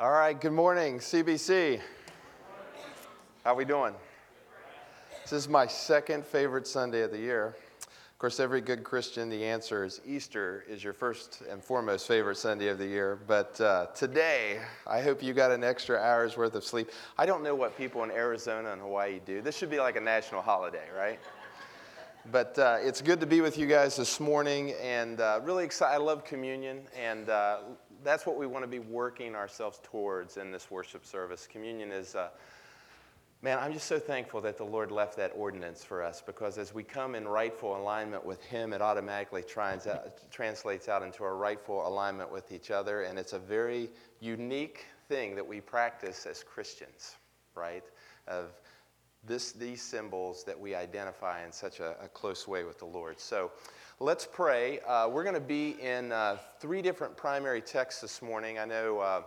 All 0.00 0.10
right, 0.10 0.40
good 0.40 0.52
morning, 0.52 0.98
CBC. 0.98 1.80
How 3.44 3.52
are 3.52 3.54
we 3.54 3.64
doing? 3.64 3.94
This 5.22 5.32
is 5.32 5.48
my 5.48 5.68
second 5.68 6.26
favorite 6.26 6.66
Sunday 6.66 7.02
of 7.02 7.12
the 7.12 7.18
year. 7.18 7.54
Of 7.80 8.18
course, 8.18 8.40
every 8.40 8.60
good 8.60 8.82
Christian, 8.82 9.30
the 9.30 9.44
answer 9.44 9.84
is 9.84 10.00
Easter 10.04 10.64
is 10.68 10.82
your 10.82 10.94
first 10.94 11.44
and 11.48 11.62
foremost 11.62 12.08
favorite 12.08 12.38
Sunday 12.38 12.66
of 12.70 12.78
the 12.78 12.86
year. 12.86 13.20
But 13.28 13.60
uh, 13.60 13.86
today, 13.94 14.58
I 14.84 15.00
hope 15.00 15.22
you 15.22 15.32
got 15.32 15.52
an 15.52 15.62
extra 15.62 15.96
hour's 15.96 16.36
worth 16.36 16.56
of 16.56 16.64
sleep. 16.64 16.90
I 17.16 17.24
don't 17.24 17.44
know 17.44 17.54
what 17.54 17.78
people 17.78 18.02
in 18.02 18.10
Arizona 18.10 18.72
and 18.72 18.80
Hawaii 18.80 19.20
do. 19.24 19.42
This 19.42 19.56
should 19.56 19.70
be 19.70 19.78
like 19.78 19.94
a 19.94 20.00
national 20.00 20.42
holiday, 20.42 20.88
right? 20.98 21.20
But 22.32 22.58
uh, 22.58 22.78
it's 22.80 23.02
good 23.02 23.20
to 23.20 23.26
be 23.26 23.42
with 23.42 23.58
you 23.58 23.66
guys 23.66 23.96
this 23.96 24.18
morning, 24.18 24.72
and 24.82 25.20
uh, 25.20 25.40
really 25.44 25.62
excited. 25.62 25.94
I 25.94 25.98
love 25.98 26.24
communion, 26.24 26.80
and 26.98 27.28
uh, 27.28 27.58
that's 28.04 28.26
what 28.26 28.36
we 28.36 28.46
want 28.46 28.62
to 28.62 28.68
be 28.68 28.78
working 28.78 29.34
ourselves 29.34 29.80
towards 29.82 30.36
in 30.36 30.52
this 30.52 30.70
worship 30.70 31.04
service. 31.04 31.48
Communion 31.50 31.90
is, 31.90 32.14
uh, 32.14 32.28
man, 33.42 33.58
I'm 33.58 33.72
just 33.72 33.86
so 33.86 33.98
thankful 33.98 34.40
that 34.42 34.58
the 34.58 34.64
Lord 34.64 34.92
left 34.92 35.16
that 35.16 35.32
ordinance 35.34 35.82
for 35.82 36.02
us 36.02 36.22
because 36.24 36.58
as 36.58 36.74
we 36.74 36.82
come 36.82 37.14
in 37.14 37.26
rightful 37.26 37.76
alignment 37.76 38.24
with 38.24 38.42
Him, 38.44 38.72
it 38.72 38.82
automatically 38.82 39.42
trans- 39.42 39.88
translates 40.30 40.88
out 40.88 41.02
into 41.02 41.24
a 41.24 41.32
rightful 41.32 41.86
alignment 41.88 42.30
with 42.30 42.52
each 42.52 42.70
other, 42.70 43.02
and 43.02 43.18
it's 43.18 43.32
a 43.32 43.38
very 43.38 43.90
unique 44.20 44.86
thing 45.08 45.34
that 45.34 45.46
we 45.46 45.60
practice 45.60 46.26
as 46.26 46.42
Christians, 46.42 47.16
right? 47.54 47.84
Of 48.28 48.50
this, 49.26 49.52
these 49.52 49.80
symbols 49.80 50.44
that 50.44 50.58
we 50.58 50.74
identify 50.74 51.44
in 51.44 51.52
such 51.52 51.80
a, 51.80 51.96
a 52.02 52.08
close 52.08 52.46
way 52.46 52.64
with 52.64 52.78
the 52.78 52.84
Lord. 52.84 53.18
So 53.18 53.52
let's 54.00 54.26
pray. 54.26 54.80
Uh, 54.80 55.08
we're 55.08 55.22
going 55.22 55.34
to 55.34 55.40
be 55.40 55.76
in 55.80 56.10
uh, 56.10 56.36
three 56.58 56.82
different 56.82 57.16
primary 57.16 57.60
texts 57.60 58.00
this 58.00 58.22
morning. 58.22 58.58
I 58.58 58.64
know 58.64 58.98
uh, 58.98 59.22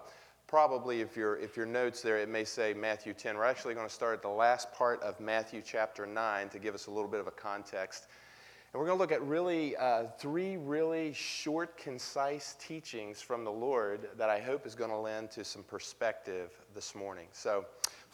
probably 0.46 1.00
if, 1.00 1.16
your 1.16 1.38
if 1.38 1.56
your 1.56 1.66
notes 1.66 2.02
there, 2.02 2.18
it 2.18 2.28
may 2.28 2.44
say 2.44 2.74
Matthew 2.74 3.14
10. 3.14 3.38
We're 3.38 3.46
actually 3.46 3.76
going 3.76 3.88
to 3.88 3.94
start 3.94 4.16
at 4.16 4.22
the 4.22 4.28
last 4.28 4.72
part 4.74 5.02
of 5.02 5.20
Matthew 5.22 5.62
chapter 5.66 6.06
9 6.06 6.50
to 6.50 6.60
give 6.60 6.76
us 6.76 6.88
a 6.88 6.92
little 6.92 7.10
bit 7.10 7.22
of 7.22 7.28
a 7.28 7.32
context. 7.32 8.08
And 8.74 8.80
we're 8.82 8.88
going 8.88 8.98
to 8.98 9.02
look 9.02 9.14
at 9.14 9.22
really 9.24 9.78
uh, 9.78 10.04
three 10.20 10.58
really 10.58 11.14
short, 11.14 11.78
concise 11.78 12.58
teachings 12.60 13.22
from 13.22 13.46
the 13.46 13.52
Lord 13.52 14.10
that 14.18 14.30
I 14.30 14.42
hope 14.42 14.66
is 14.66 14.76
going 14.76 14.92
to 14.92 14.98
lend 14.98 15.32
to 15.32 15.46
some 15.46 15.64
perspective 15.64 16.52
this 16.76 16.94
morning. 16.94 17.28
So, 17.32 17.66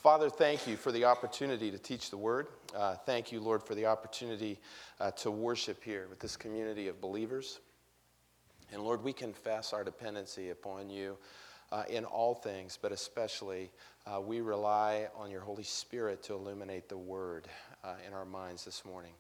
Father, 0.04 0.30
thank 0.30 0.68
you 0.68 0.76
for 0.76 0.92
the 0.92 1.06
opportunity 1.06 1.72
to 1.72 1.78
teach 1.78 2.10
the 2.10 2.18
word. 2.18 2.48
Uh, 2.76 2.96
thank 3.06 3.32
you, 3.32 3.40
Lord, 3.40 3.64
for 3.64 3.74
the 3.74 3.86
opportunity 3.86 4.60
uh, 5.00 5.12
to 5.12 5.32
worship 5.32 5.82
here 5.82 6.08
with 6.10 6.20
this 6.20 6.36
community 6.36 6.90
of 6.90 7.00
believers. 7.00 7.62
And 8.74 8.84
Lord, 8.84 9.02
we 9.02 9.14
confess 9.14 9.72
our 9.72 9.82
dependency 9.82 10.50
upon 10.50 10.90
you 10.90 11.18
uh, 11.72 11.86
in 11.90 12.04
all 12.04 12.36
things, 12.36 12.78
but 12.82 12.92
especially 12.92 13.72
uh, 14.06 14.20
we 14.20 14.42
rely 14.42 15.08
on 15.16 15.32
your 15.32 15.40
Holy 15.40 15.64
Spirit 15.64 16.22
to 16.24 16.34
illuminate 16.34 16.90
the 16.90 16.98
word 16.98 17.48
uh, 17.86 17.94
in 18.06 18.12
our 18.12 18.26
minds 18.26 18.66
this 18.66 18.84
morning. 18.84 19.14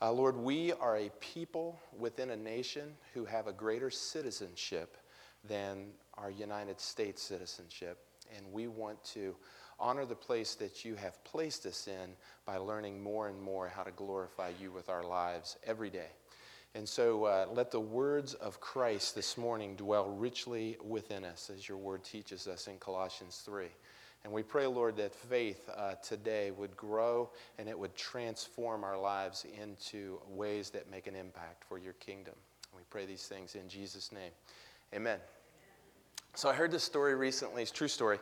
Uh, 0.00 0.12
Lord, 0.12 0.36
we 0.36 0.72
are 0.74 0.98
a 0.98 1.10
people 1.18 1.80
within 1.98 2.30
a 2.30 2.36
nation 2.36 2.94
who 3.12 3.24
have 3.24 3.48
a 3.48 3.52
greater 3.52 3.90
citizenship 3.90 4.98
than 5.42 5.86
our 6.14 6.30
United 6.30 6.80
States 6.80 7.20
citizenship, 7.20 7.98
and 8.36 8.46
we 8.52 8.68
want 8.68 9.02
to 9.02 9.34
honor 9.82 10.06
the 10.06 10.14
place 10.14 10.54
that 10.54 10.84
you 10.84 10.94
have 10.94 11.22
placed 11.24 11.66
us 11.66 11.88
in 11.88 12.14
by 12.46 12.56
learning 12.56 13.02
more 13.02 13.28
and 13.28 13.40
more 13.40 13.68
how 13.68 13.82
to 13.82 13.90
glorify 13.90 14.52
you 14.60 14.70
with 14.70 14.88
our 14.88 15.02
lives 15.02 15.58
every 15.66 15.90
day. 15.90 16.08
And 16.74 16.88
so 16.88 17.24
uh, 17.24 17.46
let 17.52 17.70
the 17.70 17.80
words 17.80 18.32
of 18.34 18.60
Christ 18.60 19.14
this 19.14 19.36
morning 19.36 19.76
dwell 19.76 20.08
richly 20.08 20.78
within 20.82 21.24
us, 21.24 21.50
as 21.54 21.68
your 21.68 21.76
word 21.76 22.02
teaches 22.02 22.46
us 22.46 22.66
in 22.66 22.78
Colossians 22.78 23.42
3. 23.44 23.66
And 24.24 24.32
we 24.32 24.42
pray, 24.42 24.66
Lord, 24.66 24.96
that 24.96 25.12
faith 25.12 25.68
uh, 25.76 25.96
today 25.96 26.52
would 26.52 26.76
grow 26.76 27.28
and 27.58 27.68
it 27.68 27.78
would 27.78 27.94
transform 27.96 28.84
our 28.84 28.98
lives 28.98 29.44
into 29.60 30.20
ways 30.28 30.70
that 30.70 30.90
make 30.90 31.08
an 31.08 31.16
impact 31.16 31.64
for 31.68 31.76
your 31.76 31.94
kingdom. 31.94 32.34
And 32.70 32.78
we 32.78 32.84
pray 32.88 33.04
these 33.04 33.26
things 33.26 33.56
in 33.56 33.68
Jesus' 33.68 34.12
name. 34.12 34.30
Amen. 34.94 35.18
So 36.34 36.48
I 36.48 36.54
heard 36.54 36.70
this 36.70 36.84
story 36.84 37.14
recently, 37.14 37.62
it's 37.62 37.70
a 37.70 37.74
true 37.74 37.88
story. 37.88 38.18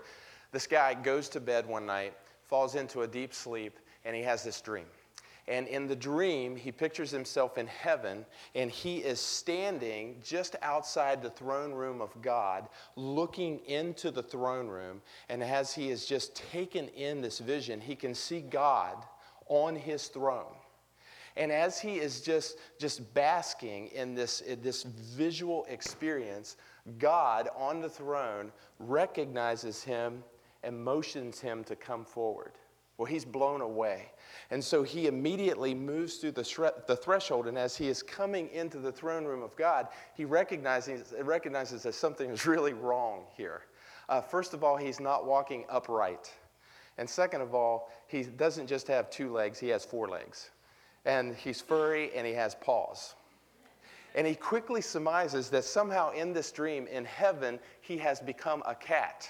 This 0.53 0.67
guy 0.67 0.95
goes 0.95 1.29
to 1.31 1.41
bed 1.41 1.67
one 1.67 1.87
night, 1.87 2.15
falls 2.47 2.75
into 2.75 3.03
a 3.03 3.09
deep 3.09 3.33
sleep, 3.33 3.79
and 4.05 4.17
he 4.17 4.23
has 4.23 4.43
this 4.43 4.61
dream. 4.61 4.87
And 5.49 5.67
in 5.67 5.89
the 5.89 5.97
dream, 5.97 6.55
he 6.55 6.71
pictures 6.71 7.11
himself 7.11 7.59
in 7.59 7.67
heaven, 7.67 8.25
and 8.55 8.71
he 8.71 8.99
is 8.99 9.19
standing 9.19 10.21
just 10.25 10.55
outside 10.63 11.23
the 11.23 11.31
throne 11.31 11.73
room 11.73 12.01
of 12.01 12.11
God, 12.23 12.69
looking 12.95 13.59
into 13.67 14.11
the 14.11 14.23
throne 14.23 14.69
room. 14.69 15.03
And 15.29 15.43
as 15.43 15.75
he 15.75 15.91
is 15.91 16.07
just 16.07 16.37
taken 16.37 16.89
in 16.89 17.21
this 17.21 17.41
vision, 17.41 17.81
he 17.81 17.97
can 17.97 18.15
see 18.15 18.41
God 18.41 18.97
on 19.49 19.75
his 19.75 20.07
throne. 20.07 20.55
And 21.37 21.51
as 21.51 21.81
he 21.81 21.99
is 21.99 22.21
just, 22.21 22.59
just 22.79 23.13
basking 23.15 23.89
in 23.89 24.15
this, 24.15 24.41
in 24.43 24.63
this 24.63 24.83
visual 24.83 25.65
experience, 25.69 26.57
God 26.99 27.49
on 27.57 27.81
the 27.81 27.89
throne 27.89 28.53
recognizes 28.79 29.83
him 29.83 30.23
and 30.63 30.83
motions 30.83 31.41
him 31.41 31.65
to 31.65 31.77
come 31.77 32.05
forward. 32.05 32.53
Well, 32.99 33.07
he's 33.07 33.25
blown 33.25 33.63
away. 33.63 34.13
And 34.51 34.63
so 34.63 34.83
he 34.83 35.07
immediately 35.07 35.73
moves 35.75 36.17
through 36.17 36.33
the, 36.33 36.75
the 36.87 36.97
threshold, 36.97 37.47
and 37.47 37.57
as 37.57 37.75
he 37.75 37.89
is 37.89 38.03
coming 38.03 38.51
into 38.51 38.79
the 38.79 38.93
throne 38.93 39.25
room 39.25 39.43
of 39.43 39.57
God, 39.57 39.89
he 40.15 40.27
recognizes, 40.27 41.15
recognizes 41.23 41.83
that 41.85 41.95
something 41.95 42.29
is 42.29 42.45
really 42.47 42.75
wrong 42.75 43.25
here. 43.37 43.63
Uh, 44.11 44.21
first 44.21 44.53
of 44.53 44.63
all, 44.63 44.77
he's 44.77 45.01
not 45.01 45.25
walking 45.25 45.65
upright. 45.71 46.31
And 46.99 47.09
second 47.09 47.41
of 47.41 47.55
all, 47.55 47.91
he 48.07 48.25
doesn't 48.25 48.67
just 48.67 48.87
have 48.89 49.09
two 49.09 49.33
legs, 49.33 49.59
he 49.59 49.69
has 49.69 49.85
four 49.85 50.09
legs. 50.09 50.51
And 51.07 51.35
he's 51.35 51.61
furry 51.61 52.11
and 52.15 52.27
he 52.27 52.35
has 52.35 52.55
paws. 52.57 53.15
And 54.15 54.27
he 54.27 54.35
quickly 54.35 54.83
surmises 54.83 55.49
that 55.51 55.65
somehow 55.65 56.11
in 56.11 56.33
this 56.33 56.53
dream, 56.53 56.87
in 56.89 57.05
heaven, 57.05 57.59
he 57.81 57.97
has 57.99 58.21
become 58.21 58.63
a 58.67 58.75
cat. 58.75 59.29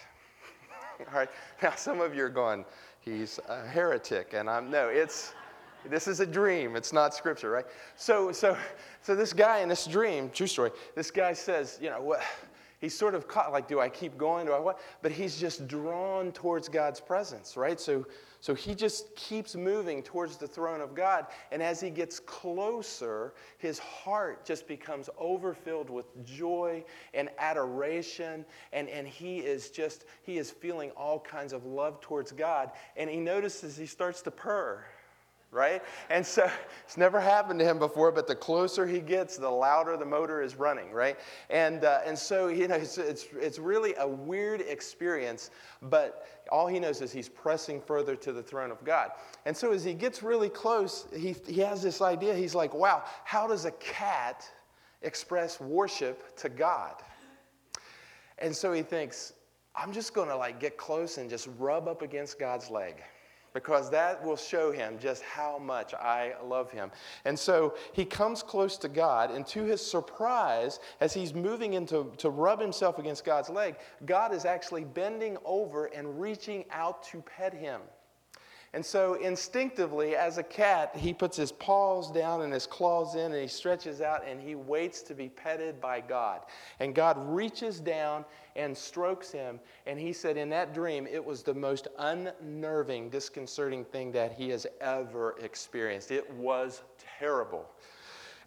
All 1.09 1.19
right. 1.19 1.29
Now, 1.63 1.75
some 1.77 2.01
of 2.01 2.15
you 2.15 2.25
are 2.25 2.31
going, 2.31 2.65
he's 3.01 3.39
a 3.49 3.67
heretic. 3.67 4.33
And 4.35 4.49
I'm, 4.49 4.71
no, 4.71 4.89
it's, 4.89 5.35
this 5.89 6.09
is 6.09 6.21
a 6.21 6.27
dream. 6.27 6.77
It's 6.77 6.93
not 6.93 7.15
scripture, 7.15 7.51
right? 7.51 7.67
So, 7.97 8.33
so, 8.33 8.57
so 9.03 9.15
this 9.15 9.33
guy 9.33 9.61
in 9.61 9.69
this 9.69 9.87
dream, 9.87 10.31
true 10.31 10.47
story, 10.47 10.71
this 10.95 11.11
guy 11.11 11.33
says, 11.33 11.79
you 11.81 11.91
know, 11.91 12.01
what? 12.01 12.23
He's 12.81 12.97
sort 12.97 13.15
of 13.15 13.29
caught, 13.29 13.53
like, 13.53 13.69
do 13.69 13.79
I 13.79 13.91
keep 13.91 14.17
going? 14.17 14.47
Do 14.47 14.53
I 14.53 14.59
what? 14.59 14.81
But 15.03 15.13
he's 15.13 15.39
just 15.39 15.69
drawn 15.69 16.33
towards 16.33 16.69
God's 16.69 16.99
presence, 16.99 17.57
right? 17.57 17.79
So, 17.79 18.07
so 18.41 18.55
he 18.55 18.75
just 18.75 19.15
keeps 19.17 19.55
moving 19.55 20.03
towards 20.03 20.39
the 20.39 20.49
throne 20.49 20.81
of 20.81 20.95
God. 20.95 21.27
And 21.53 21.63
as 21.63 21.81
he 21.81 21.91
gets 21.91 22.19
closer, 22.19 23.35
his 23.59 23.79
heart 23.79 24.47
just 24.47 24.67
becomes 24.67 25.11
overfilled 25.19 25.91
with 25.91 26.07
joy 26.25 26.85
and 27.13 27.29
adoration. 27.39 28.47
And, 28.73 28.89
and 28.89 29.07
he 29.07 29.39
is 29.41 29.69
just, 29.71 30.07
he 30.23 30.39
is 30.39 30.51
feeling 30.51 30.91
all 30.93 31.21
kinds 31.21 31.53
of 31.53 31.67
love 31.67 32.01
towards 32.01 32.33
God. 32.33 32.71
And 32.97 33.11
he 33.11 33.19
notices 33.19 33.77
he 33.77 33.87
starts 33.87 34.23
to 34.23 34.31
purr 34.31 34.85
right? 35.53 35.83
And 36.11 36.25
so 36.25 36.51
it's 36.85 36.97
never 36.97 37.21
happened 37.21 37.59
to 37.61 37.65
him 37.65 37.79
before, 37.79 38.13
but 38.13 38.27
the 38.27 38.35
closer 38.35 38.87
he 38.87 39.01
gets, 39.01 39.37
the 39.37 39.49
louder 39.49 39.97
the 39.97 40.05
motor 40.05 40.43
is 40.43 40.57
running, 40.57 40.91
right? 40.93 41.19
And, 41.49 41.85
uh, 41.85 42.01
and 42.07 42.19
so, 42.19 42.49
you 42.49 42.69
know, 42.69 42.77
it's, 42.77 42.99
it's, 42.99 43.27
it's 43.39 43.59
really 43.59 43.95
a 43.99 44.07
weird 44.07 44.61
experience, 44.61 45.51
but 45.83 46.27
all 46.51 46.67
he 46.67 46.79
knows 46.79 47.01
is 47.01 47.13
he's 47.13 47.29
pressing 47.29 47.81
further 47.81 48.17
to 48.17 48.33
the 48.33 48.43
throne 48.43 48.71
of 48.71 48.85
God. 48.85 49.11
And 49.45 49.57
so 49.57 49.73
as 49.73 49.85
he 49.85 49.95
gets 49.95 50.23
really 50.23 50.49
close, 50.49 51.07
he, 51.17 51.35
he 51.47 51.61
has 51.61 51.83
this 51.83 52.01
idea. 52.01 52.35
He's 52.35 52.55
like, 52.55 52.75
wow, 52.75 53.05
how 53.25 53.47
does 53.47 53.65
a 53.65 53.73
cat 53.73 54.49
express 55.03 55.61
worship 55.61 56.37
to 56.39 56.49
God? 56.49 56.95
And 58.39 58.55
so 58.55 58.73
he 58.73 58.83
thinks, 58.83 59.35
I'm 59.77 59.93
just 59.93 60.15
going 60.15 60.29
to 60.29 60.37
like 60.37 60.59
get 60.59 60.77
close 60.77 61.19
and 61.19 61.31
just 61.31 61.49
rub 61.59 61.87
up 61.89 62.03
against 62.03 62.39
God's 62.39 62.71
leg 62.71 63.03
because 63.53 63.91
that 63.91 64.25
will 64.25 64.37
show 64.37 64.73
him 64.73 64.99
just 64.99 65.23
how 65.23 65.59
much 65.59 65.95
I 65.95 66.35
love 66.45 66.71
him. 66.71 66.91
And 67.25 67.39
so 67.39 67.75
he 67.93 68.05
comes 68.05 68.43
close 68.43 68.77
to 68.79 68.89
God, 68.89 69.31
and 69.31 69.47
to 69.49 69.65
his 69.65 69.85
surprise, 69.85 70.81
as 71.01 71.13
he's 71.13 71.35
moving 71.35 71.75
into 71.75 72.13
to 72.19 72.31
rub 72.31 72.61
himself 72.61 72.99
against 72.99 73.25
God's 73.25 73.51
leg, 73.51 73.77
God 74.07 74.33
is 74.33 74.45
actually 74.45 74.85
bending 74.85 75.37
over 75.45 75.87
and 75.87 76.21
reaching 76.21 76.65
out 76.71 77.03
to 77.05 77.23
pet 77.23 77.53
him. 77.53 77.81
And 78.73 78.87
so, 78.87 79.15
instinctively, 79.15 80.15
as 80.15 80.39
a 80.39 80.45
cat, 80.45 80.95
he 80.95 81.13
puts 81.13 81.37
his 81.37 81.51
paws 81.51 82.09
down 82.13 82.43
and 82.43 82.53
his 82.53 82.69
claws 82.69 83.17
in, 83.17 83.33
and 83.33 83.41
he 83.43 83.49
stretches 83.49 84.01
out 84.01 84.25
and 84.25 84.41
he 84.41 84.55
waits 84.55 85.03
to 85.03 85.15
be 85.15 85.29
petted 85.29 85.81
by 85.81 86.01
God. 86.01 86.43
And 86.79 86.95
God 86.95 87.17
reaches 87.19 87.81
down 87.81 88.25
and 88.55 88.77
strokes 88.77 89.33
him. 89.33 89.59
And 89.87 89.99
he 89.99 90.13
said, 90.13 90.37
in 90.37 90.49
that 90.51 90.73
dream, 90.73 91.09
it 91.11 91.25
was 91.25 91.43
the 91.43 91.55
most 91.55 91.89
unnerving, 91.99 93.11
disconcerting 93.11 93.85
thing 93.85 94.13
that 94.13 94.35
he 94.35 94.51
has 94.51 94.69
ever 94.81 95.35
experienced. 95.41 96.13
It 96.13 96.33
was 96.35 96.83
terrible. 97.19 97.69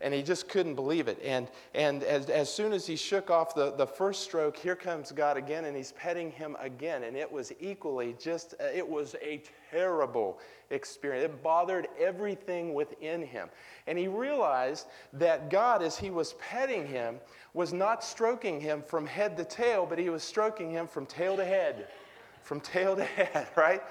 And 0.03 0.13
he 0.13 0.21
just 0.21 0.49
couldn't 0.49 0.75
believe 0.75 1.07
it. 1.07 1.17
And, 1.23 1.47
and 1.73 2.03
as, 2.03 2.29
as 2.29 2.53
soon 2.53 2.73
as 2.73 2.85
he 2.85 2.97
shook 2.97 3.31
off 3.31 3.55
the, 3.55 3.71
the 3.71 3.87
first 3.87 4.21
stroke, 4.21 4.57
here 4.57 4.75
comes 4.75 5.13
God 5.13 5.37
again, 5.37 5.63
and 5.63 5.75
he's 5.75 5.93
petting 5.93 6.29
him 6.29 6.57
again. 6.59 7.03
And 7.03 7.15
it 7.15 7.31
was 7.31 7.53
equally 7.61 8.13
just, 8.19 8.53
uh, 8.59 8.65
it 8.65 8.87
was 8.87 9.15
a 9.21 9.41
terrible 9.71 10.39
experience. 10.71 11.23
It 11.23 11.41
bothered 11.41 11.87
everything 11.97 12.73
within 12.73 13.25
him. 13.25 13.47
And 13.87 13.97
he 13.97 14.09
realized 14.09 14.87
that 15.13 15.49
God, 15.49 15.81
as 15.81 15.97
he 15.97 16.09
was 16.09 16.33
petting 16.33 16.85
him, 16.85 17.15
was 17.53 17.71
not 17.71 18.03
stroking 18.03 18.59
him 18.59 18.83
from 18.85 19.05
head 19.05 19.37
to 19.37 19.45
tail, 19.45 19.85
but 19.85 19.97
he 19.97 20.09
was 20.09 20.21
stroking 20.21 20.69
him 20.69 20.85
from 20.85 21.05
tail 21.05 21.37
to 21.37 21.45
head. 21.45 21.87
From 22.41 22.59
tail 22.59 22.97
to 22.97 23.05
head, 23.05 23.47
right? 23.55 23.81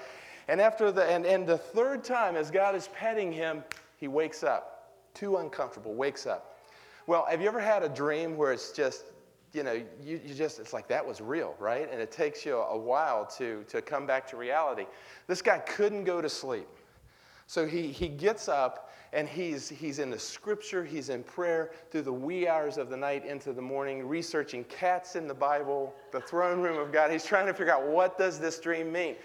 And 0.47 0.61
after 0.61 0.91
the 0.91 1.05
and, 1.05 1.25
and 1.25 1.47
the 1.47 1.57
third 1.57 2.03
time, 2.03 2.35
as 2.35 2.51
God 2.51 2.75
is 2.75 2.87
petting 2.89 3.31
him, 3.31 3.63
he 3.97 4.07
wakes 4.07 4.43
up. 4.43 4.72
Too 5.13 5.37
uncomfortable, 5.37 5.93
wakes 5.93 6.25
up. 6.25 6.57
Well, 7.05 7.25
have 7.29 7.41
you 7.41 7.47
ever 7.47 7.59
had 7.59 7.83
a 7.83 7.89
dream 7.89 8.37
where 8.37 8.53
it's 8.53 8.71
just, 8.71 9.05
you 9.51 9.63
know, 9.63 9.73
you, 10.01 10.19
you 10.25 10.33
just, 10.33 10.59
it's 10.59 10.73
like 10.73 10.87
that 10.87 11.05
was 11.05 11.21
real, 11.21 11.55
right? 11.59 11.89
And 11.91 12.01
it 12.01 12.11
takes 12.11 12.45
you 12.45 12.57
a 12.57 12.77
while 12.77 13.25
to, 13.37 13.63
to 13.67 13.81
come 13.81 14.07
back 14.07 14.25
to 14.29 14.37
reality. 14.37 14.85
This 15.27 15.41
guy 15.41 15.59
couldn't 15.59 16.05
go 16.05 16.21
to 16.21 16.29
sleep. 16.29 16.67
So 17.45 17.67
he, 17.67 17.87
he 17.87 18.07
gets 18.07 18.47
up 18.47 18.91
and 19.11 19.27
he's, 19.27 19.69
he's 19.69 19.99
in 19.99 20.09
the 20.09 20.17
scripture, 20.17 20.83
he's 20.83 21.09
in 21.09 21.23
prayer 21.23 21.71
through 21.91 22.01
the 22.01 22.13
wee 22.13 22.47
hours 22.47 22.77
of 22.77 22.89
the 22.89 22.97
night 22.97 23.25
into 23.25 23.53
the 23.53 23.61
morning, 23.61 24.07
researching 24.07 24.63
cats 24.63 25.15
in 25.15 25.27
the 25.27 25.35
Bible, 25.35 25.93
the 26.11 26.21
throne 26.21 26.61
room 26.61 26.79
of 26.79 26.91
God. 26.91 27.11
He's 27.11 27.25
trying 27.25 27.45
to 27.45 27.53
figure 27.53 27.73
out 27.73 27.85
what 27.85 28.17
does 28.17 28.39
this 28.39 28.59
dream 28.59 28.91
mean. 28.91 29.15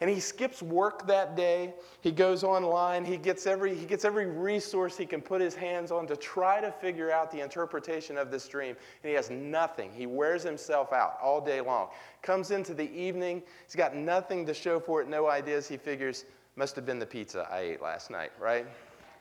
And 0.00 0.10
he 0.10 0.20
skips 0.20 0.62
work 0.62 1.06
that 1.06 1.36
day. 1.36 1.74
He 2.02 2.12
goes 2.12 2.44
online. 2.44 3.04
He 3.04 3.16
gets, 3.16 3.46
every, 3.46 3.74
he 3.74 3.86
gets 3.86 4.04
every 4.04 4.26
resource 4.26 4.96
he 4.96 5.06
can 5.06 5.22
put 5.22 5.40
his 5.40 5.54
hands 5.54 5.90
on 5.90 6.06
to 6.08 6.16
try 6.16 6.60
to 6.60 6.70
figure 6.70 7.10
out 7.10 7.30
the 7.30 7.40
interpretation 7.40 8.18
of 8.18 8.30
this 8.30 8.46
dream. 8.46 8.76
And 9.02 9.08
he 9.08 9.14
has 9.14 9.30
nothing. 9.30 9.90
He 9.92 10.06
wears 10.06 10.42
himself 10.42 10.92
out 10.92 11.18
all 11.22 11.40
day 11.40 11.60
long. 11.60 11.88
Comes 12.22 12.50
into 12.50 12.74
the 12.74 12.90
evening. 12.92 13.42
He's 13.64 13.76
got 13.76 13.96
nothing 13.96 14.44
to 14.46 14.54
show 14.54 14.78
for 14.78 15.00
it, 15.00 15.08
no 15.08 15.28
ideas. 15.28 15.66
He 15.66 15.76
figures, 15.76 16.24
must 16.56 16.76
have 16.76 16.84
been 16.84 16.98
the 16.98 17.06
pizza 17.06 17.48
I 17.50 17.60
ate 17.60 17.82
last 17.82 18.10
night, 18.10 18.32
right? 18.38 18.66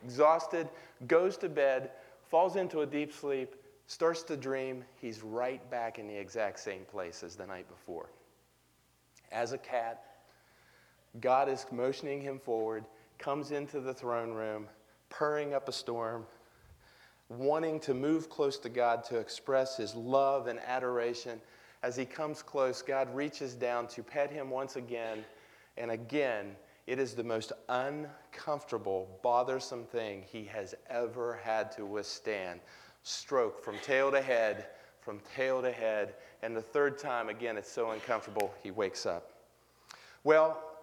Exhausted, 0.04 0.68
goes 1.08 1.38
to 1.38 1.50
bed, 1.50 1.92
falls 2.30 2.58
into 2.58 2.82
a 2.82 2.86
deep 2.86 3.14
sleep, 3.14 3.56
starts 3.88 4.24
to 4.24 4.36
dream. 4.36 4.84
He's 5.00 5.22
right 5.22 5.68
back 5.72 6.00
in 6.00 6.08
the 6.08 6.18
exact 6.18 6.60
same 6.60 6.86
place 6.86 7.24
as 7.24 7.36
the 7.36 7.46
night 7.46 7.68
before. 7.70 8.10
As 9.32 9.52
a 9.52 9.58
cat, 9.58 10.04
God 11.22 11.50
is 11.50 11.66
motioning 11.72 12.22
him 12.22 12.40
forward, 12.40 12.86
comes 13.18 13.52
into 13.52 13.80
the 13.80 13.94
throne 13.94 14.32
room, 14.32 14.68
purring 15.10 15.54
up 15.54 15.70
a 15.70 15.72
storm, 15.72 16.26
wanting 17.30 17.80
to 17.82 17.94
move 17.94 18.30
close 18.30 18.58
to 18.60 18.70
God 18.70 19.04
to 19.06 19.18
express 19.18 19.78
his 19.78 19.96
love 19.96 20.48
and 20.48 20.60
adoration. 20.60 21.40
As 21.84 21.96
he 21.96 22.06
comes 22.06 22.42
close, 22.42 22.82
God 22.82 23.14
reaches 23.16 23.54
down 23.54 23.88
to 23.90 24.04
pet 24.04 24.32
him 24.32 24.50
once 24.50 24.76
again. 24.76 25.24
And 25.78 25.92
again, 25.92 26.56
it 26.88 27.00
is 27.00 27.14
the 27.14 27.24
most 27.24 27.52
uncomfortable, 27.70 29.20
bothersome 29.24 29.86
thing 29.86 30.24
he 30.26 30.44
has 30.46 30.76
ever 30.90 31.40
had 31.44 31.72
to 31.74 31.86
withstand. 31.86 32.60
Stroke 33.04 33.64
from 33.64 33.76
tail 33.80 34.12
to 34.12 34.22
head, 34.22 34.68
from 35.02 35.20
tail 35.36 35.62
to 35.62 35.72
head. 35.72 36.16
And 36.44 36.56
the 36.56 36.62
third 36.62 36.98
time, 36.98 37.30
again, 37.30 37.58
it's 37.58 37.72
so 37.72 37.92
uncomfortable, 37.92 38.54
he 38.62 38.72
wakes 38.72 39.06
up. 39.06 39.32
Well, 40.24 40.75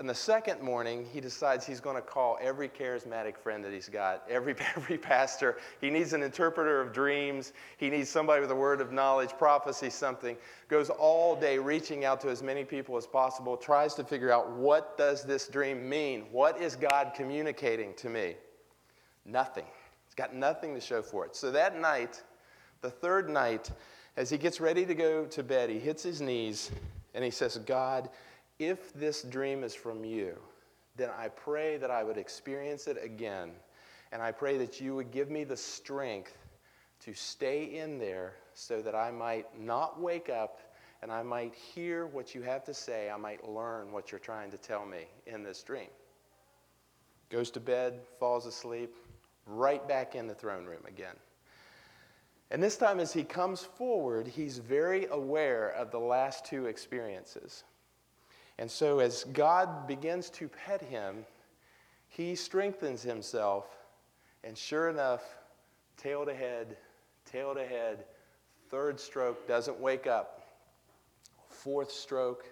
and 0.00 0.08
the 0.08 0.14
second 0.14 0.60
morning, 0.60 1.06
he 1.12 1.20
decides 1.20 1.64
he's 1.64 1.80
going 1.80 1.94
to 1.94 2.02
call 2.02 2.36
every 2.40 2.68
charismatic 2.68 3.36
friend 3.36 3.64
that 3.64 3.72
he's 3.72 3.88
got, 3.88 4.24
every, 4.28 4.56
every 4.76 4.98
pastor. 4.98 5.58
He 5.80 5.88
needs 5.88 6.12
an 6.12 6.22
interpreter 6.22 6.80
of 6.80 6.92
dreams. 6.92 7.52
He 7.76 7.90
needs 7.90 8.10
somebody 8.10 8.40
with 8.40 8.50
a 8.50 8.56
word 8.56 8.80
of 8.80 8.90
knowledge, 8.90 9.30
prophecy, 9.38 9.90
something. 9.90 10.36
Goes 10.66 10.90
all 10.90 11.36
day 11.36 11.58
reaching 11.58 12.04
out 12.04 12.20
to 12.22 12.28
as 12.28 12.42
many 12.42 12.64
people 12.64 12.96
as 12.96 13.06
possible, 13.06 13.56
tries 13.56 13.94
to 13.94 14.04
figure 14.04 14.32
out 14.32 14.50
what 14.50 14.98
does 14.98 15.22
this 15.22 15.46
dream 15.46 15.88
mean? 15.88 16.24
What 16.32 16.60
is 16.60 16.74
God 16.74 17.12
communicating 17.14 17.94
to 17.94 18.08
me? 18.08 18.34
Nothing. 19.24 19.66
He's 20.06 20.14
got 20.16 20.34
nothing 20.34 20.74
to 20.74 20.80
show 20.80 21.02
for 21.02 21.24
it. 21.24 21.36
So 21.36 21.52
that 21.52 21.80
night, 21.80 22.20
the 22.80 22.90
third 22.90 23.30
night, 23.30 23.70
as 24.16 24.28
he 24.28 24.38
gets 24.38 24.60
ready 24.60 24.84
to 24.86 24.94
go 24.94 25.24
to 25.26 25.42
bed, 25.44 25.70
he 25.70 25.78
hits 25.78 26.02
his 26.02 26.20
knees 26.20 26.72
and 27.14 27.22
he 27.22 27.30
says, 27.30 27.56
God, 27.58 28.10
if 28.58 28.92
this 28.94 29.22
dream 29.22 29.64
is 29.64 29.74
from 29.74 30.04
you, 30.04 30.36
then 30.96 31.10
I 31.16 31.28
pray 31.28 31.76
that 31.78 31.90
I 31.90 32.04
would 32.04 32.16
experience 32.16 32.86
it 32.86 32.98
again. 33.02 33.50
And 34.12 34.22
I 34.22 34.30
pray 34.30 34.58
that 34.58 34.80
you 34.80 34.94
would 34.94 35.10
give 35.10 35.30
me 35.30 35.44
the 35.44 35.56
strength 35.56 36.38
to 37.00 37.14
stay 37.14 37.64
in 37.64 37.98
there 37.98 38.34
so 38.54 38.80
that 38.80 38.94
I 38.94 39.10
might 39.10 39.46
not 39.60 40.00
wake 40.00 40.28
up 40.28 40.60
and 41.02 41.12
I 41.12 41.22
might 41.22 41.54
hear 41.54 42.06
what 42.06 42.34
you 42.34 42.42
have 42.42 42.64
to 42.64 42.72
say. 42.72 43.10
I 43.10 43.16
might 43.16 43.46
learn 43.46 43.92
what 43.92 44.10
you're 44.10 44.18
trying 44.18 44.50
to 44.52 44.56
tell 44.56 44.86
me 44.86 45.04
in 45.26 45.42
this 45.42 45.62
dream. 45.62 45.90
Goes 47.28 47.50
to 47.50 47.60
bed, 47.60 48.00
falls 48.18 48.46
asleep, 48.46 48.94
right 49.46 49.86
back 49.86 50.14
in 50.14 50.26
the 50.26 50.34
throne 50.34 50.64
room 50.64 50.82
again. 50.86 51.16
And 52.50 52.62
this 52.62 52.76
time, 52.76 53.00
as 53.00 53.12
he 53.12 53.24
comes 53.24 53.62
forward, 53.62 54.26
he's 54.26 54.58
very 54.58 55.06
aware 55.06 55.70
of 55.70 55.90
the 55.90 55.98
last 55.98 56.44
two 56.44 56.66
experiences. 56.66 57.64
And 58.58 58.70
so, 58.70 59.00
as 59.00 59.24
God 59.32 59.86
begins 59.86 60.30
to 60.30 60.48
pet 60.48 60.80
him, 60.80 61.24
he 62.08 62.34
strengthens 62.34 63.02
himself. 63.02 63.66
And 64.44 64.56
sure 64.56 64.88
enough, 64.88 65.22
tail 65.96 66.24
to 66.24 66.34
head, 66.34 66.76
tail 67.24 67.54
to 67.54 67.64
head, 67.66 68.04
third 68.70 69.00
stroke, 69.00 69.48
doesn't 69.48 69.78
wake 69.80 70.06
up. 70.06 70.42
Fourth 71.48 71.90
stroke, 71.90 72.44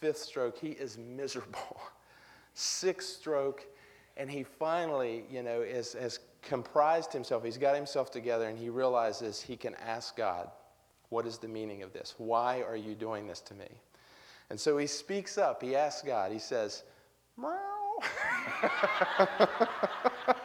fifth 0.00 0.18
stroke, 0.18 0.58
he 0.58 0.70
is 0.70 0.98
miserable. 0.98 1.80
Sixth 2.54 3.18
stroke, 3.18 3.66
and 4.16 4.30
he 4.30 4.42
finally, 4.42 5.24
you 5.30 5.42
know, 5.42 5.62
has 5.62 6.20
comprised 6.42 7.12
himself. 7.12 7.42
He's 7.42 7.58
got 7.58 7.74
himself 7.74 8.10
together, 8.10 8.48
and 8.48 8.58
he 8.58 8.68
realizes 8.68 9.40
he 9.40 9.56
can 9.56 9.74
ask 9.76 10.16
God, 10.16 10.50
What 11.08 11.26
is 11.26 11.38
the 11.38 11.48
meaning 11.48 11.82
of 11.82 11.92
this? 11.92 12.14
Why 12.18 12.62
are 12.62 12.76
you 12.76 12.94
doing 12.94 13.26
this 13.26 13.40
to 13.42 13.54
me? 13.54 13.68
And 14.50 14.60
so 14.60 14.76
he 14.78 14.86
speaks 14.86 15.38
up. 15.38 15.62
He 15.62 15.74
asks 15.74 16.02
God, 16.02 16.30
he 16.32 16.38
says, 16.38 16.84
Meow. 17.36 17.60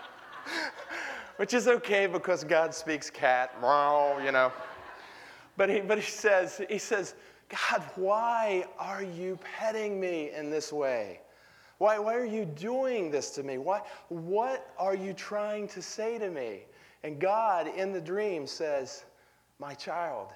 Which 1.38 1.54
is 1.54 1.68
okay 1.68 2.07
because 2.07 2.44
God 2.44 2.74
speaks 2.74 3.10
cat, 3.10 3.62
meow, 3.62 4.19
you 4.24 4.31
know. 4.31 4.51
But 5.56 5.69
he, 5.69 5.80
but 5.81 5.98
he 5.98 6.10
says, 6.10 6.62
he 6.69 6.78
says, 6.78 7.16
God, 7.50 7.81
why 7.96 8.66
are 8.78 9.04
you 9.04 9.40
petting 9.57 10.00
me 10.00 10.32
in 10.36 10.50
this 10.50 10.74
way? 10.74 11.22
Why, 11.77 11.98
why 11.98 12.15
are 12.15 12.25
you 12.25 12.44
doing 12.46 13.10
this 13.10 13.29
to 13.32 13.44
me? 13.44 13.58
Why, 13.58 13.82
what 14.10 14.74
are 14.77 14.96
you 14.96 15.13
trying 15.13 15.68
to 15.70 15.82
say 15.82 16.20
to 16.20 16.29
me? 16.29 16.65
And 17.03 17.20
God 17.20 17.68
in 17.68 17.94
the 17.94 18.01
dream 18.01 18.46
says, 18.46 19.06
My 19.60 19.74
child, 19.74 20.34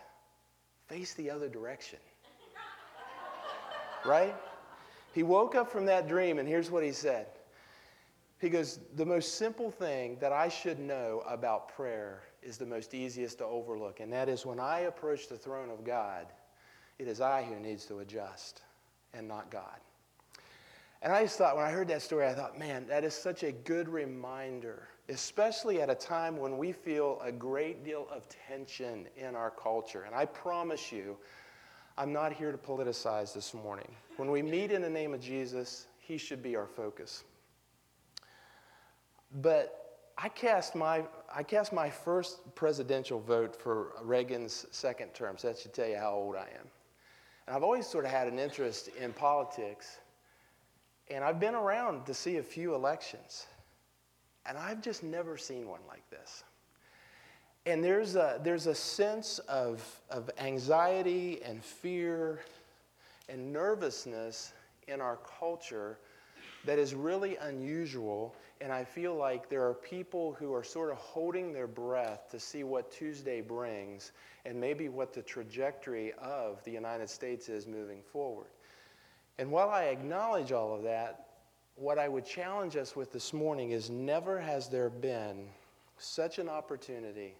face 0.87 1.13
the 1.13 1.29
other 1.29 1.49
direction 1.49 1.99
right? 4.05 4.35
He 5.13 5.23
woke 5.23 5.55
up 5.55 5.71
from 5.71 5.85
that 5.85 6.07
dream, 6.07 6.39
and 6.39 6.47
here's 6.47 6.71
what 6.71 6.83
he 6.83 6.91
said. 6.91 7.27
He 8.39 8.49
goes, 8.49 8.79
The 8.95 9.05
most 9.05 9.37
simple 9.37 9.71
thing 9.71 10.17
that 10.19 10.31
I 10.31 10.49
should 10.49 10.79
know 10.79 11.23
about 11.27 11.69
prayer 11.69 12.23
is 12.41 12.57
the 12.57 12.65
most 12.65 12.93
easiest 12.93 13.37
to 13.37 13.45
overlook, 13.45 13.99
and 13.99 14.11
that 14.11 14.27
is 14.27 14.45
when 14.45 14.59
I 14.59 14.81
approach 14.81 15.27
the 15.27 15.37
throne 15.37 15.69
of 15.69 15.83
God, 15.83 16.27
it 16.99 17.07
is 17.07 17.21
I 17.21 17.43
who 17.43 17.59
needs 17.59 17.85
to 17.85 17.99
adjust 17.99 18.61
and 19.13 19.27
not 19.27 19.49
God. 19.49 19.79
And 21.01 21.11
I 21.11 21.23
just 21.23 21.37
thought, 21.37 21.57
when 21.57 21.65
I 21.65 21.69
heard 21.71 21.89
that 21.89 22.01
story, 22.01 22.25
I 22.25 22.33
thought, 22.33 22.57
man, 22.57 22.87
that 22.87 23.03
is 23.03 23.13
such 23.13 23.43
a 23.43 23.51
good 23.51 23.89
reminder, 23.89 24.87
especially 25.09 25.81
at 25.81 25.89
a 25.89 25.95
time 25.95 26.37
when 26.37 26.57
we 26.57 26.71
feel 26.71 27.19
a 27.21 27.31
great 27.31 27.83
deal 27.83 28.07
of 28.09 28.25
tension 28.47 29.07
in 29.17 29.35
our 29.35 29.51
culture. 29.51 30.03
And 30.03 30.15
I 30.15 30.25
promise 30.25 30.93
you, 30.93 31.17
I'm 31.97 32.11
not 32.11 32.33
here 32.33 32.51
to 32.51 32.57
politicize 32.57 33.33
this 33.33 33.53
morning. 33.53 33.89
When 34.17 34.31
we 34.31 34.41
meet 34.41 34.71
in 34.71 34.81
the 34.81 34.89
name 34.89 35.13
of 35.13 35.21
Jesus, 35.21 35.85
he 35.99 36.17
should 36.17 36.41
be 36.41 36.55
our 36.55 36.65
focus. 36.65 37.23
But 39.41 39.83
I 40.17 40.29
cast 40.29 40.75
my, 40.75 41.03
I 41.33 41.43
cast 41.43 41.71
my 41.71 41.89
first 41.89 42.55
presidential 42.55 43.19
vote 43.19 43.55
for 43.55 43.93
Reagan's 44.01 44.65
second 44.71 45.13
term, 45.13 45.37
so 45.37 45.47
that 45.47 45.59
should 45.59 45.73
tell 45.73 45.87
you 45.87 45.97
how 45.97 46.13
old 46.13 46.35
I 46.35 46.47
am. 46.59 46.67
And 47.47 47.55
I've 47.55 47.63
always 47.63 47.85
sort 47.85 48.05
of 48.05 48.11
had 48.11 48.27
an 48.27 48.39
interest 48.39 48.89
in 48.99 49.13
politics, 49.13 49.99
and 51.09 51.23
I've 51.23 51.39
been 51.39 51.55
around 51.55 52.05
to 52.07 52.13
see 52.13 52.37
a 52.37 52.43
few 52.43 52.73
elections, 52.73 53.45
and 54.47 54.57
I've 54.57 54.81
just 54.81 55.03
never 55.03 55.37
seen 55.37 55.67
one 55.67 55.81
like 55.87 56.07
this. 56.09 56.43
And 57.65 57.81
there's 57.81 58.15
a, 58.15 58.41
there's 58.43 58.67
a 58.67 58.75
sense 58.75 59.39
of, 59.39 59.83
of 60.09 60.29
anxiety 60.37 61.41
and 61.45 61.63
fear 61.63 62.41
and 63.29 63.53
nervousness 63.53 64.51
in 64.89 64.99
our 64.99 65.17
culture 65.39 65.97
that 66.65 66.77
is 66.77 66.93
really 66.93 67.37
unusual. 67.37 68.35
And 68.59 68.71
I 68.71 68.83
feel 68.83 69.15
like 69.15 69.49
there 69.49 69.65
are 69.65 69.73
people 69.73 70.33
who 70.33 70.53
are 70.53 70.63
sort 70.63 70.91
of 70.91 70.97
holding 70.97 71.53
their 71.53 71.67
breath 71.67 72.29
to 72.31 72.39
see 72.39 72.65
what 72.65 72.91
Tuesday 72.91 73.39
brings 73.39 74.11
and 74.45 74.59
maybe 74.59 74.89
what 74.89 75.13
the 75.13 75.21
trajectory 75.21 76.11
of 76.21 76.61
the 76.65 76.71
United 76.71 77.09
States 77.09 77.47
is 77.47 77.65
moving 77.65 78.01
forward. 78.01 78.47
And 79.37 79.49
while 79.49 79.69
I 79.69 79.85
acknowledge 79.85 80.51
all 80.51 80.75
of 80.75 80.83
that, 80.83 81.27
what 81.75 81.97
I 81.97 82.09
would 82.09 82.25
challenge 82.25 82.75
us 82.75 82.93
with 82.93 83.13
this 83.13 83.31
morning 83.31 83.71
is 83.71 83.89
never 83.89 84.39
has 84.39 84.67
there 84.67 84.89
been 84.89 85.47
such 85.97 86.39
an 86.39 86.49
opportunity 86.49 87.35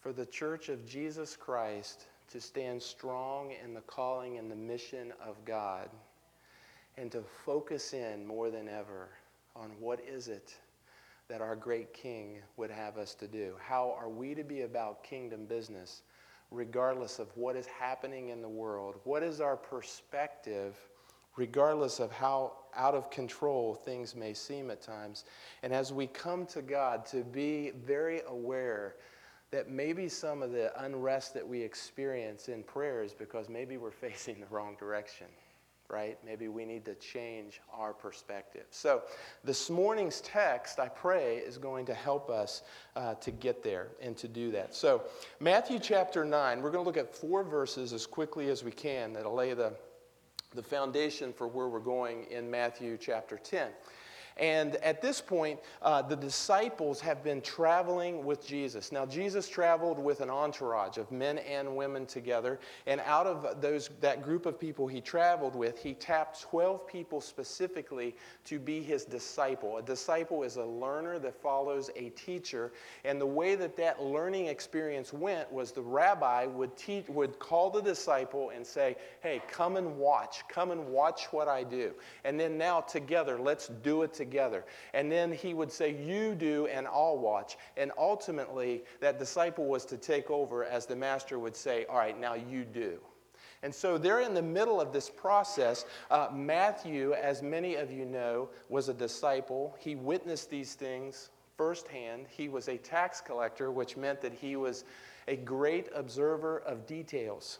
for 0.00 0.12
the 0.12 0.26
church 0.26 0.68
of 0.68 0.86
Jesus 0.86 1.36
Christ 1.36 2.06
to 2.32 2.40
stand 2.40 2.82
strong 2.82 3.52
in 3.62 3.74
the 3.74 3.82
calling 3.82 4.38
and 4.38 4.50
the 4.50 4.56
mission 4.56 5.12
of 5.24 5.44
God 5.44 5.90
and 6.96 7.12
to 7.12 7.22
focus 7.44 7.92
in 7.92 8.26
more 8.26 8.50
than 8.50 8.68
ever 8.68 9.08
on 9.54 9.70
what 9.78 10.00
is 10.00 10.28
it 10.28 10.54
that 11.28 11.40
our 11.40 11.54
great 11.54 11.92
king 11.92 12.38
would 12.56 12.70
have 12.70 12.98
us 12.98 13.14
to 13.14 13.28
do. 13.28 13.54
How 13.60 13.94
are 13.98 14.08
we 14.08 14.34
to 14.34 14.42
be 14.42 14.62
about 14.62 15.04
kingdom 15.04 15.44
business 15.44 16.02
regardless 16.50 17.18
of 17.18 17.28
what 17.36 17.54
is 17.54 17.66
happening 17.66 18.30
in 18.30 18.42
the 18.42 18.48
world? 18.48 18.96
What 19.04 19.22
is 19.22 19.40
our 19.40 19.56
perspective 19.56 20.76
regardless 21.36 22.00
of 22.00 22.10
how 22.10 22.52
out 22.74 22.94
of 22.94 23.10
control 23.10 23.74
things 23.74 24.16
may 24.16 24.34
seem 24.34 24.70
at 24.70 24.82
times? 24.82 25.24
And 25.62 25.72
as 25.72 25.92
we 25.92 26.06
come 26.08 26.46
to 26.46 26.62
God, 26.62 27.06
to 27.06 27.22
be 27.22 27.72
very 27.86 28.22
aware 28.26 28.96
that 29.50 29.68
maybe 29.68 30.08
some 30.08 30.42
of 30.42 30.52
the 30.52 30.72
unrest 30.84 31.34
that 31.34 31.46
we 31.46 31.60
experience 31.60 32.48
in 32.48 32.62
prayer 32.62 33.02
is 33.02 33.12
because 33.12 33.48
maybe 33.48 33.76
we're 33.76 33.90
facing 33.90 34.40
the 34.40 34.46
wrong 34.46 34.76
direction, 34.78 35.26
right? 35.88 36.18
Maybe 36.24 36.48
we 36.48 36.64
need 36.64 36.84
to 36.84 36.94
change 36.94 37.60
our 37.72 37.92
perspective. 37.92 38.66
So, 38.70 39.02
this 39.42 39.68
morning's 39.68 40.20
text, 40.20 40.78
I 40.78 40.88
pray, 40.88 41.38
is 41.38 41.58
going 41.58 41.84
to 41.86 41.94
help 41.94 42.30
us 42.30 42.62
uh, 42.94 43.14
to 43.14 43.30
get 43.32 43.62
there 43.62 43.88
and 44.00 44.16
to 44.18 44.28
do 44.28 44.52
that. 44.52 44.74
So, 44.74 45.02
Matthew 45.40 45.80
chapter 45.80 46.24
9, 46.24 46.62
we're 46.62 46.70
going 46.70 46.84
to 46.84 46.86
look 46.88 46.96
at 46.96 47.14
four 47.14 47.42
verses 47.42 47.92
as 47.92 48.06
quickly 48.06 48.48
as 48.50 48.62
we 48.62 48.70
can 48.70 49.12
that'll 49.12 49.34
lay 49.34 49.52
the, 49.54 49.72
the 50.54 50.62
foundation 50.62 51.32
for 51.32 51.48
where 51.48 51.68
we're 51.68 51.80
going 51.80 52.26
in 52.30 52.48
Matthew 52.48 52.96
chapter 52.96 53.36
10. 53.36 53.70
And 54.40 54.76
at 54.76 55.02
this 55.02 55.20
point, 55.20 55.60
uh, 55.82 56.00
the 56.00 56.16
disciples 56.16 56.98
have 57.02 57.22
been 57.22 57.42
traveling 57.42 58.24
with 58.24 58.44
Jesus. 58.44 58.90
Now, 58.90 59.04
Jesus 59.04 59.46
traveled 59.46 59.98
with 59.98 60.22
an 60.22 60.30
entourage 60.30 60.96
of 60.96 61.12
men 61.12 61.38
and 61.38 61.76
women 61.76 62.06
together. 62.06 62.58
And 62.86 63.02
out 63.04 63.26
of 63.26 63.60
those, 63.60 63.90
that 64.00 64.22
group 64.22 64.46
of 64.46 64.58
people 64.58 64.86
he 64.86 65.02
traveled 65.02 65.54
with, 65.54 65.78
he 65.78 65.92
tapped 65.92 66.40
12 66.40 66.86
people 66.86 67.20
specifically 67.20 68.16
to 68.46 68.58
be 68.58 68.82
his 68.82 69.04
disciple. 69.04 69.76
A 69.76 69.82
disciple 69.82 70.42
is 70.42 70.56
a 70.56 70.64
learner 70.64 71.18
that 71.18 71.38
follows 71.42 71.90
a 71.94 72.08
teacher. 72.10 72.72
And 73.04 73.20
the 73.20 73.26
way 73.26 73.56
that 73.56 73.76
that 73.76 74.02
learning 74.02 74.46
experience 74.46 75.12
went 75.12 75.52
was 75.52 75.70
the 75.70 75.82
rabbi 75.82 76.46
would, 76.46 76.74
teach, 76.78 77.06
would 77.08 77.38
call 77.38 77.68
the 77.68 77.82
disciple 77.82 78.50
and 78.56 78.66
say, 78.66 78.96
Hey, 79.22 79.42
come 79.50 79.76
and 79.76 79.98
watch. 79.98 80.44
Come 80.48 80.70
and 80.70 80.88
watch 80.88 81.26
what 81.30 81.46
I 81.46 81.62
do. 81.62 81.92
And 82.24 82.40
then 82.40 82.56
now, 82.56 82.80
together, 82.80 83.38
let's 83.38 83.68
do 83.68 84.02
it 84.02 84.14
together 84.14 84.29
together. 84.30 84.64
And 84.94 85.10
then 85.10 85.32
he 85.32 85.54
would 85.54 85.72
say, 85.72 85.96
You 86.00 86.34
do, 86.34 86.66
and 86.66 86.86
I'll 86.86 87.18
watch. 87.18 87.56
And 87.76 87.90
ultimately, 87.98 88.82
that 89.00 89.18
disciple 89.18 89.66
was 89.66 89.84
to 89.86 89.96
take 89.96 90.30
over 90.30 90.64
as 90.64 90.86
the 90.86 90.96
master 90.96 91.38
would 91.38 91.56
say, 91.56 91.84
All 91.86 91.98
right, 91.98 92.18
now 92.18 92.34
you 92.34 92.64
do. 92.64 93.00
And 93.62 93.74
so 93.74 93.98
they're 93.98 94.20
in 94.20 94.32
the 94.32 94.40
middle 94.42 94.80
of 94.80 94.92
this 94.92 95.10
process. 95.10 95.84
Uh, 96.10 96.28
Matthew, 96.32 97.12
as 97.12 97.42
many 97.42 97.74
of 97.74 97.92
you 97.92 98.06
know, 98.06 98.48
was 98.70 98.88
a 98.88 98.94
disciple. 98.94 99.76
He 99.78 99.96
witnessed 99.96 100.48
these 100.48 100.74
things 100.74 101.28
firsthand. 101.58 102.26
He 102.30 102.48
was 102.48 102.68
a 102.68 102.78
tax 102.78 103.20
collector, 103.20 103.70
which 103.70 103.98
meant 103.98 104.22
that 104.22 104.32
he 104.32 104.56
was 104.56 104.84
a 105.28 105.36
great 105.36 105.90
observer 105.94 106.60
of 106.60 106.86
details. 106.86 107.58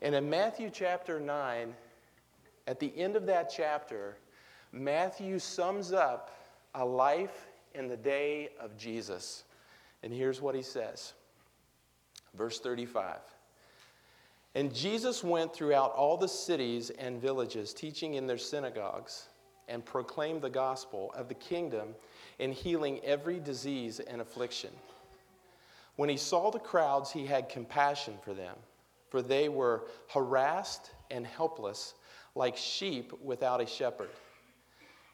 And 0.00 0.16
in 0.16 0.28
Matthew 0.28 0.70
chapter 0.70 1.20
9, 1.20 1.72
at 2.66 2.80
the 2.80 2.92
end 2.96 3.14
of 3.14 3.26
that 3.26 3.52
chapter, 3.54 4.16
Matthew 4.72 5.38
sums 5.38 5.92
up 5.92 6.30
a 6.74 6.84
life 6.84 7.48
in 7.74 7.88
the 7.88 7.96
day 7.96 8.50
of 8.58 8.76
Jesus. 8.76 9.44
And 10.02 10.12
here's 10.12 10.40
what 10.40 10.54
he 10.54 10.62
says 10.62 11.12
Verse 12.34 12.58
35. 12.60 13.18
And 14.54 14.74
Jesus 14.74 15.24
went 15.24 15.54
throughout 15.54 15.92
all 15.92 16.16
the 16.16 16.28
cities 16.28 16.90
and 16.90 17.20
villages, 17.20 17.72
teaching 17.72 18.14
in 18.14 18.26
their 18.26 18.38
synagogues, 18.38 19.28
and 19.68 19.84
proclaimed 19.84 20.42
the 20.42 20.50
gospel 20.50 21.12
of 21.16 21.28
the 21.28 21.34
kingdom 21.34 21.94
and 22.38 22.52
healing 22.52 23.00
every 23.04 23.40
disease 23.40 24.00
and 24.00 24.20
affliction. 24.20 24.70
When 25.96 26.08
he 26.08 26.16
saw 26.16 26.50
the 26.50 26.58
crowds, 26.58 27.10
he 27.10 27.26
had 27.26 27.48
compassion 27.48 28.14
for 28.22 28.34
them, 28.34 28.56
for 29.08 29.22
they 29.22 29.48
were 29.48 29.84
harassed 30.08 30.90
and 31.10 31.26
helpless, 31.26 31.94
like 32.34 32.56
sheep 32.56 33.12
without 33.22 33.60
a 33.60 33.66
shepherd. 33.66 34.10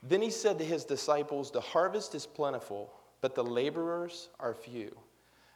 Then 0.03 0.23
he 0.23 0.31
said 0.31 0.59
to 0.59 0.65
his 0.65 0.85
disciples, 0.85 1.51
The 1.51 1.61
harvest 1.61 2.15
is 2.15 2.27
plentiful, 2.27 2.93
but 3.21 3.35
the 3.35 3.45
laborers 3.45 4.29
are 4.39 4.55
few. 4.55 4.97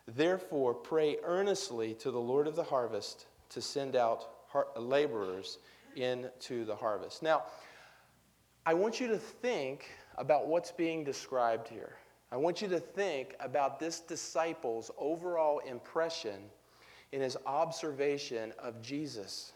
Therefore, 0.07 0.75
pray 0.75 1.19
earnestly 1.23 1.95
to 1.95 2.11
the 2.11 2.21
Lord 2.21 2.47
of 2.47 2.57
the 2.57 2.65
harvest 2.65 3.27
to 3.51 3.61
send 3.61 3.95
out 3.95 4.29
laborers 4.77 5.59
into 5.97 6.65
the 6.65 6.75
harvest. 6.75 7.23
Now, 7.23 7.45
I 8.67 8.75
want 8.75 9.01
you 9.01 9.09
to 9.09 9.19
think 9.19 9.91
about 10.19 10.47
what's 10.47 10.73
being 10.73 11.05
described 11.05 11.69
here. 11.69 11.97
I 12.31 12.37
want 12.37 12.63
you 12.63 12.69
to 12.69 12.81
think 12.81 13.35
about 13.41 13.79
this 13.79 14.01
disciple's 14.01 14.91
overall 14.99 15.59
impression 15.61 16.41
in 17.13 17.21
his 17.21 17.37
observation 17.47 18.53
of 18.59 18.81
Jesus 18.81 19.53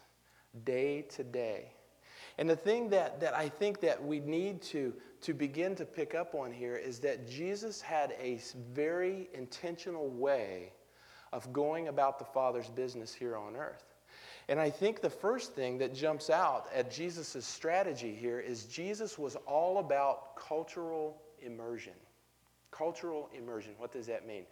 day 0.65 1.03
to 1.03 1.25
day. 1.25 1.73
And 2.39 2.49
the 2.49 2.57
thing 2.57 2.91
that, 2.91 3.21
that 3.21 3.35
I 3.35 3.49
think 3.49 3.81
that 3.81 4.05
we 4.05 4.21
need 4.21 4.61
to, 4.63 4.93
to 5.23 5.33
begin 5.33 5.75
to 5.77 5.87
pick 5.87 6.15
up 6.15 6.35
on 6.35 6.53
here 6.53 6.77
is 6.77 6.99
that 7.01 7.29
Jesus 7.29 7.81
had 7.81 8.15
a 8.21 8.41
very 8.75 9.29
intentional 9.33 10.09
way 10.11 10.73
of 11.33 11.51
going 11.53 11.89
about 11.89 12.19
the 12.19 12.25
Father's 12.25 12.69
business 12.69 13.15
here 13.15 13.37
on 13.37 13.57
earth. 13.57 13.85
And 14.49 14.61
I 14.61 14.71
think 14.71 15.01
the 15.01 15.11
first 15.11 15.55
thing 15.55 15.79
that 15.79 15.95
jumps 15.95 16.31
out 16.31 16.69
at 16.75 16.91
Jesus' 16.91 17.45
strategy 17.45 18.15
here 18.15 18.39
is 18.39 18.65
Jesus 18.65 19.19
was 19.19 19.37
all 19.47 19.79
about 19.79 20.37
cultural 20.37 21.21
immersion. 21.41 21.95
Cultural 22.71 23.29
immersion, 23.37 23.73
what 23.79 23.93
does 23.93 24.07
that 24.07 24.27
mean? 24.27 24.45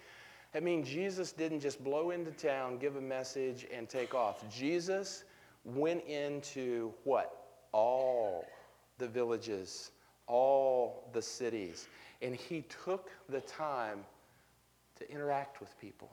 That 0.53 0.63
means 0.63 0.89
Jesus 0.89 1.33
didn't 1.33 1.61
just 1.61 1.83
blow 1.83 2.11
into 2.11 2.31
town, 2.31 2.79
give 2.79 2.97
a 2.97 3.01
message, 3.01 3.67
and 3.73 3.89
take 3.89 4.15
off. 4.15 4.49
Jesus 4.49 5.25
went 5.65 6.05
into 6.07 6.93
what? 7.05 7.44
All 7.75 8.47
the 8.99 9.09
villages, 9.09 9.91
all 10.29 11.11
the 11.13 11.21
cities. 11.21 11.89
And 12.23 12.35
he 12.35 12.63
took 12.85 13.11
the 13.29 13.41
time 13.41 14.05
to 14.97 15.11
interact 15.11 15.61
with 15.61 15.79
people. 15.81 16.09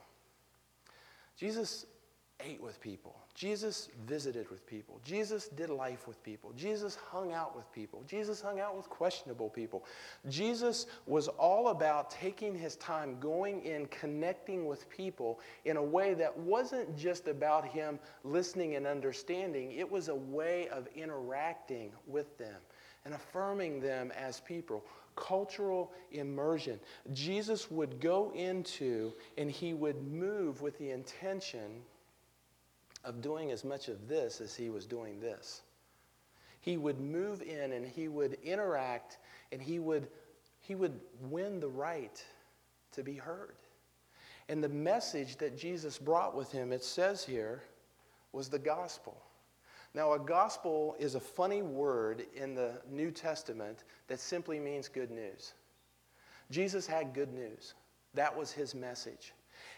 Jesus 1.38 1.86
ate 2.44 2.62
with 2.62 2.80
people. 2.82 3.16
Jesus 3.34 3.90
visited 4.06 4.50
with 4.50 4.66
people. 4.68 5.00
Jesus 5.06 5.48
did 5.48 5.70
life 5.70 6.08
with 6.08 6.22
people. 6.24 6.52
Jesus 6.56 6.96
hung 6.96 7.32
out 7.32 7.56
with 7.56 7.72
people. 7.72 8.04
Jesus 8.08 8.42
hung 8.42 8.60
out 8.60 8.76
with 8.76 8.90
questionable 8.90 9.50
people. 9.50 9.86
Jesus 10.30 10.88
was 11.06 11.28
all 11.28 11.70
about 11.70 12.12
taking 12.12 12.54
his 12.54 12.76
time, 12.76 13.18
going 13.20 13.62
in, 13.64 13.86
connecting 13.88 14.66
with 14.66 14.90
people 14.90 15.40
in 15.66 15.78
a 15.78 15.84
way 15.84 16.14
that 16.14 16.38
wasn't 16.38 16.98
just 16.98 17.28
about 17.28 17.66
him 17.66 18.00
listening 18.24 18.76
and 18.76 18.86
understanding, 18.86 19.72
it 19.72 19.90
was 19.90 20.10
a 20.10 20.16
way 20.16 20.68
of 20.70 20.88
interacting 20.96 21.92
with 22.06 22.38
them 22.38 22.62
and 23.06 23.14
affirming 23.14 23.80
them 23.80 24.12
as 24.12 24.42
people. 24.42 24.86
Cultural 25.16 25.92
immersion. 26.12 26.80
Jesus 27.14 27.70
would 27.70 28.00
go 28.00 28.32
into 28.36 29.12
and 29.38 29.52
he 29.52 29.74
would 29.74 30.02
move 30.08 30.62
with 30.62 30.78
the 30.78 30.92
intention 30.92 31.82
of 33.04 33.22
doing 33.22 33.52
as 33.52 33.64
much 33.64 33.88
of 33.88 34.08
this 34.08 34.42
as 34.42 34.56
he 34.56 34.70
was 34.70 34.86
doing 34.86 35.20
this. 35.20 35.62
He 36.60 36.78
would 36.78 37.00
move 37.00 37.42
in 37.42 37.74
and 37.74 37.86
he 37.86 38.08
would 38.08 38.38
interact 38.44 39.18
and 39.52 39.62
he 39.62 39.80
would, 39.80 40.08
he 40.60 40.76
would 40.76 41.00
win 41.30 41.60
the 41.60 41.68
right 41.68 42.24
to 42.94 43.04
be 43.04 43.16
heard. 43.16 43.56
And 44.50 44.64
the 44.64 44.70
message 44.70 45.38
that 45.38 45.58
Jesus 45.58 45.98
brought 45.98 46.36
with 46.36 46.52
him, 46.52 46.72
it 46.72 46.84
says 46.84 47.24
here, 47.24 47.64
was 48.32 48.50
the 48.50 48.60
gospel. 48.60 49.18
Now, 49.94 50.14
a 50.14 50.20
gospel 50.20 50.96
is 51.00 51.16
a 51.16 51.20
funny 51.20 51.62
word 51.62 52.26
in 52.36 52.56
the 52.56 52.82
New 52.90 53.12
Testament 53.12 53.84
that 54.08 54.20
simply 54.20 54.60
means 54.60 54.88
good 54.88 55.12
news. 55.12 55.54
Jesus 56.50 56.88
had 56.88 57.14
good 57.14 57.34
news, 57.34 57.74
that 58.14 58.36
was 58.36 58.52
his 58.52 58.76
message. 58.76 59.34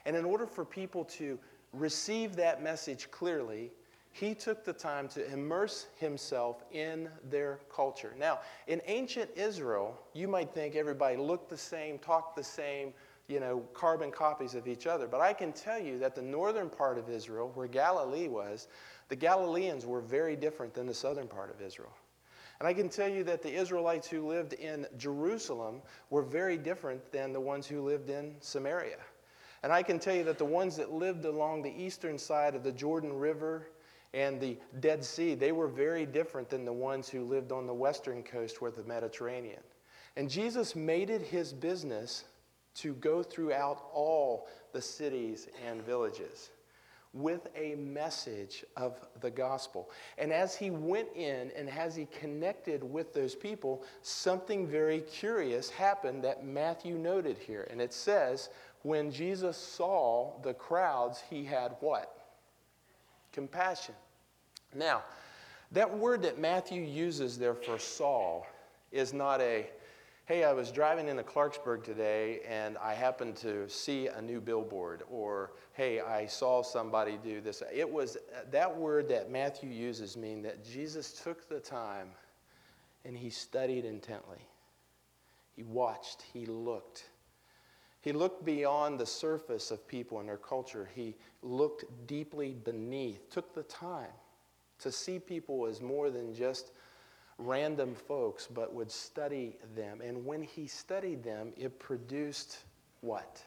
And 0.06 0.16
in 0.16 0.26
order 0.26 0.46
for 0.46 0.66
people 0.66 1.06
to 1.06 1.40
receive 1.74 2.36
that 2.36 2.64
message 2.64 3.10
clearly, 3.12 3.72
he 4.12 4.36
took 4.36 4.64
the 4.64 4.74
time 4.74 5.08
to 5.10 5.34
immerse 5.34 5.88
himself 5.98 6.64
in 6.72 7.10
their 7.30 7.60
culture. 7.74 8.14
Now, 8.20 8.42
in 8.68 8.80
ancient 8.86 9.32
Israel, 9.36 10.00
you 10.14 10.28
might 10.28 10.54
think 10.54 10.76
everybody 10.76 11.18
looked 11.18 11.50
the 11.50 11.58
same, 11.58 11.98
talked 11.98 12.36
the 12.36 12.44
same, 12.44 12.94
you 13.28 13.40
know, 13.40 13.64
carbon 13.74 14.12
copies 14.12 14.54
of 14.54 14.68
each 14.68 14.86
other. 14.86 15.08
But 15.08 15.22
I 15.22 15.34
can 15.34 15.52
tell 15.52 15.80
you 15.80 15.98
that 15.98 16.14
the 16.14 16.22
northern 16.22 16.70
part 16.70 17.00
of 17.00 17.10
Israel, 17.10 17.52
where 17.56 17.68
Galilee 17.68 18.28
was, 18.28 18.68
the 19.10 19.16
Galileans 19.16 19.86
were 19.86 20.02
very 20.02 20.36
different 20.36 20.76
than 20.76 20.86
the 20.86 20.94
southern 20.94 21.28
part 21.28 21.50
of 21.50 21.60
Israel. 21.60 21.94
And 22.60 22.68
I 22.68 22.74
can 22.74 22.90
tell 22.90 23.10
you 23.10 23.24
that 23.24 23.42
the 23.42 23.52
Israelites 23.52 24.08
who 24.08 24.28
lived 24.28 24.54
in 24.54 24.86
Jerusalem 24.98 25.82
were 26.12 26.22
very 26.22 26.58
different 26.58 27.12
than 27.12 27.34
the 27.34 27.42
ones 27.42 27.66
who 27.66 27.82
lived 27.82 28.12
in 28.12 28.36
Samaria. 28.42 29.00
And 29.64 29.72
I 29.72 29.82
can 29.82 29.98
tell 29.98 30.16
you 30.16 30.26
that 30.26 30.38
the 30.38 30.46
ones 30.46 30.76
that 30.76 30.92
lived 30.92 31.26
along 31.26 31.62
the 31.62 31.74
eastern 31.82 32.20
side 32.20 32.54
of 32.54 32.64
the 32.64 32.72
Jordan 32.72 33.18
River 33.18 33.68
and 34.14 34.40
the 34.40 34.58
Dead 34.82 35.04
Sea, 35.04 35.34
they 35.34 35.54
were 35.54 35.68
very 35.68 36.06
different 36.06 36.50
than 36.50 36.66
the 36.66 36.74
ones 36.74 37.10
who 37.10 37.24
lived 37.24 37.52
on 37.52 37.66
the 37.66 37.74
western 37.74 38.24
coast 38.24 38.62
where 38.62 38.72
the 38.72 38.84
Mediterranean. 38.84 39.62
And 40.18 40.30
Jesus 40.30 40.76
made 40.76 41.10
it 41.10 41.22
his 41.22 41.54
business 41.54 42.26
to 42.76 42.94
go 42.96 43.24
throughout 43.24 43.86
all 43.94 44.48
the 44.74 44.82
cities 44.82 45.48
and 45.66 45.82
villages 45.82 46.50
with 47.14 47.48
a 47.56 47.76
message 47.76 48.66
of 48.76 49.00
the 49.22 49.30
gospel. 49.30 49.92
And 50.18 50.34
as 50.34 50.56
he 50.56 50.72
went 50.72 51.10
in 51.16 51.52
and 51.56 51.70
as 51.70 51.96
he 51.96 52.08
connected 52.08 52.84
with 52.84 53.14
those 53.14 53.36
people, 53.36 53.84
something 54.02 54.68
very 54.68 55.02
curious 55.02 55.70
happened 55.70 56.24
that 56.24 56.44
Matthew 56.44 56.98
noted 56.98 57.38
here. 57.38 57.68
And 57.70 57.80
it 57.80 57.94
says, 57.94 58.50
when 58.84 59.12
Jesus 59.12 59.58
saw 59.58 60.40
the 60.42 60.54
crowds, 60.54 61.24
he 61.30 61.44
had 61.44 61.76
what? 61.80 62.16
Compassion. 63.32 63.96
Now, 64.76 65.02
that 65.72 65.98
word 65.98 66.22
that 66.24 66.38
Matthew 66.38 66.84
uses 66.84 67.38
there 67.38 67.56
for 67.56 67.80
Saul 67.80 68.46
is 68.92 69.14
not 69.14 69.42
a, 69.42 69.68
hey, 70.26 70.44
I 70.44 70.54
was 70.54 70.72
driving 70.72 71.08
into 71.08 71.24
Clarksburg 71.24 71.84
today 71.84 72.42
and 72.48 72.78
I 72.78 72.94
happened 72.94 73.38
to 73.38 73.68
see 73.70 74.08
a 74.08 74.22
new 74.22 74.40
billboard, 74.40 75.04
or 75.10 75.54
hey, 75.72 76.02
I 76.02 76.28
saw 76.28 76.62
somebody 76.62 77.18
do 77.24 77.42
this. 77.42 77.64
It 77.74 77.90
was 77.90 78.18
that 78.52 78.78
word 78.78 79.10
that 79.10 79.32
Matthew 79.32 79.70
uses 79.70 80.16
mean 80.16 80.42
that 80.44 80.64
Jesus 80.64 81.22
took 81.24 81.50
the 81.50 81.60
time 81.60 82.10
and 83.06 83.18
he 83.18 83.30
studied 83.30 83.86
intently. 83.86 84.46
He 85.56 85.64
watched, 85.64 86.24
he 86.34 86.46
looked. 86.46 87.06
He 88.04 88.12
looked 88.12 88.44
beyond 88.44 89.00
the 89.00 89.06
surface 89.06 89.72
of 89.72 89.88
people 89.88 90.20
and 90.20 90.28
their 90.28 90.36
culture. 90.36 90.90
He 90.94 91.16
looked 91.42 91.86
deeply 92.06 92.54
beneath, 92.54 93.30
took 93.30 93.56
the 93.56 93.64
time 93.64 94.12
to 94.80 94.92
see 94.92 95.20
people 95.20 95.66
as 95.66 95.80
more 95.80 96.10
than 96.10 96.36
just 96.36 96.72
random 97.38 97.96
folks, 97.96 98.46
but 98.46 98.74
would 98.74 98.92
study 98.92 99.56
them. 99.74 100.02
And 100.02 100.26
when 100.26 100.42
he 100.42 100.68
studied 100.68 101.24
them, 101.24 101.54
it 101.56 101.80
produced 101.80 102.58
what? 103.00 103.42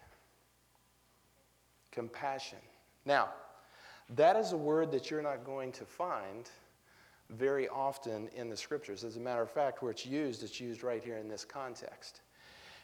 Compassion. 1.93 2.59
Now, 3.05 3.29
that 4.15 4.37
is 4.37 4.53
a 4.53 4.57
word 4.57 4.91
that 4.93 5.11
you're 5.11 5.21
not 5.21 5.45
going 5.45 5.71
to 5.73 5.85
find 5.85 6.49
very 7.29 7.69
often 7.69 8.29
in 8.35 8.49
the 8.49 8.57
scriptures. 8.57 9.05
As 9.05 9.19
a 9.19 9.21
matter 9.21 9.43
of 9.43 9.51
fact, 9.51 9.83
where 9.83 9.91
it's 9.91 10.07
used, 10.07 10.43
it's 10.43 10.61
used 10.61 10.83
right 10.83 11.05
here 11.05 11.19
in 11.19 11.29
this 11.29 11.45
context. 11.45 12.23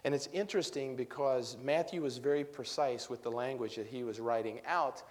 And 0.04 0.14
it's 0.14 0.28
interesting 0.32 0.96
because 0.96 1.56
Matthew 1.62 2.02
was 2.02 2.18
very 2.18 2.44
precise 2.44 3.08
with 3.08 3.22
the 3.22 3.30
language 3.30 3.76
that 3.76 3.86
he 3.86 4.02
was 4.02 4.18
writing 4.18 4.60
out 4.66 5.02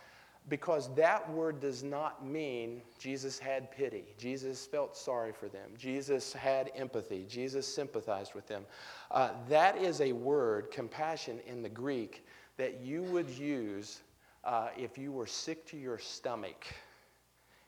because 0.49 0.93
that 0.95 1.29
word 1.31 1.59
does 1.59 1.83
not 1.83 2.25
mean 2.25 2.81
Jesus 2.99 3.37
had 3.37 3.71
pity. 3.71 4.05
Jesus 4.17 4.65
felt 4.65 4.97
sorry 4.97 5.31
for 5.31 5.47
them. 5.47 5.71
Jesus 5.77 6.33
had 6.33 6.71
empathy. 6.75 7.25
Jesus 7.29 7.67
sympathized 7.67 8.33
with 8.33 8.47
them. 8.47 8.65
Uh, 9.11 9.31
that 9.49 9.77
is 9.77 10.01
a 10.01 10.11
word, 10.11 10.71
compassion, 10.71 11.39
in 11.45 11.61
the 11.61 11.69
Greek 11.69 12.25
that 12.57 12.81
you 12.81 13.03
would 13.03 13.29
use 13.29 14.01
uh, 14.43 14.69
if 14.75 14.97
you 14.97 15.11
were 15.11 15.27
sick 15.27 15.65
to 15.67 15.77
your 15.77 15.99
stomach 15.99 16.65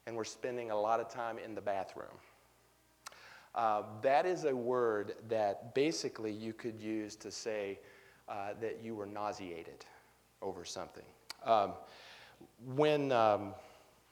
and 0.07 0.15
were 0.15 0.25
spending 0.25 0.71
a 0.71 0.79
lot 0.79 0.99
of 0.99 1.09
time 1.09 1.37
in 1.37 1.55
the 1.55 1.61
bathroom. 1.61 2.17
Uh, 3.55 3.83
that 4.01 4.25
is 4.25 4.45
a 4.45 4.55
word 4.55 5.13
that 5.29 5.75
basically 5.75 6.31
you 6.31 6.53
could 6.53 6.79
use 6.79 7.15
to 7.15 7.29
say 7.29 7.79
uh, 8.27 8.49
that 8.59 8.79
you 8.83 8.95
were 8.95 9.05
nauseated 9.05 9.85
over 10.41 10.65
something. 10.65 11.05
Um, 11.45 11.73
when 12.75 13.11
um, 13.11 13.53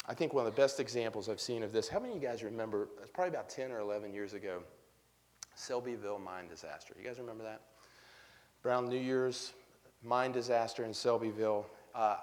I 0.07 0.13
think 0.13 0.33
one 0.33 0.45
of 0.45 0.53
the 0.53 0.61
best 0.61 0.79
examples 0.79 1.29
I've 1.29 1.39
seen 1.39 1.63
of 1.63 1.71
this, 1.71 1.87
how 1.87 1.99
many 1.99 2.15
of 2.15 2.21
you 2.21 2.27
guys 2.27 2.43
remember, 2.43 2.87
it's 3.01 3.11
probably 3.11 3.29
about 3.29 3.49
10 3.49 3.71
or 3.71 3.79
11 3.79 4.13
years 4.13 4.33
ago, 4.33 4.61
Selbyville 5.55 6.19
mine 6.19 6.47
disaster. 6.47 6.95
You 6.99 7.05
guys 7.05 7.19
remember 7.19 7.43
that? 7.43 7.61
Brown 8.61 8.87
New 8.87 8.99
Year's 8.99 9.53
mine 10.03 10.31
disaster 10.31 10.83
in 10.85 10.91
Selbyville. 10.91 11.65
Uh, 11.93 12.17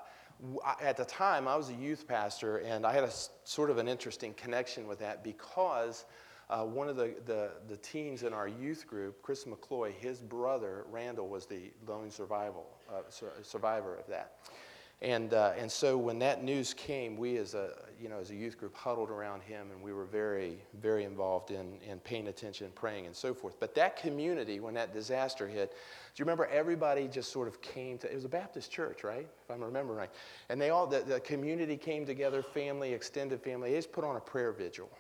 at 0.81 0.97
the 0.97 1.05
time, 1.05 1.49
I 1.49 1.57
was 1.57 1.69
a 1.69 1.75
youth 1.75 2.07
pastor, 2.07 2.59
and 2.59 2.87
I 2.87 2.93
had 2.93 3.05
a 3.05 3.11
sort 3.45 3.71
of 3.71 3.79
an 3.79 3.89
interesting 3.89 4.35
connection 4.35 4.87
with 4.87 5.01
that 5.01 5.25
because 5.25 6.05
uh, 6.51 6.65
one 6.65 6.89
of 6.89 6.97
the, 6.97 7.15
the, 7.27 7.51
the, 7.69 7.77
teens 7.77 8.23
in 8.23 8.33
our 8.33 8.49
youth 8.49 8.87
group, 8.87 9.21
Chris 9.23 9.45
McCloy, 9.45 9.93
his 9.93 10.21
brother, 10.21 10.87
Randal, 10.91 11.29
was 11.29 11.45
the 11.45 11.71
lone 11.87 12.11
survival, 12.11 12.67
uh, 12.91 13.03
survivor 13.43 13.97
of 13.97 14.07
that. 14.07 14.39
And, 15.01 15.33
uh, 15.33 15.53
and 15.57 15.71
so 15.71 15.97
when 15.97 16.19
that 16.21 16.43
news 16.43 16.75
came, 16.75 17.17
we 17.17 17.37
as 17.37 17.55
a, 17.55 17.71
you 18.01 18.09
know, 18.09 18.19
as 18.19 18.31
a 18.31 18.35
youth 18.35 18.59
group 18.59 18.75
huddled 18.75 19.11
around 19.11 19.43
him 19.43 19.71
and 19.71 19.81
we 19.81 19.93
were 19.93 20.07
very, 20.07 20.59
very 20.81 21.05
involved 21.05 21.53
in, 21.53 21.79
in 21.89 22.01
paying 22.01 22.27
attention, 22.27 22.73
praying, 22.75 23.07
and 23.07 23.15
so 23.15 23.33
forth. 23.33 23.61
But 23.61 23.77
that 23.77 23.97
community, 23.97 24.59
when 24.59 24.75
that 24.75 24.93
disaster 24.93 25.47
hit, 25.47 25.71
do 25.71 25.77
you 26.17 26.25
remember 26.25 26.47
everybody 26.47 27.07
just 27.07 27.31
sort 27.31 27.47
of 27.47 27.61
came 27.63 27.97
to, 27.99 28.11
it 28.11 28.15
was 28.15 28.25
a 28.25 28.29
Baptist 28.29 28.73
church, 28.73 29.05
right? 29.05 29.29
If 29.45 29.51
I'm 29.51 29.63
remembering 29.63 29.99
right. 29.99 30.11
And 30.49 30.61
they 30.61 30.71
all, 30.71 30.87
the, 30.87 31.01
the 31.01 31.21
community 31.21 31.77
came 31.77 32.05
together, 32.05 32.43
family, 32.43 32.93
extended 32.93 33.41
family, 33.41 33.71
they 33.71 33.77
just 33.77 33.93
put 33.93 34.05
on 34.05 34.17
a 34.17 34.21
prayer 34.21 34.51
vigil. 34.51 34.91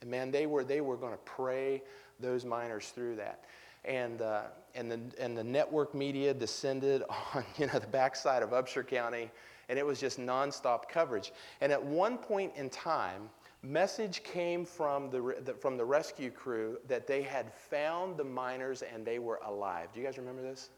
And 0.00 0.10
man, 0.10 0.30
they 0.30 0.46
were, 0.46 0.64
they 0.64 0.80
were 0.80 0.96
going 0.96 1.12
to 1.12 1.18
pray 1.18 1.82
those 2.20 2.44
miners 2.44 2.88
through 2.88 3.16
that 3.16 3.44
and, 3.86 4.20
uh, 4.20 4.42
and, 4.74 4.90
the, 4.90 5.00
and 5.18 5.36
the 5.36 5.44
network 5.44 5.94
media 5.94 6.34
descended 6.34 7.02
on 7.34 7.44
you 7.56 7.66
know, 7.66 7.78
the 7.78 7.86
backside 7.86 8.42
of 8.42 8.50
Upshur 8.50 8.86
County, 8.86 9.30
and 9.68 9.78
it 9.78 9.86
was 9.86 10.00
just 10.00 10.18
nonstop 10.18 10.88
coverage. 10.88 11.32
And 11.60 11.72
at 11.72 11.82
one 11.82 12.18
point 12.18 12.52
in 12.56 12.68
time, 12.68 13.30
message 13.62 14.22
came 14.22 14.64
from 14.64 15.10
the, 15.10 15.36
the, 15.44 15.54
from 15.54 15.76
the 15.76 15.84
rescue 15.84 16.30
crew 16.30 16.78
that 16.88 17.06
they 17.06 17.22
had 17.22 17.52
found 17.52 18.16
the 18.16 18.24
miners 18.24 18.82
and 18.82 19.04
they 19.04 19.18
were 19.18 19.40
alive. 19.44 19.88
Do 19.92 20.00
you 20.00 20.06
guys 20.06 20.18
remember 20.18 20.42
this? 20.42 20.70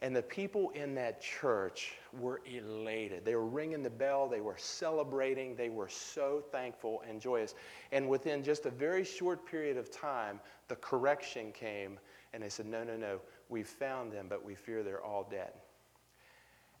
And 0.00 0.14
the 0.14 0.22
people 0.22 0.70
in 0.70 0.94
that 0.94 1.20
church 1.20 1.94
were 2.18 2.40
elated. 2.46 3.24
They 3.24 3.34
were 3.34 3.46
ringing 3.46 3.82
the 3.82 3.90
bell, 3.90 4.28
they 4.28 4.40
were 4.40 4.56
celebrating, 4.56 5.56
they 5.56 5.70
were 5.70 5.88
so 5.88 6.42
thankful 6.52 7.02
and 7.08 7.20
joyous. 7.20 7.54
And 7.90 8.08
within 8.08 8.44
just 8.44 8.66
a 8.66 8.70
very 8.70 9.04
short 9.04 9.44
period 9.44 9.76
of 9.76 9.90
time, 9.90 10.38
the 10.68 10.76
correction 10.76 11.50
came 11.52 11.98
and 12.32 12.42
they 12.42 12.48
said, 12.48 12.66
No, 12.66 12.84
no, 12.84 12.96
no, 12.96 13.20
we 13.48 13.62
found 13.62 14.12
them, 14.12 14.26
but 14.28 14.44
we 14.44 14.54
fear 14.54 14.82
they're 14.82 15.02
all 15.02 15.26
dead. 15.28 15.52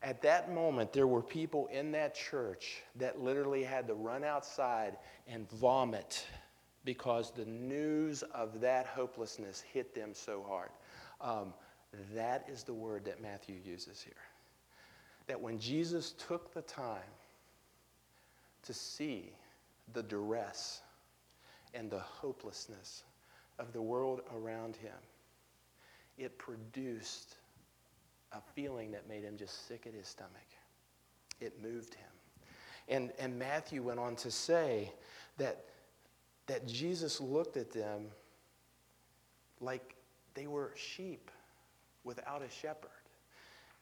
At 0.02 0.22
that 0.22 0.52
moment, 0.52 0.92
there 0.92 1.08
were 1.08 1.22
people 1.22 1.66
in 1.72 1.90
that 1.92 2.14
church 2.14 2.82
that 2.96 3.20
literally 3.20 3.64
had 3.64 3.88
to 3.88 3.94
run 3.94 4.22
outside 4.22 4.96
and 5.26 5.50
vomit 5.50 6.24
because 6.84 7.32
the 7.32 7.44
news 7.44 8.22
of 8.32 8.60
that 8.60 8.86
hopelessness 8.86 9.60
hit 9.60 9.94
them 9.94 10.14
so 10.14 10.44
hard. 10.48 10.70
Um, 11.20 11.52
that 12.14 12.48
is 12.50 12.62
the 12.62 12.74
word 12.74 13.04
that 13.06 13.22
Matthew 13.22 13.56
uses 13.64 14.00
here. 14.02 14.12
That 15.26 15.40
when 15.40 15.58
Jesus 15.58 16.12
took 16.12 16.52
the 16.52 16.62
time 16.62 16.98
to 18.62 18.74
see 18.74 19.32
the 19.92 20.02
duress 20.02 20.82
and 21.74 21.90
the 21.90 21.98
hopelessness 21.98 23.04
of 23.58 23.72
the 23.72 23.82
world 23.82 24.20
around 24.34 24.76
him, 24.76 24.92
it 26.18 26.36
produced 26.38 27.36
a 28.32 28.40
feeling 28.54 28.90
that 28.90 29.08
made 29.08 29.22
him 29.22 29.36
just 29.36 29.66
sick 29.66 29.86
at 29.86 29.94
his 29.94 30.06
stomach. 30.06 30.32
It 31.40 31.62
moved 31.62 31.94
him. 31.94 32.08
And, 32.88 33.12
and 33.18 33.38
Matthew 33.38 33.82
went 33.82 34.00
on 34.00 34.16
to 34.16 34.30
say 34.30 34.92
that, 35.36 35.64
that 36.46 36.66
Jesus 36.66 37.20
looked 37.20 37.56
at 37.56 37.70
them 37.70 38.06
like 39.60 39.94
they 40.34 40.46
were 40.46 40.72
sheep 40.74 41.30
without 42.08 42.42
a 42.42 42.50
shepherd. 42.50 42.90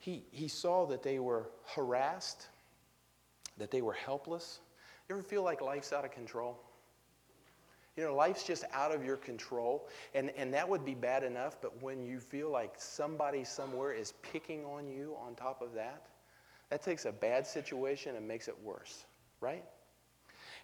He, 0.00 0.24
he 0.32 0.48
saw 0.48 0.84
that 0.86 1.02
they 1.02 1.20
were 1.20 1.48
harassed, 1.74 2.48
that 3.56 3.70
they 3.70 3.80
were 3.80 3.94
helpless. 3.94 4.58
You 5.08 5.14
ever 5.14 5.22
feel 5.22 5.42
like 5.42 5.62
life's 5.62 5.92
out 5.92 6.04
of 6.04 6.10
control? 6.10 6.60
You 7.96 8.04
know, 8.04 8.14
life's 8.14 8.42
just 8.42 8.64
out 8.74 8.92
of 8.94 9.04
your 9.04 9.16
control, 9.16 9.88
and, 10.14 10.30
and 10.36 10.52
that 10.52 10.68
would 10.68 10.84
be 10.84 10.94
bad 10.94 11.22
enough, 11.22 11.56
but 11.62 11.80
when 11.82 12.04
you 12.04 12.20
feel 12.20 12.50
like 12.50 12.74
somebody 12.76 13.42
somewhere 13.42 13.92
is 13.92 14.12
picking 14.20 14.66
on 14.66 14.86
you 14.86 15.16
on 15.24 15.34
top 15.34 15.62
of 15.62 15.72
that, 15.74 16.08
that 16.68 16.82
takes 16.82 17.06
a 17.06 17.12
bad 17.12 17.46
situation 17.46 18.16
and 18.16 18.28
makes 18.28 18.48
it 18.48 18.56
worse, 18.62 19.06
right? 19.40 19.64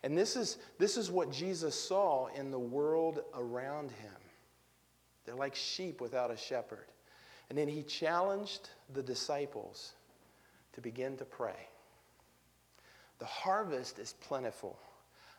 And 0.02 0.18
this 0.18 0.36
is, 0.36 0.58
this 0.78 0.96
is 0.96 1.10
what 1.10 1.30
Jesus 1.30 1.78
saw 1.78 2.26
in 2.34 2.50
the 2.50 2.58
world 2.58 3.22
around 3.34 3.92
him. 3.92 4.12
They're 5.24 5.36
like 5.36 5.54
sheep 5.54 6.00
without 6.00 6.30
a 6.30 6.36
shepherd. 6.36 6.86
And 7.48 7.58
then 7.58 7.68
he 7.68 7.82
challenged 7.82 8.70
the 8.92 9.02
disciples 9.02 9.92
to 10.72 10.80
begin 10.80 11.16
to 11.18 11.24
pray. 11.24 11.68
The 13.18 13.26
harvest 13.26 13.98
is 13.98 14.14
plentiful, 14.14 14.78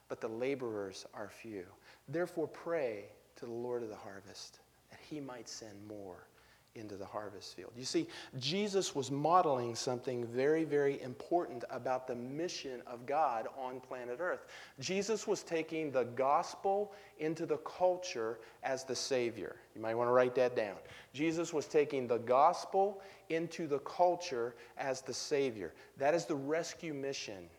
but 0.09 0.21
the 0.21 0.27
laborers 0.27 1.05
are 1.13 1.29
few. 1.29 1.65
Therefore, 2.07 2.47
pray 2.47 3.05
to 3.37 3.45
the 3.45 3.51
Lord 3.51 3.83
of 3.83 3.89
the 3.89 3.95
harvest 3.95 4.59
that 4.91 4.99
he 5.09 5.19
might 5.19 5.49
send 5.49 5.85
more 5.87 6.27
into 6.75 6.95
the 6.95 7.05
harvest 7.05 7.55
field. 7.55 7.71
You 7.77 7.85
see, 7.85 8.07
Jesus 8.39 8.95
was 8.95 9.11
modeling 9.11 9.75
something 9.75 10.25
very, 10.25 10.63
very 10.63 10.99
important 11.03 11.63
about 11.69 12.07
the 12.07 12.15
mission 12.15 12.81
of 12.87 13.05
God 13.05 13.47
on 13.57 13.79
planet 13.79 14.17
Earth. 14.19 14.47
Jesus 14.79 15.27
was 15.27 15.43
taking 15.43 15.91
the 15.91 16.05
gospel 16.05 16.93
into 17.19 17.45
the 17.45 17.57
culture 17.57 18.39
as 18.63 18.83
the 18.83 18.95
Savior. 18.95 19.57
You 19.75 19.81
might 19.81 19.93
want 19.93 20.07
to 20.07 20.13
write 20.13 20.33
that 20.35 20.55
down. 20.55 20.77
Jesus 21.13 21.53
was 21.53 21.67
taking 21.67 22.07
the 22.07 22.17
gospel 22.17 23.01
into 23.29 23.67
the 23.67 23.79
culture 23.79 24.55
as 24.77 25.01
the 25.01 25.13
Savior. 25.13 25.73
That 25.97 26.15
is 26.15 26.25
the 26.25 26.35
rescue 26.35 26.93
mission 26.93 27.49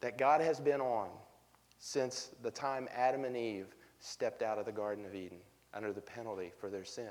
that 0.00 0.16
God 0.16 0.40
has 0.40 0.58
been 0.58 0.80
on 0.80 1.08
since 1.78 2.30
the 2.42 2.50
time 2.50 2.88
Adam 2.94 3.24
and 3.24 3.36
Eve 3.36 3.74
stepped 4.00 4.42
out 4.42 4.58
of 4.58 4.64
the 4.64 4.72
Garden 4.72 5.04
of 5.04 5.14
Eden 5.14 5.38
under 5.74 5.92
the 5.92 6.00
penalty 6.00 6.50
for 6.58 6.70
their 6.70 6.84
sin 6.84 7.10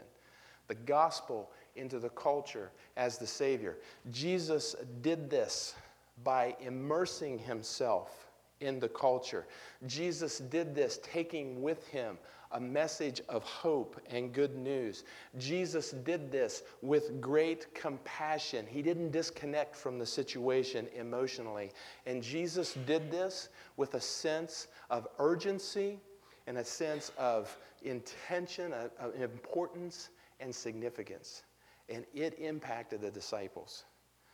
the 0.71 0.75
gospel 0.75 1.51
into 1.75 1.99
the 1.99 2.07
culture 2.11 2.71
as 2.95 3.17
the 3.17 3.27
Savior. 3.27 3.75
Jesus 4.09 4.73
did 5.01 5.29
this 5.29 5.75
by 6.23 6.55
immersing 6.61 7.37
himself 7.37 8.29
in 8.61 8.79
the 8.79 8.87
culture. 8.87 9.47
Jesus 9.85 10.37
did 10.37 10.73
this 10.73 11.01
taking 11.03 11.61
with 11.61 11.85
him 11.87 12.17
a 12.53 12.59
message 12.59 13.21
of 13.27 13.43
hope 13.43 13.99
and 14.09 14.31
good 14.31 14.55
news. 14.55 15.03
Jesus 15.37 15.91
did 15.91 16.31
this 16.31 16.63
with 16.81 17.19
great 17.19 17.75
compassion. 17.75 18.65
He 18.65 18.81
didn't 18.81 19.11
disconnect 19.11 19.75
from 19.75 19.99
the 19.99 20.05
situation 20.05 20.87
emotionally. 20.95 21.71
And 22.05 22.23
Jesus 22.23 22.75
did 22.85 23.11
this 23.11 23.49
with 23.75 23.95
a 23.95 24.01
sense 24.01 24.69
of 24.89 25.05
urgency 25.19 25.99
and 26.47 26.59
a 26.59 26.63
sense 26.63 27.11
of 27.17 27.57
intention, 27.83 28.73
of 28.73 29.21
importance, 29.21 30.11
and 30.41 30.53
significance. 30.53 31.43
And 31.89 32.05
it 32.13 32.37
impacted 32.39 33.01
the 33.01 33.11
disciples. 33.11 33.83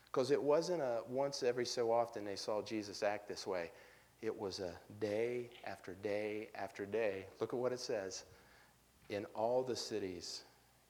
Because 0.06 0.32
it 0.32 0.41
wasn't 0.41 0.82
a 0.82 1.02
once 1.10 1.43
every 1.43 1.65
so 1.65 1.91
often 1.91 2.24
they 2.24 2.36
saw 2.36 2.62
Jesus 2.62 3.04
act 3.04 3.28
this 3.28 3.46
way. 3.46 3.72
It 4.22 4.38
was 4.38 4.60
a 4.60 4.74
day 5.00 5.50
after 5.65 5.93
day 5.96 6.50
after 6.56 6.86
day. 6.86 7.26
Look 7.39 7.54
at 7.54 7.60
what 7.60 7.72
it 7.72 7.80
says 7.80 8.24
in 9.10 9.26
all 9.36 9.63
the 9.63 9.76
cities 9.76 10.43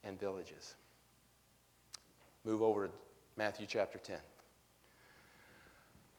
and 0.04 0.18
villages. 0.18 0.76
Move 2.44 2.62
over 2.62 2.86
to 2.86 2.92
Matthew 3.36 3.66
chapter 3.68 3.98
10. 3.98 4.16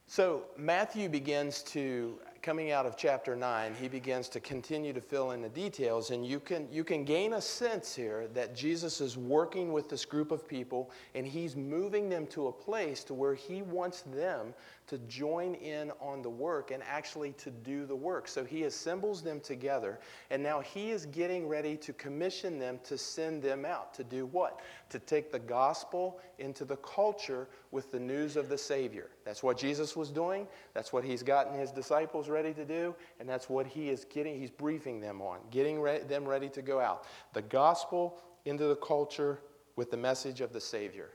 So 0.08 0.44
Matthew 0.58 1.10
begins 1.10 1.64
to, 1.64 2.20
coming 2.42 2.72
out 2.72 2.86
of 2.86 2.98
chapter 2.98 3.36
9, 3.36 3.76
he 3.80 3.88
begins 3.88 4.30
to 4.30 4.40
continue 4.40 4.94
to 4.94 5.02
fill 5.02 5.32
in 5.32 5.42
the 5.42 5.50
details. 5.50 6.12
And 6.12 6.26
you 6.26 6.40
can, 6.40 6.68
you 6.72 6.84
can 6.84 7.04
gain 7.04 7.34
a 7.34 7.42
sense 7.42 7.96
here 7.96 8.28
that 8.34 8.56
Jesus 8.56 9.02
is 9.02 9.18
working 9.18 9.72
with 9.74 9.90
this 9.90 10.06
group 10.06 10.32
of 10.32 10.48
people 10.48 10.92
and 11.16 11.26
he's 11.26 11.56
moving 11.56 12.10
them 12.10 12.28
to 12.28 12.48
a 12.48 12.52
place 12.52 13.04
to 13.06 13.14
where 13.14 13.36
he 13.36 13.62
wants 13.62 14.02
them 14.02 14.54
to 14.90 14.98
join 15.00 15.54
in 15.56 15.92
on 16.02 16.22
the 16.22 16.30
work 16.30 16.72
and 16.72 16.82
actually 16.84 17.34
to 17.34 17.52
do 17.52 17.86
the 17.86 17.96
work. 17.96 18.28
So 18.28 18.44
he 18.44 18.64
assembles 18.64 19.22
them 19.22 19.40
together, 19.40 20.00
and 20.32 20.42
now 20.42 20.62
he 20.62 20.90
is 20.90 21.06
getting 21.06 21.48
ready 21.48 21.78
to 21.78 21.94
commission 21.94 22.58
them 22.58 22.80
to 22.84 22.98
send 22.98 23.44
them 23.44 23.66
out 23.66 23.94
to 23.94 24.04
do 24.04 24.26
what? 24.26 24.62
To 24.90 25.00
take 25.00 25.32
the 25.32 25.40
gospel 25.40 26.20
into 26.40 26.66
the 26.66 26.78
culture 26.78 27.48
with 27.72 27.92
the 27.92 28.00
news 28.00 28.36
of 28.36 28.50
the 28.50 28.58
Savior. 28.58 29.12
That's 29.24 29.44
what 29.44 29.58
Jesus 29.58 29.96
was 29.96 30.10
doing. 30.10 30.48
That's 30.74 30.92
what 30.92 31.04
he's 31.04 31.22
gotten 31.22 31.58
his 31.58 31.72
disciples 31.72 32.28
ready 32.28 32.54
to 32.54 32.66
do, 32.66 32.96
and 33.20 33.30
that's 33.30 33.48
what 33.48 33.68
he 33.68 33.90
is 33.90 34.06
getting, 34.06 34.40
he's 34.40 34.52
briefing 34.52 35.00
them 35.00 35.22
on, 35.22 35.40
getting 35.52 35.80
re- 35.80 36.00
them 36.00 36.28
ready 36.28 36.50
to 36.50 36.62
go 36.62 36.80
out. 36.80 37.06
The 37.34 37.44
gospel 37.44 38.22
into 38.46 38.66
the 38.66 38.78
culture 38.78 39.40
with 39.76 39.92
the 39.92 39.98
message 39.98 40.42
of 40.42 40.52
the 40.52 40.62
Savior. 40.62 41.12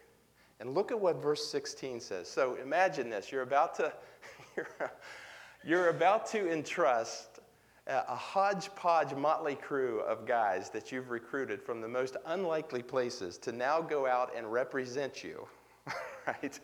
And 0.65 0.75
look 0.75 0.91
at 0.91 0.99
what 0.99 1.23
verse 1.23 1.47
16 1.47 2.01
says. 2.01 2.27
So 2.27 2.57
imagine 2.57 3.11
this. 3.11 3.31
You're 3.31 3.43
about 3.43 3.75
to, 3.75 3.93
you're, 4.57 4.93
you're 5.63 5.89
about 5.91 6.27
to 6.29 6.51
entrust 6.51 7.41
a 7.87 8.17
hodgepodge 8.17 9.15
motley 9.15 9.57
crew 9.57 10.01
of 10.01 10.27
guys 10.27 10.71
that 10.71 10.91
you've 10.91 11.11
recruited 11.11 11.61
from 11.61 11.83
the 11.83 11.89
most 11.89 12.17
unlikely 12.25 12.83
places 12.83 13.37
to 13.37 13.53
now 13.53 13.83
go 13.83 14.07
out 14.07 14.33
and 14.35 14.51
represent 14.51 15.23
you, 15.23 15.47
right? 16.27 16.59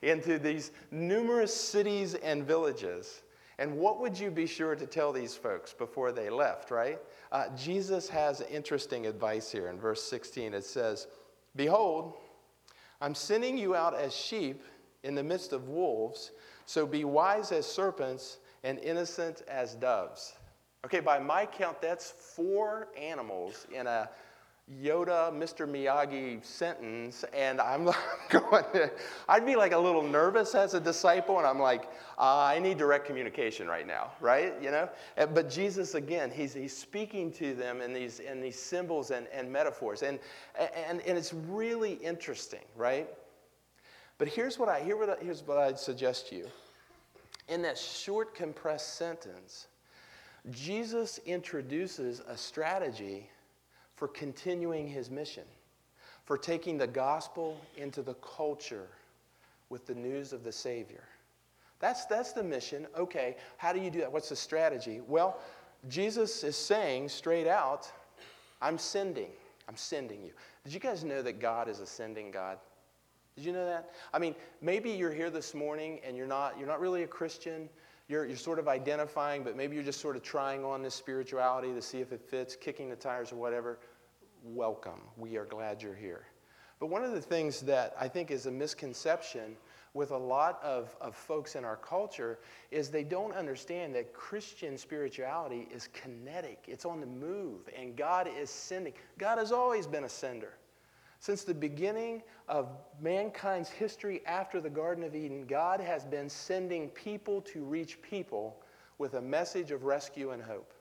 Into 0.00 0.38
these 0.38 0.70
numerous 0.90 1.54
cities 1.54 2.14
and 2.14 2.46
villages. 2.46 3.22
And 3.58 3.76
what 3.76 4.00
would 4.00 4.18
you 4.18 4.30
be 4.30 4.46
sure 4.46 4.74
to 4.74 4.86
tell 4.86 5.12
these 5.12 5.36
folks 5.36 5.74
before 5.74 6.10
they 6.10 6.30
left, 6.30 6.70
right? 6.70 6.98
Uh, 7.30 7.54
Jesus 7.54 8.08
has 8.08 8.40
interesting 8.40 9.04
advice 9.04 9.52
here 9.52 9.68
in 9.68 9.78
verse 9.78 10.02
16. 10.02 10.54
It 10.54 10.64
says, 10.64 11.06
Behold, 11.54 12.14
I'm 13.02 13.16
sending 13.16 13.58
you 13.58 13.74
out 13.74 13.96
as 13.96 14.14
sheep 14.14 14.62
in 15.02 15.16
the 15.16 15.24
midst 15.24 15.52
of 15.52 15.68
wolves, 15.68 16.30
so 16.66 16.86
be 16.86 17.04
wise 17.04 17.50
as 17.50 17.66
serpents 17.66 18.38
and 18.62 18.78
innocent 18.78 19.42
as 19.48 19.74
doves. 19.74 20.34
Okay, 20.84 21.00
by 21.00 21.18
my 21.18 21.44
count, 21.44 21.82
that's 21.82 22.12
four 22.12 22.86
animals 22.96 23.66
in 23.74 23.88
a 23.88 24.08
Yoda, 24.70 25.32
Mr. 25.32 25.68
Miyagi 25.68 26.42
sentence, 26.44 27.24
and 27.34 27.60
I'm 27.60 27.90
going 28.30 28.64
I'd 29.28 29.44
be 29.44 29.56
like 29.56 29.72
a 29.72 29.78
little 29.78 30.02
nervous 30.02 30.54
as 30.54 30.74
a 30.74 30.80
disciple, 30.80 31.38
and 31.38 31.46
I'm 31.46 31.58
like, 31.58 31.84
uh, 32.16 32.38
I 32.38 32.60
need 32.60 32.78
direct 32.78 33.04
communication 33.04 33.66
right 33.66 33.86
now, 33.86 34.12
right? 34.20 34.54
You 34.62 34.70
know? 34.70 34.88
But 35.16 35.50
Jesus, 35.50 35.94
again, 35.94 36.30
he's, 36.30 36.54
he's 36.54 36.76
speaking 36.76 37.32
to 37.32 37.54
them 37.54 37.80
in 37.80 37.92
these, 37.92 38.20
in 38.20 38.40
these 38.40 38.58
symbols 38.58 39.10
and, 39.10 39.26
and 39.32 39.52
metaphors, 39.52 40.02
and, 40.02 40.20
and, 40.88 41.00
and 41.00 41.18
it's 41.18 41.34
really 41.34 41.94
interesting, 41.94 42.62
right? 42.76 43.08
But 44.18 44.28
here's 44.28 44.58
what, 44.60 44.68
I, 44.68 44.80
here 44.80 44.96
what 44.96 45.10
I, 45.10 45.16
here's 45.20 45.42
what 45.42 45.58
I'd 45.58 45.78
suggest 45.78 46.28
to 46.28 46.36
you. 46.36 46.46
In 47.48 47.62
that 47.62 47.76
short, 47.76 48.34
compressed 48.36 48.94
sentence, 48.94 49.66
Jesus 50.50 51.18
introduces 51.26 52.20
a 52.28 52.36
strategy 52.36 53.28
for 53.96 54.08
continuing 54.08 54.88
his 54.88 55.10
mission, 55.10 55.44
for 56.24 56.38
taking 56.38 56.78
the 56.78 56.86
gospel 56.86 57.60
into 57.76 58.02
the 58.02 58.14
culture 58.14 58.88
with 59.68 59.86
the 59.86 59.94
news 59.94 60.32
of 60.32 60.44
the 60.44 60.52
Savior. 60.52 61.04
That's, 61.80 62.04
that's 62.06 62.32
the 62.32 62.44
mission. 62.44 62.86
Okay, 62.96 63.36
how 63.56 63.72
do 63.72 63.80
you 63.80 63.90
do 63.90 64.00
that? 64.00 64.12
What's 64.12 64.28
the 64.28 64.36
strategy? 64.36 65.00
Well, 65.06 65.38
Jesus 65.88 66.44
is 66.44 66.56
saying 66.56 67.08
straight 67.08 67.48
out, 67.48 67.90
I'm 68.60 68.78
sending. 68.78 69.30
I'm 69.68 69.76
sending 69.76 70.22
you. 70.22 70.32
Did 70.64 70.74
you 70.74 70.80
guys 70.80 71.02
know 71.02 71.22
that 71.22 71.40
God 71.40 71.68
is 71.68 71.80
a 71.80 71.86
sending 71.86 72.30
God? 72.30 72.58
Did 73.36 73.44
you 73.44 73.52
know 73.52 73.64
that? 73.64 73.90
I 74.12 74.18
mean, 74.18 74.34
maybe 74.60 74.90
you're 74.90 75.12
here 75.12 75.30
this 75.30 75.54
morning 75.54 75.98
and 76.06 76.16
you're 76.16 76.26
not, 76.26 76.58
you're 76.58 76.68
not 76.68 76.80
really 76.80 77.02
a 77.02 77.06
Christian 77.08 77.68
you're, 78.08 78.26
you're 78.26 78.36
sort 78.36 78.58
of 78.58 78.68
identifying, 78.68 79.42
but 79.42 79.56
maybe 79.56 79.74
you're 79.74 79.84
just 79.84 80.00
sort 80.00 80.16
of 80.16 80.22
trying 80.22 80.64
on 80.64 80.82
this 80.82 80.94
spirituality 80.94 81.72
to 81.72 81.82
see 81.82 81.98
if 81.98 82.12
it 82.12 82.20
fits, 82.20 82.56
kicking 82.56 82.90
the 82.90 82.96
tires 82.96 83.32
or 83.32 83.36
whatever. 83.36 83.78
Welcome. 84.44 85.00
We 85.16 85.36
are 85.36 85.44
glad 85.44 85.82
you're 85.82 85.94
here. 85.94 86.26
But 86.80 86.88
one 86.88 87.04
of 87.04 87.12
the 87.12 87.20
things 87.20 87.60
that 87.60 87.94
I 87.98 88.08
think 88.08 88.30
is 88.30 88.46
a 88.46 88.50
misconception 88.50 89.56
with 89.94 90.10
a 90.10 90.16
lot 90.16 90.58
of, 90.62 90.96
of 91.00 91.14
folks 91.14 91.54
in 91.54 91.64
our 91.64 91.76
culture 91.76 92.38
is 92.70 92.88
they 92.88 93.04
don't 93.04 93.34
understand 93.34 93.94
that 93.94 94.12
Christian 94.12 94.78
spirituality 94.78 95.68
is 95.72 95.88
kinetic, 95.92 96.64
it's 96.66 96.84
on 96.84 97.00
the 97.00 97.06
move, 97.06 97.68
and 97.78 97.94
God 97.94 98.28
is 98.28 98.50
sending. 98.50 98.94
God 99.18 99.38
has 99.38 99.52
always 99.52 99.86
been 99.86 100.04
a 100.04 100.08
sender. 100.08 100.54
Since 101.22 101.44
the 101.44 101.54
beginning 101.54 102.20
of 102.48 102.68
mankind's 103.00 103.68
history 103.68 104.26
after 104.26 104.60
the 104.60 104.68
Garden 104.68 105.04
of 105.04 105.14
Eden, 105.14 105.46
God 105.46 105.78
has 105.78 106.04
been 106.04 106.28
sending 106.28 106.88
people 106.88 107.40
to 107.42 107.62
reach 107.62 108.02
people 108.02 108.60
with 108.98 109.14
a 109.14 109.20
message 109.20 109.70
of 109.70 109.84
rescue 109.84 110.30
and 110.30 110.42
hope. 110.42 110.74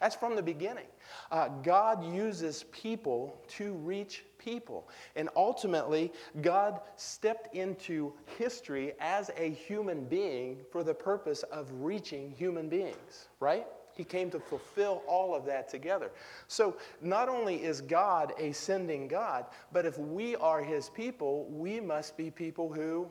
That's 0.00 0.16
from 0.16 0.34
the 0.34 0.42
beginning. 0.42 0.88
Uh, 1.30 1.46
God 1.62 2.04
uses 2.12 2.64
people 2.72 3.40
to 3.50 3.74
reach 3.74 4.24
people. 4.36 4.88
And 5.14 5.28
ultimately, 5.36 6.12
God 6.42 6.80
stepped 6.96 7.54
into 7.54 8.14
history 8.36 8.94
as 8.98 9.30
a 9.36 9.50
human 9.50 10.06
being 10.06 10.58
for 10.72 10.82
the 10.82 10.92
purpose 10.92 11.44
of 11.44 11.68
reaching 11.70 12.32
human 12.32 12.68
beings, 12.68 13.28
right? 13.38 13.68
He 13.96 14.04
came 14.04 14.30
to 14.30 14.40
fulfill 14.40 15.02
all 15.06 15.34
of 15.34 15.44
that 15.46 15.68
together. 15.68 16.10
So, 16.48 16.76
not 17.00 17.28
only 17.28 17.62
is 17.62 17.80
God 17.80 18.32
a 18.38 18.52
sending 18.52 19.08
God, 19.08 19.46
but 19.72 19.86
if 19.86 19.98
we 19.98 20.36
are 20.36 20.62
His 20.62 20.90
people, 20.90 21.46
we 21.50 21.80
must 21.80 22.16
be 22.16 22.30
people 22.30 22.72
who 22.72 23.06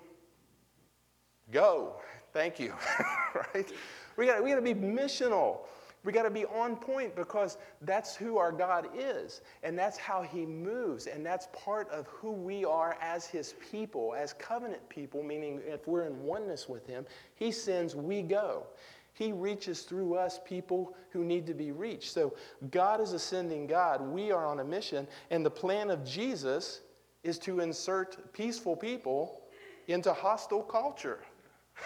go 1.52 1.96
Thank 2.34 2.60
you. 2.60 2.74
right? 3.54 3.72
We 4.18 4.26
got 4.26 4.44
we 4.44 4.52
to 4.52 4.62
be 4.62 4.74
missional. 4.74 5.60
We 6.04 6.12
got 6.12 6.24
to 6.24 6.32
be 6.32 6.46
on 6.46 6.76
point 6.76 7.16
because 7.16 7.58
that's 7.82 8.14
who 8.14 8.38
our 8.38 8.52
God 8.52 8.90
is, 8.94 9.42
and 9.62 9.80
that's 9.80 9.98
how 9.98 10.22
He 10.22 10.46
moves, 10.46 11.08
and 11.08 11.26
that's 11.26 11.48
part 11.54 11.90
of 11.92 12.08
who 12.08 12.32
we 12.34 12.66
are 12.66 12.98
as 13.00 13.26
His 13.26 13.54
people, 13.72 14.14
as 14.14 14.34
covenant 14.34 14.88
people, 14.90 15.24
meaning 15.24 15.62
if 15.66 15.88
we're 15.88 16.06
in 16.06 16.22
oneness 16.24 16.68
with 16.68 16.86
Him, 16.86 17.06
He 17.36 17.54
sends, 17.54 17.96
we 17.96 18.22
go. 18.22 18.66
He 19.14 19.32
reaches 19.32 19.82
through 19.82 20.16
us 20.16 20.40
people 20.44 20.96
who 21.12 21.24
need 21.24 21.46
to 21.48 21.54
be 21.54 21.72
reached. 21.72 22.12
So 22.12 22.34
God 22.72 23.00
is 23.00 23.14
ascending 23.14 23.68
God. 23.68 24.02
We 24.02 24.32
are 24.32 24.46
on 24.46 24.60
a 24.60 24.64
mission, 24.64 25.08
and 25.30 25.46
the 25.46 25.52
plan 25.52 25.92
of 25.92 26.04
Jesus 26.04 26.82
is 27.24 27.38
to 27.40 27.60
insert 27.60 28.34
peaceful 28.34 28.76
people 28.76 29.42
into 29.88 30.12
hostile 30.12 30.64
culture. 30.64 31.20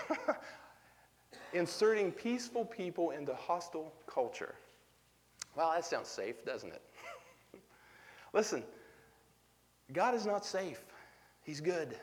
inserting 1.53 2.11
peaceful 2.11 2.65
people 2.65 3.11
into 3.11 3.33
hostile 3.35 3.93
culture. 4.05 4.55
Well, 5.55 5.71
that 5.71 5.85
sounds 5.85 6.07
safe, 6.07 6.45
doesn't 6.45 6.71
it? 6.71 6.81
Listen, 8.33 8.63
God 9.91 10.13
is 10.15 10.25
not 10.25 10.45
safe, 10.45 10.83
He's 11.43 11.61
good. 11.61 11.97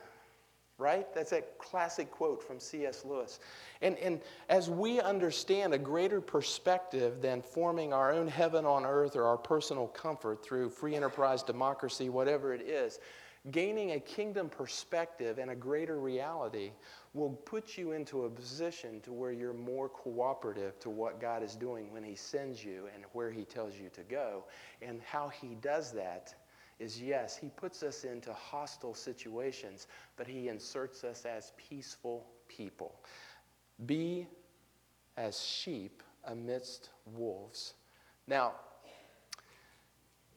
Right? 0.76 1.06
That's 1.14 1.30
that 1.30 1.58
classic 1.58 2.10
quote 2.10 2.42
from 2.42 2.58
C.S. 2.58 3.04
Lewis. 3.04 3.38
And, 3.80 3.96
and 3.98 4.20
as 4.48 4.68
we 4.68 5.00
understand 5.00 5.72
a 5.72 5.78
greater 5.78 6.20
perspective 6.20 7.22
than 7.22 7.42
forming 7.42 7.92
our 7.92 8.12
own 8.12 8.26
heaven 8.26 8.64
on 8.64 8.84
earth 8.84 9.14
or 9.14 9.24
our 9.24 9.37
personal 9.37 9.87
comfort 9.87 10.44
through 10.44 10.70
free 10.70 10.96
enterprise 10.96 11.44
democracy, 11.44 12.08
whatever 12.08 12.52
it 12.52 12.62
is, 12.62 12.98
gaining 13.50 13.92
a 13.92 14.00
kingdom 14.00 14.48
perspective 14.48 15.38
and 15.38 15.50
a 15.50 15.54
greater 15.54 16.00
reality 16.00 16.72
will 17.12 17.30
put 17.30 17.76
you 17.76 17.92
into 17.92 18.24
a 18.24 18.30
position 18.30 19.00
to 19.02 19.12
where 19.12 19.32
you're 19.32 19.52
more 19.52 19.88
cooperative 19.88 20.78
to 20.80 20.90
what 20.90 21.20
God 21.20 21.42
is 21.42 21.54
doing 21.54 21.92
when 21.92 22.02
he 22.02 22.14
sends 22.14 22.64
you 22.64 22.88
and 22.94 23.04
where 23.12 23.30
he 23.30 23.44
tells 23.44 23.76
you 23.76 23.90
to 23.90 24.02
go. 24.02 24.44
And 24.80 25.00
how 25.02 25.28
he 25.28 25.56
does 25.60 25.92
that 25.92 26.34
is 26.85 27.01
yes, 27.01 27.37
he 27.37 27.49
puts 27.49 27.83
us 27.83 28.05
into 28.05 28.33
hostile 28.33 28.94
situations, 28.94 29.87
but 30.16 30.27
he 30.27 30.49
inserts 30.49 31.03
us 31.03 31.25
as 31.25 31.53
peaceful 31.57 32.27
people. 32.49 32.94
Be 33.87 34.27
as 35.16 35.40
sheep 35.40 36.03
amidst 36.25 36.90
wolves. 37.07 37.75
Now, 38.27 38.53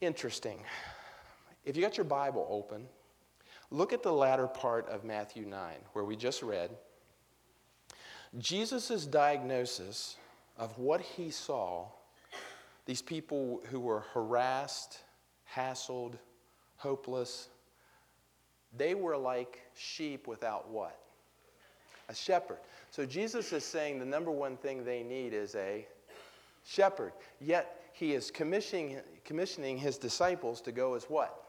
interesting. 0.02 0.60
If 1.66 1.76
you 1.76 1.84
got 1.84 1.98
your 1.98 2.06
Bible 2.06 2.48
open, 2.50 2.88
Look 3.70 3.92
at 3.92 4.02
the 4.02 4.14
latter 4.14 4.48
part 4.48 4.88
of 4.88 5.04
Matthew 5.04 5.46
9, 5.46 5.76
where 5.92 6.06
we 6.06 6.16
just 6.16 6.42
read. 6.42 6.72
Jesus' 8.38 9.06
diagnosis 9.06 10.16
of 10.58 10.78
what 10.78 11.02
he 11.02 11.30
saw 11.30 11.88
these 12.86 13.02
people 13.02 13.62
who 13.70 13.82
were 13.82 14.06
harassed, 14.14 15.00
hassled, 15.54 16.14
hopeless, 16.78 17.50
they 18.76 18.96
were 18.96 19.18
like 19.18 19.62
sheep 19.76 20.28
without 20.28 20.70
what? 20.70 21.00
A 22.10 22.16
shepherd. 22.16 22.60
So 22.92 23.06
Jesus 23.06 23.52
is 23.52 23.66
saying 23.66 24.00
the 24.00 24.06
number 24.06 24.32
one 24.32 24.58
thing 24.58 24.86
they 24.86 25.04
need 25.04 25.34
is 25.34 25.56
a 25.56 25.86
shepherd. 26.66 27.14
Yet 27.42 27.90
he 27.94 28.14
is 28.14 28.32
commissioning, 28.32 29.00
commissioning 29.26 29.78
his 29.78 29.98
disciples 29.98 30.62
to 30.62 30.72
go 30.72 30.94
as 30.94 31.06
what? 31.06 31.44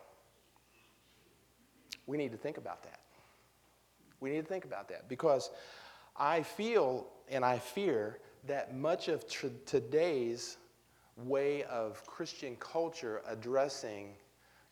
We 2.06 2.16
need 2.16 2.32
to 2.32 2.38
think 2.38 2.56
about 2.56 2.82
that. 2.84 3.00
We 4.20 4.30
need 4.30 4.40
to 4.40 4.46
think 4.46 4.64
about 4.64 4.88
that 4.88 5.08
because 5.08 5.50
I 6.16 6.42
feel 6.42 7.06
and 7.28 7.44
I 7.44 7.58
fear 7.58 8.18
that 8.46 8.74
much 8.74 9.08
of 9.08 9.24
today's 9.66 10.56
way 11.16 11.64
of 11.64 12.04
Christian 12.06 12.56
culture 12.56 13.22
addressing 13.28 14.14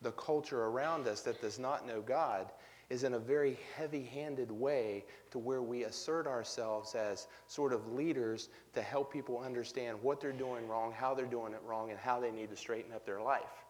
the 0.03 0.13
culture 0.13 0.65
around 0.65 1.07
us 1.07 1.23
that 1.23 1.41
does 1.41 1.59
not 1.59 1.87
know 1.87 2.01
God 2.01 2.51
is 2.89 3.03
in 3.03 3.15
a 3.15 3.19
very 3.19 3.59
heavy 3.77 4.05
handed 4.05 4.51
way 4.51 5.05
to 5.31 5.39
where 5.39 5.63
we 5.63 5.85
assert 5.85 6.27
ourselves 6.27 6.95
as 6.95 7.27
sort 7.49 7.73
of 7.73 7.93
leaders 7.93 8.49
to 8.75 8.83
help 8.83 9.13
people 9.13 9.41
understand 9.41 9.99
what 10.03 10.21
they're 10.21 10.33
doing 10.33 10.69
wrong, 10.69 10.93
how 10.93 11.13
they're 11.13 11.27
doing 11.27 11.53
it 11.53 11.61
wrong, 11.67 11.91
and 11.91 11.99
how 11.99 12.21
they 12.21 12.31
need 12.31 12.49
to 12.51 12.57
straighten 12.57 12.93
up 12.93 13.05
their 13.05 13.21
life. 13.21 13.65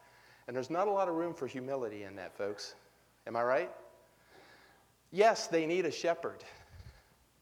And 0.47 0.55
there's 0.55 0.69
not 0.69 0.87
a 0.87 0.91
lot 0.91 1.09
of 1.09 1.15
room 1.15 1.33
for 1.33 1.47
humility 1.47 2.03
in 2.03 2.15
that, 2.17 2.37
folks. 2.37 2.75
Am 3.25 3.35
I 3.35 3.41
right? 3.41 3.71
Yes, 5.11 5.47
they 5.47 5.65
need 5.65 5.85
a 5.85 5.91
shepherd, 5.91 6.43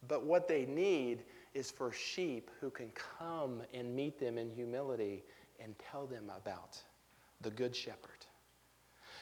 but 0.07 0.23
what 0.23 0.47
they 0.47 0.65
need 0.65 1.23
is 1.53 1.71
for 1.71 1.91
sheep 1.91 2.51
who 2.61 2.69
can 2.69 2.91
come 3.19 3.61
and 3.73 3.95
meet 3.95 4.19
them 4.19 4.37
in 4.37 4.49
humility 4.49 5.23
and 5.59 5.73
tell 5.91 6.05
them 6.05 6.31
about 6.37 6.77
the 7.41 7.49
Good 7.49 7.75
Shepherd. 7.75 8.25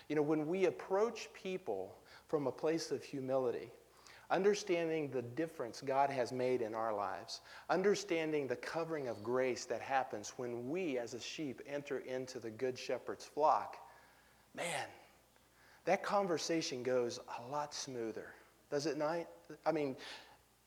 You 0.10 0.16
know, 0.16 0.22
when 0.22 0.48
we 0.48 0.66
approach 0.66 1.30
people 1.34 1.96
from 2.28 2.48
a 2.48 2.52
place 2.52 2.92
of 2.92 3.04
humility, 3.04 3.72
understanding 4.30 5.10
the 5.12 5.22
difference 5.22 5.82
God 5.82 6.10
has 6.10 6.32
made 6.32 6.62
in 6.62 6.74
our 6.74 6.94
lives, 6.94 7.42
understanding 7.70 8.48
the 8.48 8.56
covering 8.56 9.08
of 9.08 9.24
grace 9.24 9.66
that 9.66 9.82
happens 9.82 10.34
when 10.38 10.70
we 10.70 10.98
as 10.98 11.14
a 11.14 11.20
sheep 11.20 11.62
enter 11.68 12.00
into 12.00 12.40
the 12.40 12.50
Good 12.50 12.78
Shepherd's 12.78 13.26
flock, 13.26 13.78
man, 14.56 14.88
that 15.86 16.04
conversation 16.04 16.84
goes 16.84 17.20
a 17.40 17.52
lot 17.52 17.74
smoother, 17.74 18.34
does 18.72 18.86
it 18.86 18.98
not? 18.98 19.28
I 19.66 19.72
mean, 19.72 19.96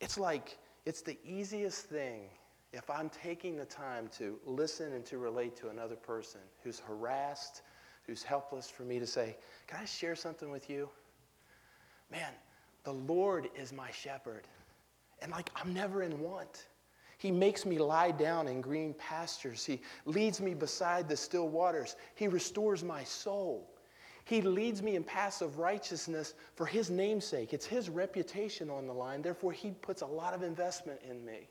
it's 0.01 0.19
like 0.19 0.59
it's 0.85 1.03
the 1.03 1.19
easiest 1.25 1.87
thing 1.87 2.29
if 2.73 2.91
I'm 2.91 3.09
taking 3.09 3.57
the 3.57 3.65
time 3.65 4.09
to 4.19 4.39
listen 4.45 4.93
and 4.93 5.05
to 5.07 5.19
relate 5.19 5.57
to 5.57 5.71
another 5.71 5.97
person 5.97 6.41
who's 6.63 6.79
harassed, 6.79 7.63
who's 8.07 8.23
helpless, 8.23 8.69
for 8.69 8.83
me 8.83 8.99
to 8.99 9.07
say, 9.07 9.37
Can 9.67 9.79
I 9.81 9.85
share 9.85 10.15
something 10.15 10.51
with 10.51 10.71
you? 10.71 10.89
Man, 12.11 12.33
the 12.85 12.93
Lord 12.93 13.49
is 13.57 13.73
my 13.73 13.91
shepherd. 13.91 14.45
And 15.21 15.33
like, 15.33 15.51
I'm 15.57 15.73
never 15.75 16.03
in 16.03 16.21
want. 16.21 16.67
He 17.19 17.31
makes 17.31 17.65
me 17.65 17.79
lie 17.79 18.11
down 18.11 18.47
in 18.47 18.61
green 18.61 18.95
pastures. 18.95 19.65
He 19.65 19.81
leads 20.05 20.41
me 20.41 20.55
beside 20.55 21.09
the 21.09 21.17
still 21.17 21.49
waters. 21.49 21.97
He 22.15 22.29
restores 22.29 22.85
my 22.85 23.03
soul. 23.05 23.71
He 24.25 24.43
leads 24.43 24.83
me 24.83 24.97
in 24.97 25.05
paths 25.05 25.41
of 25.41 25.59
righteousness 25.59 26.35
for 26.57 26.67
his 26.67 26.91
namesake. 26.91 27.55
It's 27.55 27.65
his 27.65 27.89
reputation 27.89 28.69
on 28.69 28.87
the 28.87 28.93
line. 28.93 29.23
Therefore, 29.23 29.53
he 29.53 29.71
puts 29.71 30.03
a 30.03 30.07
lot 30.07 30.35
of 30.35 30.43
investment 30.43 31.01
in 31.09 31.25
me. 31.25 31.49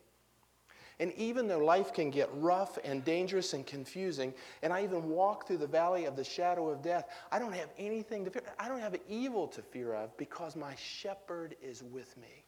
And 1.00 1.12
even 1.14 1.48
though 1.48 1.60
life 1.60 1.94
can 1.94 2.10
get 2.10 2.30
rough 2.34 2.78
and 2.84 3.04
dangerous 3.04 3.54
and 3.54 3.66
confusing, 3.66 4.34
and 4.62 4.72
I 4.72 4.84
even 4.84 5.10
walk 5.10 5.46
through 5.46 5.58
the 5.58 5.68
valley 5.68 6.06
of 6.06 6.16
the 6.16 6.24
shadow 6.24 6.70
of 6.70 6.82
death, 6.82 7.10
I 7.32 7.40
don't 7.40 7.54
have 7.54 7.70
anything 7.78 8.24
to 8.26 8.32
fear. 8.32 8.44
I 8.58 8.70
don't 8.70 8.80
have 8.80 8.96
evil 9.10 9.48
to 9.50 9.62
fear 9.62 9.94
of 9.94 10.16
because 10.18 10.56
my 10.56 10.74
shepherd 10.76 11.56
is 11.62 11.84
with 11.84 12.16
me. 12.18 12.46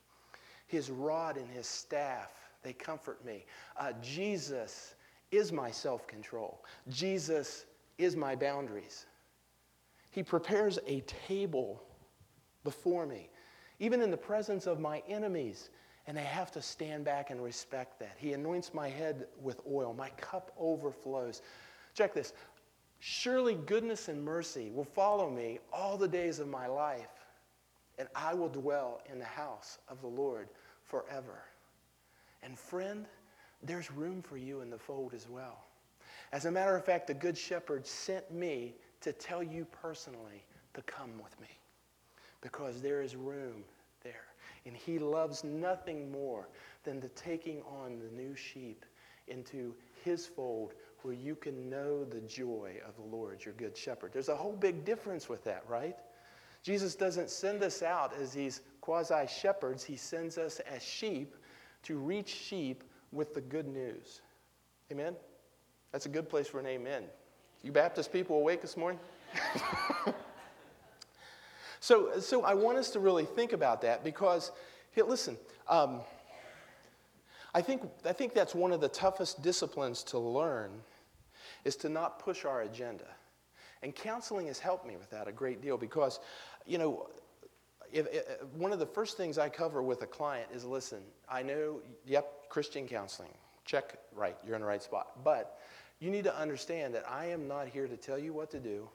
His 0.67 0.89
rod 0.89 1.37
and 1.37 1.49
his 1.49 1.67
staff, 1.67 2.31
they 2.63 2.73
comfort 2.73 3.23
me. 3.25 3.45
Uh, 3.77 3.91
Jesus 4.01 4.95
is 5.31 5.51
my 5.51 5.69
self 5.69 6.07
control, 6.07 6.63
Jesus 6.89 7.65
is 7.97 8.15
my 8.15 8.35
boundaries. 8.35 9.07
He 10.11 10.23
prepares 10.23 10.79
a 10.87 11.01
table 11.01 11.83
before 12.63 13.05
me, 13.05 13.29
even 13.79 14.01
in 14.01 14.09
the 14.09 14.17
presence 14.17 14.67
of 14.67 14.79
my 14.79 15.03
enemies. 15.07 15.69
And 16.07 16.17
I 16.17 16.21
have 16.21 16.51
to 16.53 16.61
stand 16.61 17.03
back 17.03 17.29
and 17.29 17.43
respect 17.43 17.99
that. 17.99 18.15
He 18.17 18.33
anoints 18.33 18.73
my 18.73 18.87
head 18.87 19.27
with 19.41 19.61
oil, 19.69 19.93
my 19.93 20.09
cup 20.11 20.53
overflows. 20.57 21.41
Check 21.93 22.13
this. 22.13 22.33
Surely 22.99 23.55
goodness 23.55 24.07
and 24.07 24.23
mercy 24.23 24.71
will 24.73 24.85
follow 24.85 25.29
me 25.29 25.59
all 25.71 25.97
the 25.97 26.07
days 26.07 26.39
of 26.39 26.47
my 26.47 26.65
life, 26.65 27.27
and 27.99 28.07
I 28.15 28.33
will 28.33 28.49
dwell 28.49 29.01
in 29.11 29.19
the 29.19 29.25
house 29.25 29.79
of 29.89 30.01
the 30.01 30.07
Lord 30.07 30.47
forever. 30.83 31.43
And 32.41 32.57
friend, 32.57 33.05
there's 33.61 33.91
room 33.91 34.21
for 34.21 34.37
you 34.37 34.61
in 34.61 34.69
the 34.69 34.77
fold 34.77 35.13
as 35.13 35.27
well. 35.29 35.65
As 36.31 36.45
a 36.45 36.51
matter 36.51 36.75
of 36.75 36.85
fact, 36.85 37.07
the 37.07 37.13
Good 37.13 37.37
Shepherd 37.37 37.85
sent 37.85 38.31
me 38.31 38.75
to 39.01 39.11
tell 39.11 39.43
you 39.43 39.65
personally 39.65 40.43
to 40.73 40.81
come 40.83 41.11
with 41.21 41.39
me 41.39 41.47
because 42.41 42.81
there 42.81 43.01
is 43.01 43.15
room 43.15 43.63
he 44.87 44.99
loves 44.99 45.43
nothing 45.43 46.09
more 46.09 46.47
than 46.83 47.01
the 47.01 47.09
taking 47.09 47.61
on 47.63 47.99
the 47.99 48.09
new 48.15 48.35
sheep 48.35 48.85
into 49.27 49.75
his 50.03 50.25
fold 50.25 50.73
where 51.01 51.13
you 51.13 51.35
can 51.35 51.69
know 51.69 52.05
the 52.05 52.21
joy 52.21 52.75
of 52.87 52.95
the 52.95 53.15
Lord, 53.15 53.43
your 53.43 53.53
good 53.55 53.75
shepherd. 53.75 54.13
There's 54.13 54.29
a 54.29 54.35
whole 54.35 54.55
big 54.55 54.85
difference 54.85 55.27
with 55.27 55.43
that, 55.43 55.63
right? 55.67 55.97
Jesus 56.63 56.95
doesn't 56.95 57.29
send 57.29 57.63
us 57.63 57.83
out 57.83 58.13
as 58.19 58.31
these 58.31 58.61
quasi 58.81 59.27
shepherds, 59.27 59.83
he 59.83 59.97
sends 59.97 60.37
us 60.37 60.59
as 60.61 60.81
sheep 60.81 61.35
to 61.83 61.97
reach 61.97 62.29
sheep 62.29 62.83
with 63.11 63.33
the 63.33 63.41
good 63.41 63.67
news. 63.67 64.21
Amen? 64.91 65.15
That's 65.91 66.05
a 66.05 66.09
good 66.09 66.29
place 66.29 66.47
for 66.47 66.59
an 66.59 66.65
amen. 66.65 67.03
You 67.63 67.71
Baptist 67.73 68.13
people 68.13 68.37
awake 68.37 68.61
this 68.61 68.77
morning? 68.77 68.99
so, 71.79 72.19
so 72.19 72.43
I 72.43 72.53
want 72.53 72.77
us 72.77 72.89
to 72.91 72.99
really 72.99 73.25
think 73.25 73.53
about 73.53 73.81
that 73.81 74.03
because, 74.03 74.51
here, 74.91 75.05
listen, 75.05 75.37
um, 75.67 76.01
I 77.53 77.61
think, 77.61 77.83
I 78.05 78.13
think 78.13 78.33
that's 78.33 78.53
one 78.53 78.71
of 78.71 78.81
the 78.81 78.89
toughest 78.89 79.41
disciplines 79.41 80.03
to 80.03 80.19
learn 80.19 80.71
is 81.65 81.75
to 81.77 81.89
not 81.89 82.19
push 82.19 82.45
our 82.45 82.61
agenda. 82.61 83.07
And 83.83 83.95
counseling 83.95 84.47
has 84.47 84.59
helped 84.59 84.87
me 84.87 84.95
with 84.97 85.09
that 85.11 85.27
a 85.27 85.31
great 85.31 85.61
deal 85.61 85.77
because, 85.77 86.19
you 86.65 86.77
know, 86.77 87.09
if, 87.91 88.07
if, 88.11 88.43
one 88.53 88.73
of 88.73 88.79
the 88.79 88.85
first 88.85 89.17
things 89.17 89.37
I 89.37 89.49
cover 89.49 89.81
with 89.81 90.01
a 90.01 90.07
client 90.07 90.49
is 90.53 90.65
listen, 90.65 90.99
I 91.29 91.43
know, 91.43 91.81
yep, 92.05 92.49
Christian 92.49 92.87
counseling, 92.87 93.31
check, 93.65 93.97
right, 94.13 94.35
you're 94.45 94.55
in 94.55 94.61
the 94.61 94.67
right 94.67 94.83
spot. 94.83 95.23
But 95.23 95.59
you 95.99 96.09
need 96.09 96.23
to 96.25 96.37
understand 96.37 96.93
that 96.95 97.09
I 97.09 97.25
am 97.25 97.47
not 97.47 97.67
here 97.67 97.87
to 97.87 97.97
tell 97.97 98.19
you 98.19 98.33
what 98.33 98.51
to 98.51 98.59
do. 98.59 98.89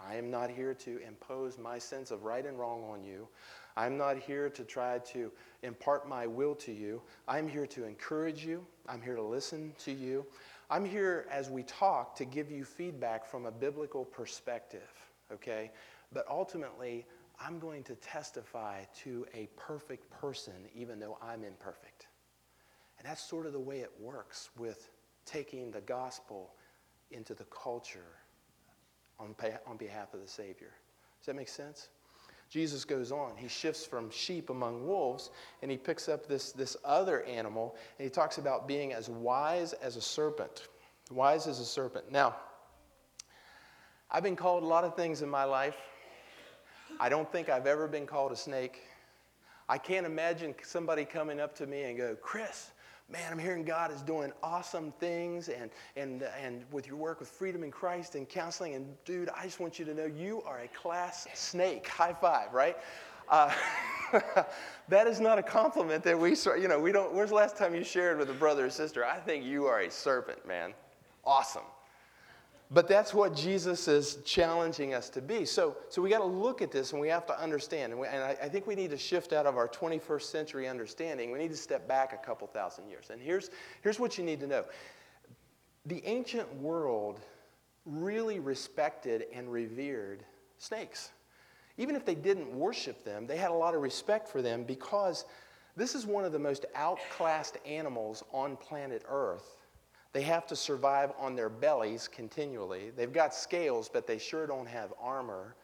I 0.00 0.14
am 0.14 0.30
not 0.30 0.50
here 0.50 0.72
to 0.72 0.98
impose 1.06 1.58
my 1.58 1.78
sense 1.78 2.10
of 2.10 2.24
right 2.24 2.46
and 2.46 2.58
wrong 2.58 2.82
on 2.84 3.04
you. 3.04 3.28
I'm 3.76 3.96
not 3.96 4.18
here 4.18 4.50
to 4.50 4.64
try 4.64 4.98
to 4.98 5.30
impart 5.62 6.08
my 6.08 6.26
will 6.26 6.54
to 6.56 6.72
you. 6.72 7.02
I'm 7.28 7.48
here 7.48 7.66
to 7.68 7.84
encourage 7.84 8.44
you. 8.44 8.66
I'm 8.88 9.00
here 9.00 9.16
to 9.16 9.22
listen 9.22 9.72
to 9.84 9.92
you. 9.92 10.26
I'm 10.70 10.84
here 10.84 11.26
as 11.30 11.50
we 11.50 11.62
talk 11.64 12.14
to 12.16 12.24
give 12.24 12.50
you 12.50 12.64
feedback 12.64 13.26
from 13.26 13.46
a 13.46 13.50
biblical 13.50 14.04
perspective, 14.04 14.88
okay? 15.32 15.72
But 16.12 16.26
ultimately, 16.28 17.06
I'm 17.40 17.58
going 17.58 17.82
to 17.84 17.94
testify 17.96 18.84
to 19.02 19.26
a 19.34 19.48
perfect 19.56 20.10
person, 20.10 20.54
even 20.74 21.00
though 21.00 21.18
I'm 21.22 21.42
imperfect. 21.42 22.06
And 22.98 23.08
that's 23.08 23.22
sort 23.22 23.46
of 23.46 23.52
the 23.52 23.60
way 23.60 23.80
it 23.80 23.90
works 23.98 24.50
with 24.58 24.90
taking 25.24 25.70
the 25.70 25.80
gospel 25.80 26.52
into 27.10 27.34
the 27.34 27.44
culture 27.44 28.18
on, 29.18 29.34
on 29.66 29.76
behalf 29.76 30.14
of 30.14 30.20
the 30.20 30.28
Savior. 30.28 30.72
Does 31.18 31.26
that 31.26 31.36
make 31.36 31.48
sense? 31.48 31.88
Jesus 32.50 32.84
goes 32.84 33.12
on. 33.12 33.32
He 33.36 33.46
shifts 33.46 33.86
from 33.86 34.10
sheep 34.10 34.50
among 34.50 34.84
wolves 34.84 35.30
and 35.62 35.70
he 35.70 35.76
picks 35.76 36.08
up 36.08 36.26
this, 36.26 36.50
this 36.50 36.76
other 36.84 37.22
animal 37.22 37.76
and 37.98 38.04
he 38.04 38.10
talks 38.10 38.38
about 38.38 38.66
being 38.66 38.92
as 38.92 39.08
wise 39.08 39.72
as 39.74 39.96
a 39.96 40.00
serpent. 40.00 40.66
Wise 41.12 41.46
as 41.46 41.60
a 41.60 41.64
serpent. 41.64 42.10
Now, 42.10 42.36
I've 44.10 44.24
been 44.24 44.36
called 44.36 44.64
a 44.64 44.66
lot 44.66 44.82
of 44.82 44.96
things 44.96 45.22
in 45.22 45.28
my 45.28 45.44
life. 45.44 45.76
I 46.98 47.08
don't 47.08 47.30
think 47.30 47.48
I've 47.48 47.68
ever 47.68 47.86
been 47.86 48.04
called 48.04 48.32
a 48.32 48.36
snake. 48.36 48.80
I 49.68 49.78
can't 49.78 50.04
imagine 50.04 50.52
somebody 50.64 51.04
coming 51.04 51.38
up 51.38 51.54
to 51.56 51.66
me 51.66 51.84
and 51.84 51.96
go, 51.96 52.16
Chris, 52.20 52.72
man, 53.10 53.32
I'm 53.32 53.38
hearing 53.38 53.64
God 53.64 53.92
is 53.92 54.02
doing 54.02 54.32
awesome 54.42 54.92
things 55.00 55.48
and, 55.48 55.70
and, 55.96 56.22
and 56.42 56.64
with 56.70 56.86
your 56.86 56.96
work 56.96 57.20
with 57.20 57.28
Freedom 57.28 57.64
in 57.64 57.70
Christ 57.70 58.14
and 58.14 58.28
counseling. 58.28 58.74
And 58.74 58.86
dude, 59.04 59.28
I 59.30 59.44
just 59.44 59.60
want 59.60 59.78
you 59.78 59.84
to 59.86 59.94
know 59.94 60.06
you 60.06 60.42
are 60.42 60.60
a 60.60 60.68
class 60.68 61.26
snake. 61.34 61.88
High 61.88 62.14
five, 62.14 62.52
right? 62.52 62.76
Uh, 63.28 63.52
that 64.88 65.06
is 65.06 65.20
not 65.20 65.38
a 65.38 65.42
compliment 65.42 66.02
that 66.04 66.18
we, 66.18 66.36
you 66.60 66.68
know, 66.68 66.78
we 66.78 66.92
don't, 66.92 67.12
where's 67.12 67.30
the 67.30 67.36
last 67.36 67.56
time 67.56 67.74
you 67.74 67.84
shared 67.84 68.18
with 68.18 68.30
a 68.30 68.34
brother 68.34 68.66
or 68.66 68.70
sister? 68.70 69.04
I 69.04 69.18
think 69.18 69.44
you 69.44 69.66
are 69.66 69.80
a 69.80 69.90
serpent, 69.90 70.46
man. 70.46 70.74
Awesome. 71.24 71.62
But 72.72 72.86
that's 72.86 73.12
what 73.12 73.34
Jesus 73.34 73.88
is 73.88 74.18
challenging 74.24 74.94
us 74.94 75.08
to 75.10 75.20
be. 75.20 75.44
So, 75.44 75.76
so 75.88 76.00
we 76.00 76.08
got 76.08 76.18
to 76.18 76.24
look 76.24 76.62
at 76.62 76.70
this 76.70 76.92
and 76.92 77.00
we 77.00 77.08
have 77.08 77.26
to 77.26 77.40
understand. 77.40 77.92
And, 77.92 78.00
we, 78.00 78.06
and 78.06 78.22
I, 78.22 78.36
I, 78.42 78.48
think 78.48 78.68
we 78.68 78.76
need 78.76 78.90
to 78.90 78.96
shift 78.96 79.32
out 79.32 79.44
of 79.44 79.56
our 79.56 79.66
21st 79.66 80.22
century 80.22 80.68
understanding. 80.68 81.32
We 81.32 81.40
need 81.40 81.50
to 81.50 81.56
step 81.56 81.88
back 81.88 82.12
a 82.12 82.24
couple 82.24 82.46
thousand 82.46 82.88
years. 82.88 83.10
And 83.10 83.20
here's, 83.20 83.50
here's 83.82 83.98
what 83.98 84.18
you 84.18 84.24
need 84.24 84.38
to 84.40 84.46
know 84.46 84.64
the 85.86 86.04
ancient 86.04 86.54
world 86.56 87.20
really 87.86 88.38
respected 88.38 89.24
and 89.32 89.50
revered 89.50 90.24
snakes. 90.58 91.10
Even 91.76 91.96
if 91.96 92.04
they 92.04 92.14
didn't 92.14 92.52
worship 92.52 93.04
them, 93.04 93.26
they 93.26 93.36
had 93.36 93.50
a 93.50 93.54
lot 93.54 93.74
of 93.74 93.80
respect 93.80 94.28
for 94.28 94.42
them 94.42 94.62
because 94.62 95.24
this 95.76 95.94
is 95.94 96.06
one 96.06 96.24
of 96.24 96.30
the 96.30 96.38
most 96.38 96.66
outclassed 96.76 97.56
animals 97.66 98.22
on 98.32 98.56
planet 98.56 99.02
Earth 99.08 99.56
they 100.12 100.22
have 100.22 100.46
to 100.48 100.56
survive 100.56 101.12
on 101.18 101.36
their 101.36 101.48
bellies 101.48 102.08
continually. 102.08 102.90
They've 102.96 103.12
got 103.12 103.34
scales, 103.34 103.88
but 103.88 104.06
they 104.06 104.18
sure 104.18 104.46
don't 104.46 104.66
have 104.66 104.92
armor. 105.00 105.54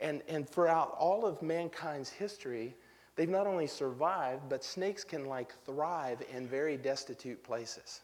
And, 0.00 0.22
and 0.28 0.48
throughout 0.48 0.94
all 0.98 1.24
of 1.24 1.40
mankind's 1.42 2.10
history, 2.10 2.76
they've 3.16 3.28
not 3.28 3.46
only 3.46 3.66
survived, 3.66 4.42
but 4.48 4.62
snakes 4.62 5.04
can 5.04 5.24
like 5.26 5.52
thrive 5.64 6.22
in 6.32 6.46
very 6.46 6.76
destitute 6.76 7.42
places. 7.42 8.02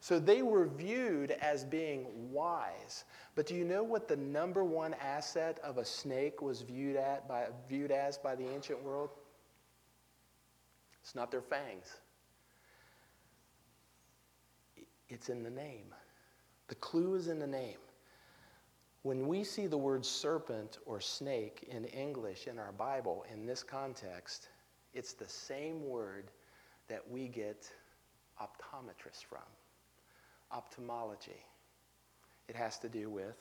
So 0.00 0.18
they 0.18 0.42
were 0.42 0.66
viewed 0.66 1.30
as 1.30 1.62
being 1.62 2.32
wise. 2.32 3.04
But 3.36 3.46
do 3.46 3.54
you 3.54 3.64
know 3.64 3.84
what 3.84 4.08
the 4.08 4.16
number 4.16 4.64
one 4.64 4.94
asset 4.94 5.60
of 5.62 5.78
a 5.78 5.84
snake 5.84 6.42
was 6.42 6.62
viewed, 6.62 6.96
at 6.96 7.28
by, 7.28 7.46
viewed 7.68 7.92
as 7.92 8.18
by 8.18 8.34
the 8.34 8.48
ancient 8.52 8.82
world? 8.82 9.10
It's 11.00 11.14
not 11.14 11.30
their 11.30 11.40
fangs. 11.40 12.01
It's 15.12 15.28
in 15.28 15.42
the 15.42 15.50
name. 15.50 15.94
The 16.68 16.74
clue 16.76 17.16
is 17.16 17.28
in 17.28 17.38
the 17.38 17.46
name. 17.46 17.76
When 19.02 19.28
we 19.28 19.44
see 19.44 19.66
the 19.66 19.76
word 19.76 20.06
serpent 20.06 20.78
or 20.86 21.02
snake 21.02 21.68
in 21.70 21.84
English 21.84 22.46
in 22.46 22.58
our 22.58 22.72
Bible 22.72 23.26
in 23.30 23.44
this 23.44 23.62
context, 23.62 24.48
it's 24.94 25.12
the 25.12 25.28
same 25.28 25.86
word 25.86 26.30
that 26.88 27.02
we 27.10 27.28
get 27.28 27.70
optometrist 28.40 29.24
from 29.28 29.44
ophthalmology. 30.50 31.44
It 32.48 32.56
has 32.56 32.78
to 32.78 32.88
do 32.88 33.10
with 33.10 33.36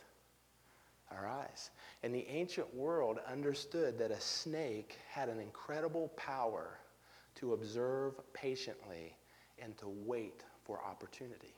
our 1.10 1.26
eyes. 1.26 1.70
And 2.04 2.14
the 2.14 2.28
ancient 2.28 2.76
world 2.76 3.20
understood 3.32 3.98
that 3.98 4.12
a 4.12 4.20
snake 4.20 4.98
had 5.10 5.30
an 5.30 5.40
incredible 5.40 6.10
power 6.18 6.80
to 7.36 7.54
observe 7.54 8.20
patiently 8.34 9.16
and 9.58 9.78
to 9.78 9.86
wait 9.88 10.44
for 10.66 10.82
opportunity 10.84 11.56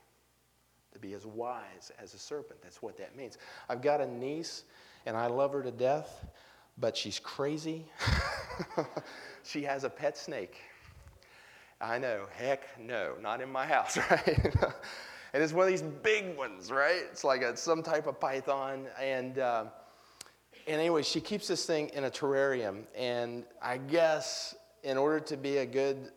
to 0.94 1.00
be 1.00 1.14
as 1.14 1.26
wise 1.26 1.92
as 2.02 2.14
a 2.14 2.20
serpent. 2.20 2.62
That's 2.62 2.82
what 2.82 2.98
that 2.98 3.16
means. 3.16 3.38
I've 3.70 3.82
got 3.82 4.02
a 4.02 4.08
niece, 4.08 4.64
and 5.06 5.18
I 5.18 5.28
love 5.28 5.54
her 5.54 5.62
to 5.64 5.72
death, 5.72 6.26
but 6.78 6.96
she's 6.96 7.20
crazy. 7.20 7.86
she 9.44 9.64
has 9.64 9.84
a 9.84 9.90
pet 9.90 10.18
snake. 10.18 10.62
I 11.82 12.00
know, 12.00 12.28
heck 12.38 12.80
no, 12.80 13.14
not 13.22 13.42
in 13.42 13.52
my 13.52 13.66
house, 13.66 13.98
right? 14.10 14.56
and 15.34 15.44
it's 15.44 15.52
one 15.52 15.66
of 15.66 15.70
these 15.70 15.82
big 15.82 16.38
ones, 16.38 16.72
right? 16.72 17.02
It's 17.12 17.24
like 17.24 17.42
a, 17.42 17.58
some 17.58 17.84
type 17.84 18.08
of 18.08 18.20
python. 18.20 18.86
And, 19.02 19.40
uh, 19.40 19.66
and 20.66 20.80
anyway, 20.80 21.04
she 21.04 21.20
keeps 21.20 21.48
this 21.48 21.66
thing 21.66 21.90
in 21.90 22.06
a 22.06 22.10
terrarium. 22.10 22.84
And 22.96 23.44
I 23.62 23.78
guess 23.78 24.56
in 24.84 24.98
order 24.98 25.20
to 25.22 25.38
be 25.38 25.58
a 25.58 25.66
good 25.66 26.12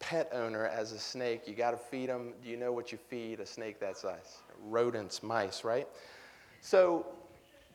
pet 0.00 0.28
owner 0.32 0.66
as 0.66 0.92
a 0.92 0.98
snake, 0.98 1.42
you 1.46 1.54
got 1.54 1.72
to 1.72 1.76
feed 1.76 2.08
them. 2.08 2.32
Do 2.42 2.48
you 2.48 2.56
know 2.56 2.72
what 2.72 2.92
you 2.92 2.98
feed 2.98 3.40
a 3.40 3.46
snake 3.46 3.80
that 3.80 3.96
size? 3.96 4.38
Rodents, 4.62 5.22
mice, 5.22 5.64
right? 5.64 5.88
So, 6.60 7.06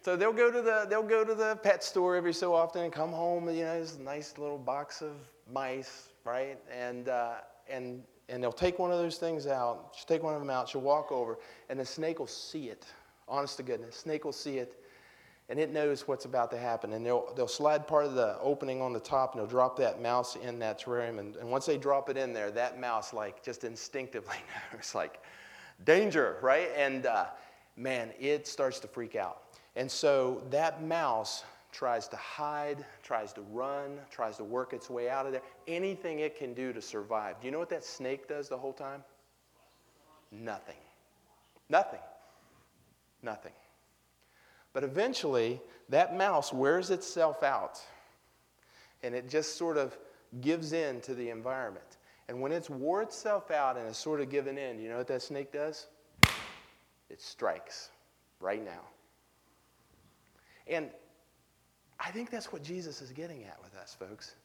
so 0.01 0.15
they'll 0.15 0.33
go 0.33 0.51
to 0.51 0.61
the 0.61 0.85
they'll 0.89 1.03
go 1.03 1.23
to 1.23 1.35
the 1.35 1.57
pet 1.63 1.83
store 1.83 2.15
every 2.15 2.33
so 2.33 2.53
often 2.53 2.83
and 2.83 2.91
come 2.91 3.11
home. 3.11 3.49
You 3.49 3.63
know, 3.63 3.79
this 3.79 3.97
nice 3.97 4.37
little 4.37 4.57
box 4.57 5.01
of 5.01 5.13
mice, 5.51 6.09
right? 6.25 6.59
And 6.71 7.09
uh, 7.09 7.35
and 7.69 8.03
and 8.29 8.41
they'll 8.41 8.51
take 8.51 8.79
one 8.79 8.91
of 8.91 8.97
those 8.97 9.17
things 9.17 9.47
out. 9.47 9.93
She'll 9.95 10.07
take 10.07 10.23
one 10.23 10.33
of 10.33 10.39
them 10.39 10.49
out. 10.49 10.69
She'll 10.69 10.81
walk 10.81 11.11
over, 11.11 11.37
and 11.69 11.79
the 11.79 11.85
snake 11.85 12.19
will 12.19 12.27
see 12.27 12.69
it. 12.69 12.85
Honest 13.27 13.57
to 13.57 13.63
goodness, 13.63 13.95
snake 13.95 14.25
will 14.25 14.33
see 14.33 14.57
it, 14.57 14.82
and 15.53 15.59
it 15.59 15.71
knows 15.71 16.07
what's 16.07 16.25
about 16.25 16.49
to 16.49 16.57
happen. 16.57 16.93
And 16.93 17.05
they'll, 17.05 17.31
they'll 17.35 17.47
slide 17.47 17.85
part 17.87 18.05
of 18.05 18.15
the 18.15 18.39
opening 18.41 18.81
on 18.81 18.91
the 18.91 18.99
top 18.99 19.33
and 19.33 19.39
they'll 19.39 19.47
drop 19.47 19.77
that 19.77 20.01
mouse 20.01 20.35
in 20.35 20.57
that 20.57 20.81
terrarium. 20.81 21.19
And, 21.19 21.35
and 21.35 21.47
once 21.47 21.67
they 21.67 21.77
drop 21.77 22.09
it 22.09 22.17
in 22.17 22.33
there, 22.33 22.49
that 22.49 22.79
mouse, 22.79 23.13
like, 23.13 23.43
just 23.43 23.63
instinctively 23.63 24.37
knows, 24.73 24.95
like, 24.95 25.21
danger, 25.85 26.37
right? 26.41 26.69
And 26.75 27.05
uh, 27.05 27.25
man, 27.77 28.13
it 28.19 28.47
starts 28.47 28.79
to 28.79 28.87
freak 28.87 29.15
out. 29.15 29.43
And 29.75 29.91
so 29.91 30.41
that 30.49 30.83
mouse 30.83 31.43
tries 31.71 32.07
to 32.07 32.15
hide, 32.15 32.83
tries 33.03 33.31
to 33.33 33.41
run, 33.51 33.99
tries 34.09 34.37
to 34.37 34.43
work 34.43 34.73
its 34.73 34.89
way 34.89 35.07
out 35.07 35.27
of 35.27 35.33
there. 35.33 35.43
Anything 35.67 36.17
it 36.17 36.35
can 36.35 36.55
do 36.55 36.73
to 36.73 36.81
survive. 36.81 37.39
Do 37.39 37.45
you 37.45 37.51
know 37.51 37.59
what 37.59 37.69
that 37.69 37.85
snake 37.85 38.27
does 38.27 38.49
the 38.49 38.57
whole 38.57 38.73
time? 38.73 39.03
Nothing. 40.31 40.81
Nothing. 41.69 42.01
Nothing. 43.21 43.53
But 44.73 44.83
eventually, 44.83 45.61
that 45.89 46.17
mouse 46.17 46.51
wears 46.51 46.89
itself 46.89 47.43
out 47.43 47.79
and 49.03 49.13
it 49.13 49.29
just 49.29 49.57
sort 49.57 49.77
of 49.77 49.97
gives 50.41 50.73
in 50.73 51.01
to 51.01 51.13
the 51.13 51.29
environment. 51.29 51.97
And 52.27 52.41
when 52.41 52.51
it's 52.51 52.69
wore 52.69 53.01
itself 53.01 53.51
out 53.51 53.77
and 53.77 53.87
it's 53.87 53.99
sort 53.99 54.21
of 54.21 54.29
given 54.29 54.57
in, 54.57 54.79
you 54.79 54.89
know 54.89 54.97
what 54.97 55.07
that 55.07 55.21
snake 55.21 55.51
does? 55.51 55.87
It 57.09 57.21
strikes 57.21 57.89
right 58.39 58.63
now. 58.63 58.81
And 60.67 60.89
I 61.99 62.11
think 62.11 62.29
that's 62.29 62.51
what 62.51 62.63
Jesus 62.63 63.01
is 63.01 63.11
getting 63.11 63.43
at 63.43 63.61
with 63.61 63.75
us, 63.75 63.95
folks. 63.97 64.35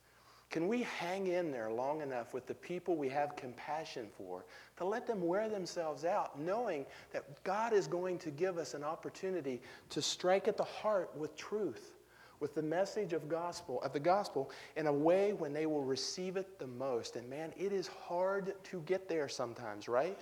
Can 0.51 0.67
we 0.67 0.83
hang 0.83 1.27
in 1.27 1.53
there 1.53 1.71
long 1.71 2.01
enough 2.01 2.33
with 2.33 2.47
the 2.47 2.55
people 2.55 2.97
we 2.97 3.11
have 3.11 3.37
compassion 3.37 4.09
for 4.17 4.47
to 4.79 4.85
let 4.85 5.07
them 5.07 5.21
wear 5.27 5.49
themselves 5.49 6.07
out, 6.07 6.41
knowing 6.41 6.87
that 7.13 7.43
God 7.45 7.75
is 7.75 7.87
going 7.87 8.19
to 8.21 8.31
give 8.31 8.57
us 8.57 8.73
an 8.73 8.83
opportunity 8.83 9.61
to 9.91 10.01
strike 10.01 10.49
at 10.49 10.57
the 10.57 10.65
heart 10.65 11.11
with 11.15 11.37
truth, 11.37 11.97
with 12.41 12.55
the 12.55 12.63
message 12.63 13.13
of 13.13 13.29
gospel 13.29 13.83
of 13.83 13.93
the 13.93 14.01
gospel 14.01 14.51
in 14.77 14.87
a 14.87 14.93
way 14.93 15.35
when 15.35 15.53
they 15.53 15.67
will 15.67 15.85
receive 15.85 16.39
it 16.39 16.59
the 16.59 16.67
most. 16.67 17.17
And 17.17 17.29
man, 17.29 17.53
it 17.59 17.73
is 17.73 17.87
hard 17.87 18.55
to 18.65 18.81
get 18.87 19.07
there 19.07 19.29
sometimes, 19.29 19.87
right? 19.87 20.19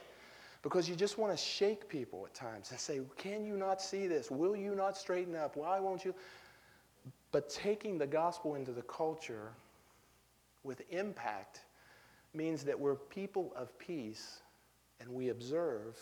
Because 0.62 0.88
you 0.88 0.96
just 0.96 1.18
want 1.18 1.30
to 1.32 1.38
shake 1.38 1.88
people 1.88 2.26
at 2.26 2.34
times 2.34 2.72
and 2.72 2.80
say, 2.80 3.00
Can 3.16 3.44
you 3.44 3.56
not 3.56 3.80
see 3.80 4.08
this? 4.08 4.28
Will 4.28 4.56
you 4.56 4.74
not 4.74 4.96
straighten 4.96 5.36
up? 5.36 5.56
Why 5.56 5.78
won't 5.78 6.04
you? 6.04 6.12
But 7.30 7.48
taking 7.48 7.96
the 7.96 8.08
gospel 8.08 8.56
into 8.56 8.72
the 8.72 8.82
culture 8.82 9.52
with 10.66 10.82
impact 10.90 11.60
means 12.34 12.64
that 12.64 12.78
we're 12.78 12.96
people 12.96 13.52
of 13.56 13.76
peace 13.78 14.40
and 15.00 15.08
we 15.08 15.30
observe 15.30 15.96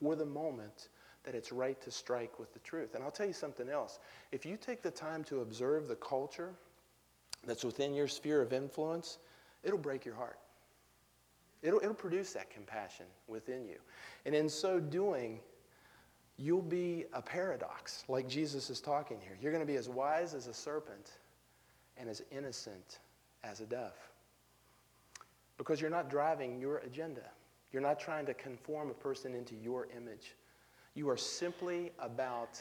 for 0.00 0.16
the 0.16 0.26
moment 0.26 0.88
that 1.24 1.34
it's 1.34 1.52
right 1.52 1.80
to 1.80 1.90
strike 1.90 2.38
with 2.38 2.52
the 2.52 2.58
truth. 2.60 2.94
And 2.94 3.04
I'll 3.04 3.10
tell 3.10 3.26
you 3.26 3.32
something 3.32 3.68
else. 3.68 4.00
If 4.32 4.44
you 4.44 4.56
take 4.56 4.82
the 4.82 4.90
time 4.90 5.22
to 5.24 5.40
observe 5.40 5.86
the 5.86 5.94
culture 5.96 6.50
that's 7.46 7.64
within 7.64 7.94
your 7.94 8.08
sphere 8.08 8.42
of 8.42 8.52
influence, 8.52 9.18
it'll 9.62 9.78
break 9.78 10.04
your 10.04 10.16
heart. 10.16 10.38
It'll, 11.62 11.78
it'll 11.78 11.94
produce 11.94 12.32
that 12.32 12.50
compassion 12.50 13.06
within 13.28 13.64
you. 13.64 13.76
And 14.26 14.34
in 14.34 14.48
so 14.48 14.80
doing, 14.80 15.38
you'll 16.36 16.60
be 16.60 17.04
a 17.12 17.22
paradox, 17.22 18.04
like 18.08 18.28
Jesus 18.28 18.68
is 18.68 18.80
talking 18.80 19.18
here. 19.20 19.38
You're 19.40 19.52
going 19.52 19.64
to 19.64 19.72
be 19.72 19.78
as 19.78 19.88
wise 19.88 20.34
as 20.34 20.48
a 20.48 20.54
serpent 20.54 21.12
and 21.96 22.08
as 22.08 22.22
innocent 22.32 22.98
as 23.44 23.60
a 23.60 23.66
dove. 23.66 23.92
Because 25.58 25.80
you're 25.80 25.90
not 25.90 26.10
driving 26.10 26.58
your 26.58 26.78
agenda. 26.78 27.22
You're 27.72 27.82
not 27.82 27.98
trying 27.98 28.26
to 28.26 28.34
conform 28.34 28.90
a 28.90 28.94
person 28.94 29.34
into 29.34 29.54
your 29.54 29.88
image. 29.96 30.34
You 30.94 31.08
are 31.08 31.16
simply 31.16 31.92
about 31.98 32.60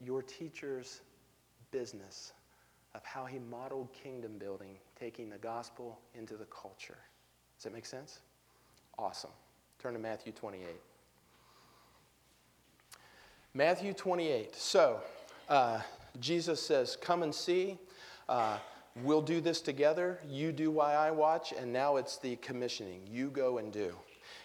your 0.00 0.22
teacher's 0.22 1.00
business 1.70 2.32
of 2.94 3.04
how 3.04 3.24
he 3.24 3.38
modeled 3.38 3.92
kingdom 3.92 4.38
building, 4.38 4.78
taking 4.98 5.28
the 5.28 5.38
gospel 5.38 5.98
into 6.14 6.34
the 6.34 6.46
culture. 6.46 6.98
Does 7.56 7.64
that 7.64 7.72
make 7.72 7.86
sense? 7.86 8.20
Awesome. 8.98 9.30
Turn 9.78 9.92
to 9.92 9.98
Matthew 9.98 10.32
28. 10.32 10.66
Matthew 13.54 13.92
28. 13.92 14.56
So, 14.56 15.00
uh, 15.48 15.80
Jesus 16.20 16.60
says, 16.60 16.96
Come 17.00 17.22
and 17.22 17.34
see. 17.34 17.78
Uh, 18.28 18.58
we'll 19.02 19.22
do 19.22 19.40
this 19.40 19.60
together. 19.60 20.18
You 20.28 20.52
do 20.52 20.70
while 20.70 20.98
I 20.98 21.10
watch. 21.10 21.52
And 21.52 21.72
now 21.72 21.96
it's 21.96 22.18
the 22.18 22.36
commissioning. 22.36 23.02
You 23.10 23.30
go 23.30 23.58
and 23.58 23.72
do. 23.72 23.94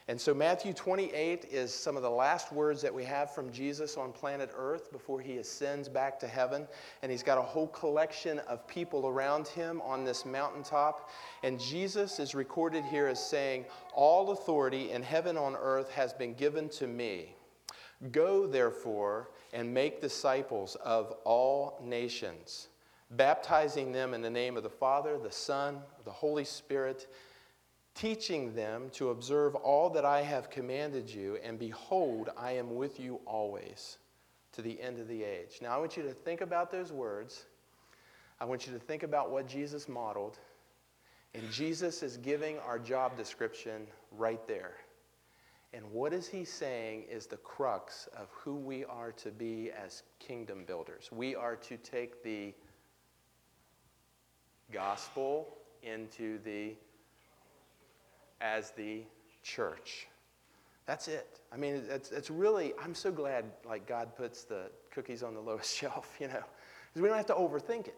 And 0.07 0.19
so, 0.19 0.33
Matthew 0.33 0.73
28 0.73 1.45
is 1.51 1.73
some 1.73 1.95
of 1.95 2.03
the 2.03 2.09
last 2.09 2.51
words 2.51 2.81
that 2.81 2.93
we 2.93 3.03
have 3.05 3.33
from 3.33 3.51
Jesus 3.51 3.97
on 3.97 4.11
planet 4.11 4.49
Earth 4.55 4.91
before 4.91 5.21
he 5.21 5.37
ascends 5.37 5.87
back 5.87 6.19
to 6.19 6.27
heaven. 6.27 6.67
And 7.01 7.11
he's 7.11 7.23
got 7.23 7.37
a 7.37 7.41
whole 7.41 7.67
collection 7.67 8.39
of 8.39 8.67
people 8.67 9.07
around 9.07 9.47
him 9.47 9.79
on 9.81 10.03
this 10.03 10.25
mountaintop. 10.25 11.09
And 11.43 11.59
Jesus 11.59 12.19
is 12.19 12.35
recorded 12.35 12.83
here 12.85 13.07
as 13.07 13.25
saying, 13.25 13.65
All 13.93 14.31
authority 14.31 14.91
in 14.91 15.01
heaven 15.01 15.37
on 15.37 15.55
earth 15.55 15.89
has 15.91 16.13
been 16.13 16.33
given 16.33 16.67
to 16.69 16.87
me. 16.87 17.35
Go, 18.11 18.47
therefore, 18.47 19.29
and 19.53 19.71
make 19.71 20.01
disciples 20.01 20.75
of 20.83 21.13
all 21.23 21.79
nations, 21.83 22.69
baptizing 23.11 23.91
them 23.91 24.13
in 24.13 24.21
the 24.21 24.29
name 24.29 24.57
of 24.57 24.63
the 24.63 24.69
Father, 24.69 25.17
the 25.17 25.31
Son, 25.31 25.79
the 26.05 26.11
Holy 26.11 26.45
Spirit 26.45 27.07
teaching 27.93 28.55
them 28.55 28.89
to 28.91 29.09
observe 29.09 29.55
all 29.55 29.89
that 29.89 30.05
I 30.05 30.21
have 30.21 30.49
commanded 30.49 31.09
you, 31.09 31.37
and 31.43 31.59
behold, 31.59 32.29
I 32.37 32.53
am 32.53 32.75
with 32.75 32.99
you 32.99 33.19
always 33.25 33.97
to 34.53 34.61
the 34.61 34.81
end 34.81 34.99
of 34.99 35.07
the 35.07 35.23
age. 35.23 35.59
Now, 35.61 35.75
I 35.75 35.77
want 35.77 35.97
you 35.97 36.03
to 36.03 36.13
think 36.13 36.41
about 36.41 36.71
those 36.71 36.91
words. 36.91 37.45
I 38.39 38.45
want 38.45 38.65
you 38.65 38.73
to 38.73 38.79
think 38.79 39.03
about 39.03 39.31
what 39.31 39.47
Jesus 39.47 39.87
modeled. 39.87 40.37
And 41.33 41.49
Jesus 41.51 42.03
is 42.03 42.17
giving 42.17 42.59
our 42.59 42.79
job 42.79 43.15
description 43.15 43.87
right 44.11 44.45
there. 44.47 44.75
And 45.73 45.89
what 45.91 46.11
is 46.11 46.27
he 46.27 46.43
saying 46.43 47.03
is 47.09 47.27
the 47.27 47.37
crux 47.37 48.09
of 48.17 48.27
who 48.31 48.55
we 48.55 48.83
are 48.85 49.13
to 49.13 49.31
be 49.31 49.71
as 49.71 50.03
kingdom 50.19 50.65
builders. 50.65 51.09
We 51.13 51.33
are 51.33 51.55
to 51.57 51.77
take 51.77 52.23
the 52.23 52.53
gospel 54.71 55.57
into 55.83 56.39
the 56.43 56.73
as 58.39 58.71
the 58.71 59.03
church. 59.43 60.07
That's 60.85 61.07
it. 61.07 61.39
I 61.53 61.57
mean, 61.57 61.83
it's, 61.89 62.11
it's 62.11 62.29
really, 62.29 62.73
I'm 62.81 62.95
so 62.95 63.11
glad 63.11 63.45
like 63.65 63.87
God 63.87 64.15
puts 64.15 64.43
the 64.43 64.71
cookies 64.91 65.23
on 65.23 65.33
the 65.33 65.39
lowest 65.39 65.75
shelf, 65.77 66.15
you 66.19 66.27
know, 66.27 66.43
because 66.89 67.01
we 67.01 67.07
don't 67.07 67.17
have 67.17 67.27
to 67.27 67.33
overthink 67.33 67.87
it. 67.87 67.97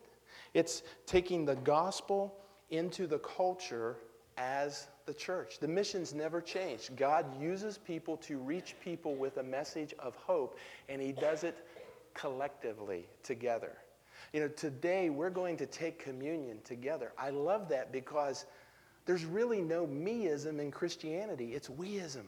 It's 0.53 0.83
taking 1.05 1.45
the 1.45 1.55
gospel 1.55 2.35
into 2.69 3.07
the 3.07 3.19
culture 3.19 3.97
as 4.37 4.87
the 5.05 5.13
church. 5.13 5.59
The 5.59 5.67
mission's 5.67 6.13
never 6.13 6.41
changed. 6.41 6.95
God 6.95 7.25
uses 7.41 7.77
people 7.77 8.17
to 8.17 8.37
reach 8.37 8.75
people 8.83 9.15
with 9.15 9.37
a 9.37 9.43
message 9.43 9.93
of 9.99 10.15
hope, 10.15 10.57
and 10.89 11.01
He 11.01 11.11
does 11.11 11.43
it 11.43 11.65
collectively 12.13 13.05
together. 13.23 13.77
You 14.33 14.39
know, 14.39 14.47
today 14.47 15.11
we're 15.11 15.29
going 15.29 15.57
to 15.57 15.67
take 15.67 15.99
communion 15.99 16.57
together. 16.63 17.13
I 17.19 17.29
love 17.29 17.69
that 17.69 17.91
because 17.91 18.45
there's 19.05 19.25
really 19.25 19.61
no 19.61 19.85
meism 19.85 20.59
in 20.59 20.71
Christianity, 20.71 21.53
it's 21.53 21.69
weism. 21.69 22.25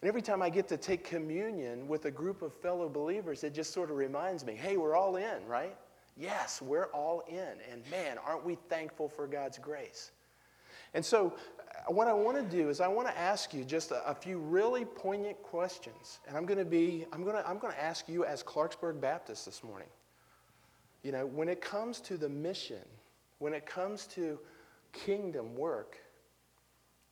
And 0.00 0.08
every 0.08 0.22
time 0.22 0.40
I 0.40 0.48
get 0.48 0.66
to 0.68 0.78
take 0.78 1.04
communion 1.04 1.88
with 1.88 2.06
a 2.06 2.10
group 2.10 2.40
of 2.40 2.54
fellow 2.54 2.88
believers, 2.88 3.44
it 3.44 3.52
just 3.54 3.74
sort 3.74 3.90
of 3.90 3.96
reminds 3.96 4.46
me 4.46 4.54
hey, 4.54 4.78
we're 4.78 4.96
all 4.96 5.16
in, 5.16 5.46
right? 5.46 5.76
Yes, 6.16 6.62
we're 6.62 6.86
all 6.86 7.22
in. 7.28 7.58
And 7.70 7.82
man, 7.90 8.16
aren't 8.26 8.44
we 8.44 8.56
thankful 8.70 9.06
for 9.06 9.26
God's 9.26 9.58
grace? 9.58 10.12
And 10.94 11.04
so, 11.04 11.34
uh, 11.58 11.92
what 11.92 12.08
I 12.08 12.14
want 12.14 12.38
to 12.38 12.56
do 12.56 12.70
is 12.70 12.80
I 12.80 12.88
want 12.88 13.08
to 13.08 13.18
ask 13.18 13.52
you 13.52 13.62
just 13.62 13.90
a, 13.90 14.08
a 14.08 14.14
few 14.14 14.38
really 14.38 14.86
poignant 14.86 15.42
questions. 15.42 16.20
And 16.26 16.34
I'm 16.34 16.46
going 16.46 16.58
to 16.58 16.64
be, 16.64 17.04
I'm 17.12 17.22
going 17.22 17.36
to, 17.36 17.46
I'm 17.46 17.58
going 17.58 17.74
to 17.74 17.82
ask 17.82 18.08
you 18.08 18.24
as 18.24 18.42
Clarksburg 18.42 18.98
Baptist 18.98 19.44
this 19.44 19.62
morning. 19.62 19.88
You 21.06 21.12
know, 21.12 21.24
when 21.24 21.48
it 21.48 21.60
comes 21.60 22.00
to 22.00 22.16
the 22.16 22.28
mission, 22.28 22.82
when 23.38 23.54
it 23.54 23.64
comes 23.64 24.08
to 24.08 24.40
kingdom 24.92 25.54
work, 25.54 25.98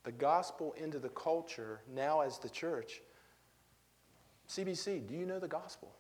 the 0.03 0.11
gospel 0.11 0.75
into 0.77 0.99
the 0.99 1.11
culture 1.11 1.81
now 1.95 2.19
as 2.19 2.41
the 2.41 2.49
church. 2.49 3.03
CBC, 4.49 5.07
do 5.07 5.15
you 5.15 5.25
know 5.25 5.39
the 5.39 5.47
gospel? 5.47 5.95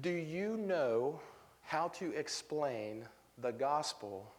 Do 0.00 0.08
you 0.08 0.56
know 0.56 1.20
how 1.60 1.88
to 1.88 2.10
explain 2.14 3.04
the 3.36 3.52
gospel 3.52 4.32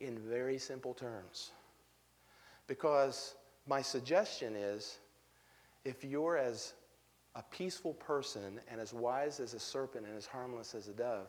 in 0.00 0.18
very 0.18 0.56
simple 0.56 0.94
terms? 0.94 1.50
Because 2.66 3.34
my 3.66 3.82
suggestion 3.82 4.56
is 4.56 4.96
if 5.84 6.02
you're 6.04 6.38
as 6.38 6.72
a 7.34 7.42
peaceful 7.42 7.94
person 7.94 8.60
and 8.70 8.80
as 8.80 8.92
wise 8.92 9.40
as 9.40 9.54
a 9.54 9.60
serpent 9.60 10.06
and 10.06 10.16
as 10.16 10.26
harmless 10.26 10.74
as 10.74 10.88
a 10.88 10.92
dove, 10.92 11.28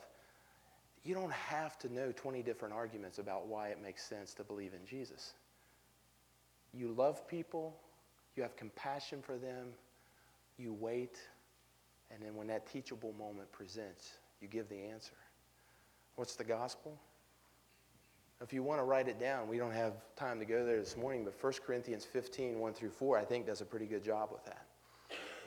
you 1.03 1.13
don't 1.13 1.31
have 1.31 1.77
to 1.79 1.93
know 1.93 2.11
20 2.11 2.41
different 2.43 2.73
arguments 2.73 3.19
about 3.19 3.47
why 3.47 3.69
it 3.69 3.81
makes 3.81 4.03
sense 4.03 4.33
to 4.35 4.43
believe 4.43 4.73
in 4.73 4.85
Jesus. 4.85 5.33
You 6.73 6.91
love 6.91 7.27
people, 7.27 7.75
you 8.35 8.43
have 8.43 8.55
compassion 8.55 9.21
for 9.21 9.37
them, 9.37 9.69
you 10.57 10.73
wait, 10.73 11.19
and 12.11 12.21
then 12.21 12.35
when 12.35 12.47
that 12.47 12.67
teachable 12.71 13.13
moment 13.17 13.51
presents, 13.51 14.17
you 14.41 14.47
give 14.47 14.67
the 14.69 14.81
answer. 14.81 15.15
What's 16.15 16.35
the 16.35 16.43
gospel? 16.43 16.99
If 18.41 18.53
you 18.53 18.63
want 18.63 18.79
to 18.79 18.83
write 18.83 19.07
it 19.07 19.19
down, 19.19 19.47
we 19.47 19.57
don't 19.57 19.73
have 19.73 19.93
time 20.15 20.39
to 20.39 20.45
go 20.45 20.65
there 20.65 20.79
this 20.79 20.95
morning, 20.95 21.25
but 21.25 21.33
1 21.41 21.53
Corinthians 21.65 22.05
15, 22.05 22.59
1 22.59 22.73
through 22.73 22.91
4, 22.91 23.17
I 23.17 23.25
think 23.25 23.45
does 23.45 23.61
a 23.61 23.65
pretty 23.65 23.85
good 23.85 24.03
job 24.03 24.29
with 24.31 24.45
that. 24.45 24.65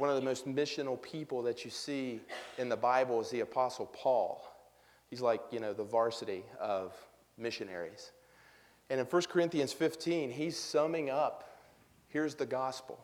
One 0.03 0.11
of 0.11 0.17
the 0.17 0.23
most 0.23 0.49
missional 0.49 1.01
people 1.01 1.43
that 1.43 1.65
you 1.65 1.71
see 1.71 2.23
in 2.59 2.69
the 2.69 2.77
Bible 2.77 3.21
is 3.21 3.31
the 3.31 3.39
Apostle 3.39 3.87
Paul. 3.87 4.45
He's 5.09 5.21
like, 5.21 5.41
you 5.53 5.61
know, 5.61 5.73
the 5.73 5.85
varsity 5.85 6.43
of 6.59 6.93
missionaries. 7.39 8.11
And 8.91 8.99
in 8.99 9.07
1 9.07 9.23
Corinthians 9.29 9.73
15, 9.73 10.33
he's 10.33 10.59
summing 10.59 11.09
up 11.09 11.49
here's 12.09 12.35
the 12.35 12.45
gospel. 12.45 12.99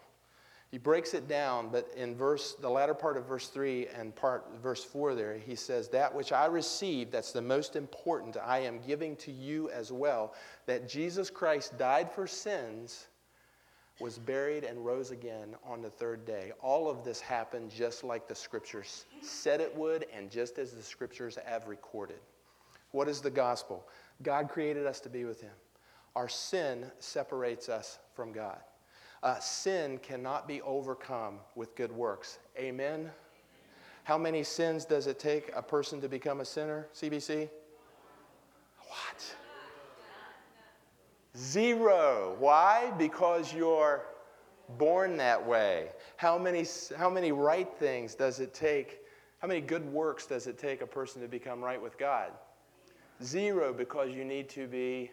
He 0.72 0.78
breaks 0.78 1.14
it 1.14 1.28
down, 1.28 1.68
but 1.70 1.88
in 1.96 2.16
verse 2.16 2.54
the 2.54 2.68
latter 2.68 2.94
part 2.94 3.16
of 3.16 3.26
verse 3.26 3.46
3 3.46 3.86
and 3.96 4.12
part 4.16 4.46
verse 4.60 4.82
4 4.82 5.14
there, 5.14 5.38
he 5.38 5.54
says, 5.54 5.88
That 5.90 6.12
which 6.12 6.32
I 6.32 6.46
received, 6.46 7.12
that's 7.12 7.30
the 7.30 7.40
most 7.40 7.76
important, 7.76 8.36
I 8.44 8.58
am 8.58 8.80
giving 8.84 9.14
to 9.18 9.30
you 9.30 9.70
as 9.70 9.92
well, 9.92 10.34
that 10.66 10.88
Jesus 10.88 11.30
Christ 11.30 11.78
died 11.78 12.10
for 12.10 12.26
sins 12.26 13.06
was 14.00 14.18
buried 14.18 14.64
and 14.64 14.84
rose 14.84 15.10
again 15.10 15.56
on 15.64 15.82
the 15.82 15.90
third 15.90 16.24
day. 16.24 16.52
All 16.60 16.88
of 16.88 17.04
this 17.04 17.20
happened 17.20 17.70
just 17.70 18.04
like 18.04 18.28
the 18.28 18.34
scriptures 18.34 19.04
said 19.22 19.60
it 19.60 19.74
would 19.76 20.06
and 20.14 20.30
just 20.30 20.58
as 20.58 20.72
the 20.72 20.82
scriptures 20.82 21.36
have 21.44 21.66
recorded. 21.66 22.20
What 22.92 23.08
is 23.08 23.20
the 23.20 23.30
gospel? 23.30 23.86
God 24.22 24.48
created 24.48 24.86
us 24.86 25.00
to 25.00 25.08
be 25.08 25.24
with 25.24 25.40
Him. 25.40 25.52
Our 26.16 26.28
sin 26.28 26.90
separates 27.00 27.68
us 27.68 27.98
from 28.14 28.32
God. 28.32 28.58
Uh, 29.22 29.38
sin 29.40 29.98
cannot 29.98 30.46
be 30.46 30.62
overcome 30.62 31.40
with 31.56 31.74
good 31.74 31.92
works. 31.92 32.38
Amen? 32.56 33.10
How 34.04 34.16
many 34.16 34.42
sins 34.42 34.84
does 34.84 35.06
it 35.06 35.18
take 35.18 35.50
a 35.54 35.62
person 35.62 36.00
to 36.00 36.08
become 36.08 36.40
a 36.40 36.44
sinner, 36.44 36.86
CBC? 36.94 37.48
What? 38.78 39.36
Zero. 41.38 42.34
Why? 42.38 42.92
Because 42.98 43.54
you're 43.54 44.04
born 44.76 45.16
that 45.18 45.46
way. 45.46 45.90
How 46.16 46.36
many, 46.36 46.66
how 46.96 47.08
many 47.08 47.32
right 47.32 47.68
things 47.78 48.14
does 48.14 48.40
it 48.40 48.52
take? 48.52 49.00
How 49.38 49.46
many 49.46 49.60
good 49.60 49.86
works 49.92 50.26
does 50.26 50.48
it 50.48 50.58
take 50.58 50.82
a 50.82 50.86
person 50.86 51.22
to 51.22 51.28
become 51.28 51.62
right 51.62 51.80
with 51.80 51.96
God? 51.96 52.32
Zero, 53.22 53.72
because 53.72 54.10
you 54.10 54.24
need 54.24 54.48
to 54.50 54.66
be 54.66 55.12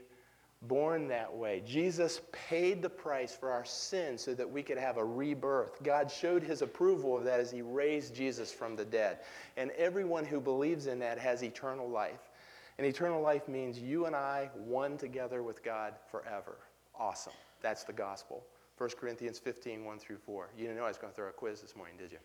born 0.63 1.07
that 1.07 1.31
way. 1.31 1.61
Jesus 1.65 2.21
paid 2.31 2.81
the 2.81 2.89
price 2.89 3.35
for 3.35 3.51
our 3.51 3.65
sins 3.65 4.23
so 4.23 4.33
that 4.33 4.49
we 4.49 4.63
could 4.63 4.77
have 4.79 4.97
a 4.97 5.05
rebirth. 5.05 5.83
God 5.83 6.09
showed 6.09 6.41
his 6.41 6.63
approval 6.63 7.17
of 7.17 7.23
that 7.25 7.39
as 7.39 7.51
he 7.51 7.61
raised 7.61 8.15
Jesus 8.15 8.51
from 8.51 8.75
the 8.75 8.85
dead. 8.85 9.19
And 9.57 9.69
everyone 9.71 10.25
who 10.25 10.41
believes 10.41 10.87
in 10.87 10.97
that 10.99 11.19
has 11.19 11.43
eternal 11.43 11.87
life. 11.87 12.31
And 12.77 12.85
eternal 12.85 13.21
life 13.21 13.47
means 13.47 13.79
you 13.79 14.05
and 14.05 14.15
I 14.15 14.49
one 14.53 14.97
together 14.97 15.43
with 15.43 15.63
God 15.63 15.93
forever. 16.11 16.57
Awesome. 16.97 17.33
That's 17.61 17.83
the 17.83 17.93
gospel. 17.93 18.45
1 18.77 18.89
Corinthians 18.99 19.39
15, 19.39 19.85
1 19.85 19.99
through 19.99 20.17
4. 20.17 20.49
You 20.57 20.63
didn't 20.63 20.77
know 20.77 20.83
I 20.83 20.89
was 20.89 20.97
going 20.97 21.11
to 21.11 21.15
throw 21.15 21.29
a 21.29 21.31
quiz 21.31 21.61
this 21.61 21.75
morning, 21.75 21.95
did 21.97 22.11
you? 22.11 22.17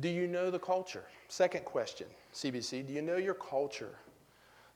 Do 0.00 0.08
you 0.08 0.26
know 0.26 0.50
the 0.50 0.58
culture? 0.58 1.04
Second 1.28 1.64
question, 1.64 2.08
CBC. 2.34 2.86
Do 2.86 2.92
you 2.92 3.00
know 3.00 3.16
your 3.16 3.34
culture? 3.34 3.94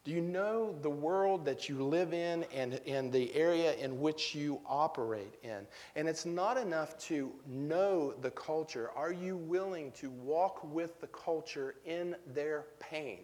Do 0.08 0.14
you 0.14 0.22
know 0.22 0.74
the 0.80 0.88
world 0.88 1.44
that 1.44 1.68
you 1.68 1.84
live 1.84 2.14
in 2.14 2.46
and, 2.54 2.80
and 2.86 3.12
the 3.12 3.30
area 3.34 3.74
in 3.74 4.00
which 4.00 4.34
you 4.34 4.58
operate 4.64 5.34
in? 5.42 5.66
And 5.96 6.08
it's 6.08 6.24
not 6.24 6.56
enough 6.56 6.96
to 7.08 7.30
know 7.46 8.14
the 8.22 8.30
culture. 8.30 8.90
Are 8.96 9.12
you 9.12 9.36
willing 9.36 9.92
to 9.92 10.08
walk 10.08 10.64
with 10.72 10.98
the 11.02 11.08
culture 11.08 11.74
in 11.84 12.16
their 12.32 12.68
pain, 12.80 13.18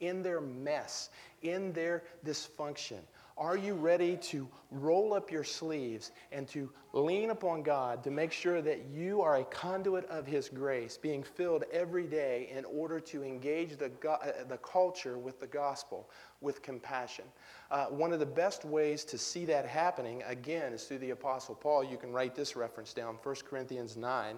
in 0.00 0.22
their 0.22 0.40
mess, 0.40 1.10
in 1.42 1.70
their 1.74 2.02
dysfunction? 2.24 3.00
Are 3.38 3.56
you 3.56 3.74
ready 3.74 4.18
to 4.18 4.46
roll 4.70 5.14
up 5.14 5.30
your 5.30 5.44
sleeves 5.44 6.12
and 6.32 6.46
to 6.48 6.70
lean 6.92 7.30
upon 7.30 7.62
God 7.62 8.04
to 8.04 8.10
make 8.10 8.30
sure 8.30 8.60
that 8.60 8.84
you 8.92 9.22
are 9.22 9.36
a 9.36 9.44
conduit 9.44 10.04
of 10.06 10.26
His 10.26 10.48
grace, 10.48 10.98
being 10.98 11.22
filled 11.22 11.64
every 11.72 12.06
day 12.06 12.50
in 12.54 12.64
order 12.66 13.00
to 13.00 13.22
engage 13.22 13.76
the, 13.76 13.90
uh, 14.08 14.44
the 14.48 14.58
culture 14.58 15.18
with 15.18 15.40
the 15.40 15.46
gospel, 15.46 16.10
with 16.42 16.62
compassion? 16.62 17.24
Uh, 17.70 17.86
one 17.86 18.12
of 18.12 18.20
the 18.20 18.26
best 18.26 18.66
ways 18.66 19.02
to 19.04 19.16
see 19.16 19.46
that 19.46 19.66
happening, 19.66 20.22
again, 20.26 20.74
is 20.74 20.84
through 20.84 20.98
the 20.98 21.10
Apostle 21.10 21.54
Paul. 21.54 21.82
You 21.82 21.96
can 21.96 22.12
write 22.12 22.34
this 22.34 22.54
reference 22.54 22.92
down 22.92 23.16
1 23.22 23.34
Corinthians 23.48 23.96
9. 23.96 24.36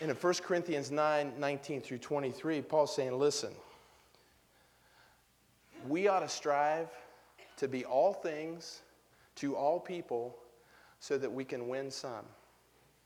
And 0.00 0.10
in 0.10 0.16
1 0.16 0.34
Corinthians 0.42 0.90
9 0.90 1.34
19 1.38 1.82
through 1.82 1.98
23, 1.98 2.62
Paul's 2.62 2.96
saying, 2.96 3.18
Listen, 3.18 3.52
we 5.86 6.08
ought 6.08 6.20
to 6.20 6.28
strive 6.28 6.88
to 7.56 7.68
be 7.68 7.84
all 7.84 8.12
things 8.12 8.82
to 9.36 9.56
all 9.56 9.80
people 9.80 10.36
so 11.00 11.18
that 11.18 11.32
we 11.32 11.44
can 11.44 11.68
win 11.68 11.90
some. 11.90 12.24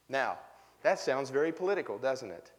Now, 0.08 0.38
that 0.82 0.98
sounds 0.98 1.30
very 1.30 1.52
political, 1.52 1.98
doesn't 1.98 2.30
it? 2.30 2.52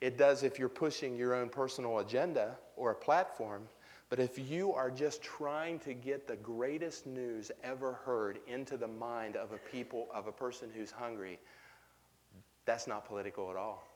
It 0.00 0.18
does 0.18 0.42
if 0.42 0.58
you're 0.58 0.68
pushing 0.68 1.16
your 1.16 1.34
own 1.34 1.48
personal 1.48 2.00
agenda 2.00 2.56
or 2.76 2.90
a 2.90 2.94
platform. 2.94 3.62
But 4.10 4.18
if 4.18 4.38
you 4.38 4.74
are 4.74 4.90
just 4.90 5.22
trying 5.22 5.78
to 5.80 5.94
get 5.94 6.26
the 6.28 6.36
greatest 6.36 7.06
news 7.06 7.50
ever 7.64 7.94
heard 8.04 8.40
into 8.46 8.76
the 8.76 8.88
mind 8.88 9.36
of 9.36 9.52
a 9.52 9.58
people, 9.70 10.08
of 10.14 10.26
a 10.26 10.32
person 10.32 10.68
who's 10.74 10.90
hungry, 10.90 11.38
that's 12.66 12.86
not 12.86 13.06
political 13.06 13.50
at 13.50 13.56
all. 13.56 13.88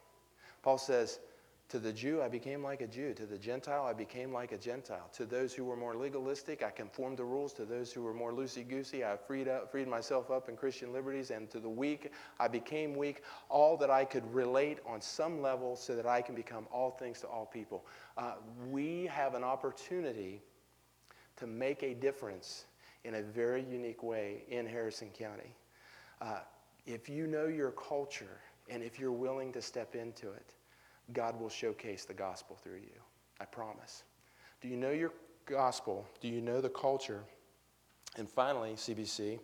Paul 0.63 0.79
says, 0.79 1.19
to 1.69 1.81
the 1.81 1.93
Jew, 1.93 2.23
I 2.23 2.29
became 2.29 2.62
like 2.62 2.81
a 2.81 2.87
Jew. 2.87 3.12
To 3.14 3.27
the 3.27 3.37
Gentile, 3.37 3.85
I 3.85 3.93
became 3.93 4.33
like 4.33 4.53
a 4.53 4.59
Gentile. 4.59 5.11
To 5.14 5.27
those 5.27 5.53
who 5.53 5.64
were 5.64 5.77
more 5.77 5.97
legalistic, 5.97 6.62
I 6.62 6.71
conformed 6.71 7.19
the 7.19 7.25
rules. 7.25 7.53
To 7.55 7.64
those 7.64 7.93
who 7.93 8.03
were 8.03 8.14
more 8.14 8.33
loosey 8.33 8.67
goosey, 8.67 9.05
I 9.05 9.17
freed, 9.17 9.49
up, 9.49 9.73
freed 9.73 9.89
myself 9.89 10.31
up 10.31 10.49
in 10.49 10.57
Christian 10.57 10.93
liberties. 10.93 11.33
And 11.33 11.51
to 11.51 11.59
the 11.59 11.69
weak, 11.69 12.12
I 12.39 12.47
became 12.47 12.95
weak. 12.95 13.25
All 13.49 13.77
that 13.79 13.91
I 13.91 14.05
could 14.05 14.33
relate 14.33 14.79
on 14.87 15.01
some 15.01 15.43
level 15.43 15.75
so 15.75 15.97
that 15.97 16.07
I 16.07 16.23
can 16.23 16.37
become 16.37 16.69
all 16.71 16.93
things 16.93 17.21
to 17.23 17.27
all 17.27 17.47
people. 17.47 17.85
Uh, 18.17 18.35
we 18.71 19.07
have 19.07 19.35
an 19.35 19.43
opportunity 19.43 20.43
to 21.37 21.49
make 21.49 21.83
a 21.83 21.95
difference 21.95 22.67
in 23.05 23.17
a 23.17 23.23
very 23.23 23.64
unique 23.64 24.05
way 24.05 24.45
in 24.49 24.67
Harrison 24.67 25.11
County. 25.11 25.55
Uh, 26.21 26.41
if 26.87 27.09
you 27.09 27.27
know 27.27 27.47
your 27.47 27.73
culture 27.73 28.41
and 28.69 28.85
if 28.85 28.99
you're 29.01 29.12
willing 29.12 29.53
to 29.53 29.61
step 29.61 29.97
into 29.97 30.31
it, 30.31 30.56
God 31.13 31.41
will 31.41 31.49
showcase 31.49 32.05
the 32.05 32.15
gospel 32.15 32.57
through 32.63 32.77
you. 32.77 33.01
I 33.41 33.45
promise. 33.45 34.03
Do 34.61 34.69
you 34.69 34.77
know 34.77 34.91
your 34.91 35.13
gospel? 35.45 36.07
Do 36.21 36.29
you 36.29 36.41
know 36.41 36.61
the 36.61 36.69
culture? 36.69 37.23
And 38.17 38.29
finally, 38.29 38.73
CBC, 38.73 39.39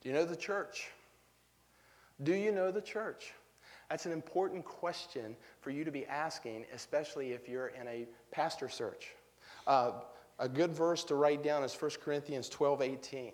do 0.00 0.08
you 0.08 0.14
know 0.14 0.24
the 0.24 0.36
church? 0.36 0.88
Do 2.22 2.32
you 2.32 2.52
know 2.52 2.70
the 2.70 2.80
church? 2.80 3.32
That's 3.90 4.06
an 4.06 4.12
important 4.12 4.64
question 4.64 5.36
for 5.60 5.70
you 5.70 5.84
to 5.84 5.90
be 5.90 6.04
asking, 6.06 6.66
especially 6.74 7.32
if 7.32 7.48
you're 7.48 7.68
in 7.68 7.88
a 7.88 8.06
pastor 8.30 8.68
search. 8.68 9.14
Uh, 9.66 9.92
a 10.38 10.48
good 10.48 10.72
verse 10.72 11.04
to 11.04 11.14
write 11.14 11.42
down 11.42 11.64
is 11.64 11.74
1 11.74 11.92
Corinthians 12.02 12.48
12 12.48 12.82
18. 12.82 13.32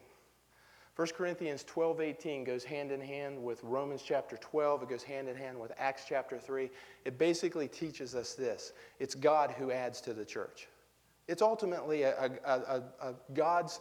1 0.96 1.08
Corinthians 1.16 1.64
12, 1.64 2.00
18 2.00 2.44
goes 2.44 2.62
hand 2.62 2.92
in 2.92 3.00
hand 3.00 3.42
with 3.42 3.62
Romans 3.64 4.02
chapter 4.06 4.36
12. 4.36 4.84
It 4.84 4.88
goes 4.88 5.02
hand 5.02 5.28
in 5.28 5.34
hand 5.34 5.58
with 5.58 5.72
Acts 5.76 6.04
chapter 6.08 6.38
3. 6.38 6.70
It 7.04 7.18
basically 7.18 7.66
teaches 7.66 8.14
us 8.14 8.34
this 8.34 8.72
it's 9.00 9.14
God 9.14 9.50
who 9.50 9.72
adds 9.72 10.00
to 10.02 10.14
the 10.14 10.24
church. 10.24 10.68
It's 11.26 11.42
ultimately 11.42 12.02
a, 12.02 12.30
a, 12.44 12.52
a, 12.52 12.82
a 13.00 13.14
God's 13.32 13.80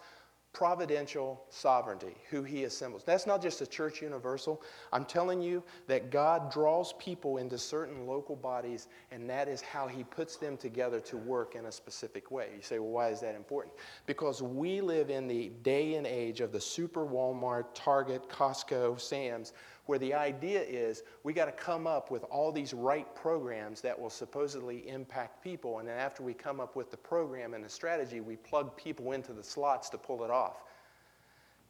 providential 0.54 1.44
sovereignty, 1.50 2.16
who 2.30 2.44
he 2.44 2.66
assembles. 2.66 3.04
That's 3.04 3.26
not 3.26 3.42
just 3.42 3.62
a 3.62 3.66
church 3.66 4.04
universal. 4.04 4.62
I'm 4.92 5.04
telling 5.04 5.42
you 5.42 5.64
that 5.88 6.12
God 6.12 6.52
draws 6.52 6.94
people 6.94 7.38
into 7.38 7.58
certain 7.58 8.06
local 8.06 8.36
bodies, 8.36 8.88
and 9.12 9.28
that 9.32 9.48
is 9.48 9.62
how 9.62 9.88
he 9.88 10.04
puts 10.04 10.38
them 10.38 10.56
together 10.56 11.00
to 11.02 11.18
work 11.18 11.56
in 11.56 11.66
a 11.66 11.72
specific 11.72 12.30
way. 12.30 12.50
You 12.56 12.62
say, 12.62 12.78
well, 12.78 12.92
why 12.92 13.10
is 13.10 13.20
that 13.22 13.34
important? 13.34 13.74
Because 14.06 14.44
we 14.44 14.80
live 14.80 15.10
in 15.10 15.28
the 15.28 15.50
day 15.64 15.96
and 15.96 16.06
age 16.06 16.40
of 16.40 16.52
the 16.52 16.62
super 16.62 17.04
Walmart, 17.04 17.66
Target, 17.74 18.30
Costco, 18.30 19.00
Sam's, 19.00 19.54
where 19.86 20.00
the 20.00 20.14
idea 20.14 20.62
is 20.62 21.04
we 21.24 21.34
got 21.34 21.46
to 21.46 21.52
come 21.52 21.88
up 21.88 22.10
with 22.10 22.24
all 22.26 22.52
these 22.52 22.74
right 22.74 23.14
programs 23.16 23.82
that 23.82 24.00
will 24.00 24.10
supposedly 24.10 24.88
impact 24.88 25.44
people. 25.44 25.80
And 25.80 25.88
then 25.88 25.98
after 25.98 26.24
we 26.24 26.34
come 26.34 26.60
up 26.60 26.76
with 26.76 26.90
the 26.90 26.98
program 26.98 27.54
and 27.54 27.64
the 27.64 27.70
strategy, 27.70 28.22
we 28.22 28.38
plug 28.38 28.76
people 28.78 29.12
into 29.12 29.34
the 29.34 29.44
slots 29.44 29.90
to 29.90 29.98
pull 29.98 30.24
it 30.24 30.32
off. 30.32 30.64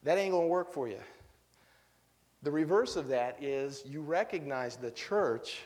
That 0.03 0.17
ain't 0.17 0.31
going 0.31 0.45
to 0.45 0.51
work 0.51 0.71
for 0.71 0.87
you. 0.87 0.99
The 2.43 2.51
reverse 2.51 2.97
of 2.97 3.07
that 3.07 3.41
is 3.41 3.83
you 3.85 4.01
recognize 4.01 4.75
the 4.75 4.91
church 4.91 5.61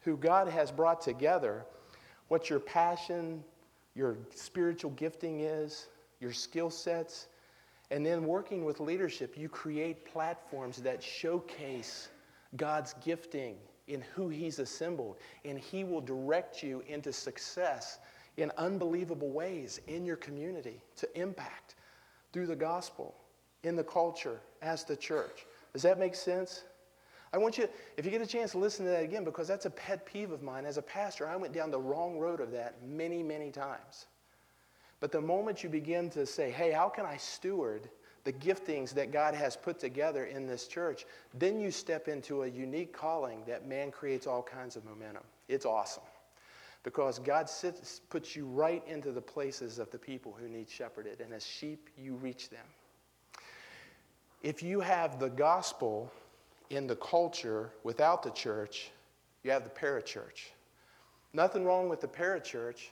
who 0.00 0.16
God 0.16 0.48
has 0.48 0.70
brought 0.70 1.00
together, 1.00 1.64
what 2.28 2.50
your 2.50 2.60
passion, 2.60 3.42
your 3.94 4.18
spiritual 4.34 4.90
gifting 4.92 5.40
is, 5.40 5.86
your 6.20 6.32
skill 6.32 6.68
sets, 6.68 7.28
and 7.90 8.04
then 8.04 8.24
working 8.24 8.64
with 8.64 8.80
leadership, 8.80 9.36
you 9.36 9.48
create 9.48 10.04
platforms 10.04 10.78
that 10.78 11.02
showcase 11.02 12.08
God's 12.56 12.94
gifting 13.04 13.56
in 13.86 14.02
who 14.14 14.28
He's 14.28 14.58
assembled, 14.58 15.16
and 15.44 15.58
He 15.58 15.84
will 15.84 16.00
direct 16.00 16.62
you 16.62 16.82
into 16.88 17.12
success 17.12 17.98
in 18.36 18.50
unbelievable 18.58 19.30
ways 19.30 19.80
in 19.86 20.04
your 20.04 20.16
community 20.16 20.80
to 20.96 21.20
impact 21.20 21.76
through 22.32 22.46
the 22.46 22.56
gospel, 22.56 23.14
in 23.62 23.76
the 23.76 23.84
culture, 23.84 24.40
as 24.62 24.84
the 24.84 24.96
church. 24.96 25.46
Does 25.72 25.82
that 25.82 25.98
make 25.98 26.14
sense? 26.14 26.64
I 27.32 27.38
want 27.38 27.58
you, 27.58 27.68
if 27.96 28.04
you 28.04 28.10
get 28.10 28.22
a 28.22 28.26
chance, 28.26 28.52
to 28.52 28.58
listen 28.58 28.84
to 28.84 28.90
that 28.90 29.02
again 29.02 29.24
because 29.24 29.48
that's 29.48 29.66
a 29.66 29.70
pet 29.70 30.06
peeve 30.06 30.30
of 30.30 30.42
mine. 30.42 30.64
As 30.64 30.76
a 30.76 30.82
pastor, 30.82 31.28
I 31.28 31.36
went 31.36 31.52
down 31.52 31.70
the 31.70 31.80
wrong 31.80 32.18
road 32.18 32.40
of 32.40 32.50
that 32.52 32.76
many, 32.86 33.22
many 33.22 33.50
times. 33.50 34.06
But 35.00 35.12
the 35.12 35.20
moment 35.20 35.62
you 35.62 35.68
begin 35.68 36.10
to 36.10 36.26
say, 36.26 36.50
hey, 36.50 36.72
how 36.72 36.88
can 36.88 37.04
I 37.04 37.16
steward 37.16 37.88
the 38.26 38.32
giftings 38.32 38.92
that 38.94 39.12
God 39.12 39.34
has 39.36 39.56
put 39.56 39.78
together 39.78 40.24
in 40.24 40.48
this 40.48 40.66
church, 40.66 41.06
then 41.32 41.60
you 41.60 41.70
step 41.70 42.08
into 42.08 42.42
a 42.42 42.48
unique 42.48 42.92
calling 42.92 43.44
that 43.46 43.68
man 43.68 43.92
creates 43.92 44.26
all 44.26 44.42
kinds 44.42 44.74
of 44.74 44.84
momentum. 44.84 45.22
It's 45.48 45.64
awesome. 45.64 46.02
Because 46.82 47.20
God 47.20 47.48
sits, 47.48 48.00
puts 48.10 48.34
you 48.34 48.46
right 48.46 48.82
into 48.88 49.12
the 49.12 49.20
places 49.20 49.78
of 49.78 49.92
the 49.92 49.98
people 49.98 50.36
who 50.38 50.48
need 50.48 50.68
shepherded, 50.68 51.20
and 51.20 51.32
as 51.32 51.46
sheep, 51.46 51.88
you 51.96 52.16
reach 52.16 52.50
them. 52.50 52.66
If 54.42 54.60
you 54.60 54.80
have 54.80 55.20
the 55.20 55.30
gospel 55.30 56.12
in 56.70 56.88
the 56.88 56.96
culture 56.96 57.70
without 57.84 58.24
the 58.24 58.30
church, 58.30 58.90
you 59.44 59.52
have 59.52 59.62
the 59.62 59.70
parachurch. 59.70 60.50
Nothing 61.32 61.64
wrong 61.64 61.88
with 61.88 62.00
the 62.00 62.08
parachurch, 62.08 62.88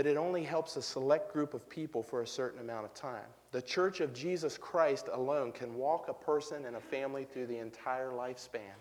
but 0.00 0.06
it 0.06 0.16
only 0.16 0.42
helps 0.42 0.76
a 0.76 0.82
select 0.82 1.30
group 1.30 1.52
of 1.52 1.68
people 1.68 2.02
for 2.02 2.22
a 2.22 2.26
certain 2.26 2.58
amount 2.58 2.86
of 2.86 2.94
time. 2.94 3.26
The 3.52 3.60
church 3.60 4.00
of 4.00 4.14
Jesus 4.14 4.56
Christ 4.56 5.10
alone 5.12 5.52
can 5.52 5.74
walk 5.74 6.08
a 6.08 6.14
person 6.14 6.64
and 6.64 6.76
a 6.76 6.80
family 6.80 7.26
through 7.26 7.48
the 7.48 7.58
entire 7.58 8.08
lifespan. 8.08 8.72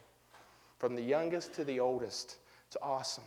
from 0.78 0.96
the 0.96 1.02
youngest 1.02 1.52
to 1.56 1.66
the 1.66 1.78
oldest. 1.78 2.38
It's 2.68 2.78
awesome. 2.82 3.26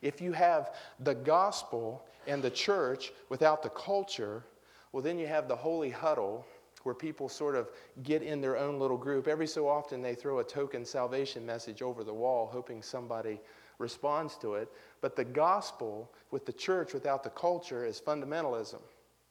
If 0.00 0.20
you 0.20 0.30
have 0.30 0.76
the 1.00 1.16
gospel 1.16 2.04
and 2.28 2.40
the 2.40 2.52
church 2.52 3.12
without 3.30 3.64
the 3.64 3.70
culture, 3.70 4.44
well, 4.92 5.02
then 5.02 5.18
you 5.18 5.26
have 5.26 5.48
the 5.48 5.56
holy 5.56 5.90
huddle 5.90 6.46
where 6.84 6.94
people 6.94 7.28
sort 7.28 7.56
of 7.56 7.68
get 8.04 8.22
in 8.22 8.40
their 8.40 8.56
own 8.56 8.78
little 8.78 8.96
group. 8.96 9.26
Every 9.26 9.48
so 9.48 9.66
often, 9.66 10.02
they 10.02 10.14
throw 10.14 10.38
a 10.38 10.44
token 10.44 10.84
salvation 10.84 11.44
message 11.44 11.82
over 11.82 12.04
the 12.04 12.14
wall, 12.14 12.48
hoping 12.52 12.80
somebody 12.80 13.40
responds 13.78 14.36
to 14.38 14.54
it. 14.54 14.68
But 15.00 15.16
the 15.16 15.24
gospel 15.24 16.10
with 16.30 16.46
the 16.46 16.52
church 16.52 16.92
without 16.92 17.22
the 17.22 17.30
culture 17.30 17.84
is 17.84 18.00
fundamentalism. 18.00 18.80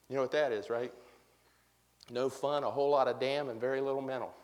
You 0.08 0.16
know 0.16 0.22
what 0.22 0.32
that 0.32 0.52
is, 0.52 0.70
right? 0.70 0.92
No 2.10 2.28
fun, 2.28 2.64
a 2.64 2.70
whole 2.70 2.90
lot 2.90 3.08
of 3.08 3.18
damn, 3.18 3.48
and 3.48 3.60
very 3.60 3.80
little 3.80 4.02
mental. 4.02 4.34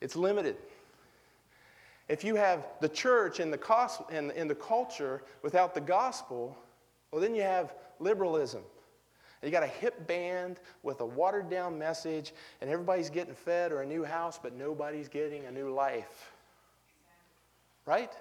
it's 0.00 0.14
limited. 0.14 0.56
If 2.08 2.22
you 2.22 2.36
have 2.36 2.66
the 2.80 2.88
church 2.88 3.40
and 3.40 3.52
the, 3.52 3.58
cos- 3.58 4.02
and, 4.10 4.30
and 4.32 4.48
the 4.48 4.54
culture 4.54 5.22
without 5.42 5.74
the 5.74 5.80
gospel, 5.80 6.56
well, 7.10 7.20
then 7.20 7.34
you 7.34 7.42
have 7.42 7.74
liberalism. 7.98 8.62
You 9.44 9.50
got 9.50 9.62
a 9.62 9.68
hip 9.68 10.06
band 10.06 10.58
with 10.82 11.00
a 11.00 11.06
watered 11.06 11.50
down 11.50 11.78
message, 11.78 12.32
and 12.60 12.70
everybody's 12.70 13.10
getting 13.10 13.34
fed 13.34 13.72
or 13.72 13.82
a 13.82 13.86
new 13.86 14.02
house, 14.04 14.38
but 14.42 14.56
nobody's 14.56 15.08
getting 15.08 15.44
a 15.44 15.50
new 15.50 15.72
life. 15.72 16.32
Right? 17.86 18.12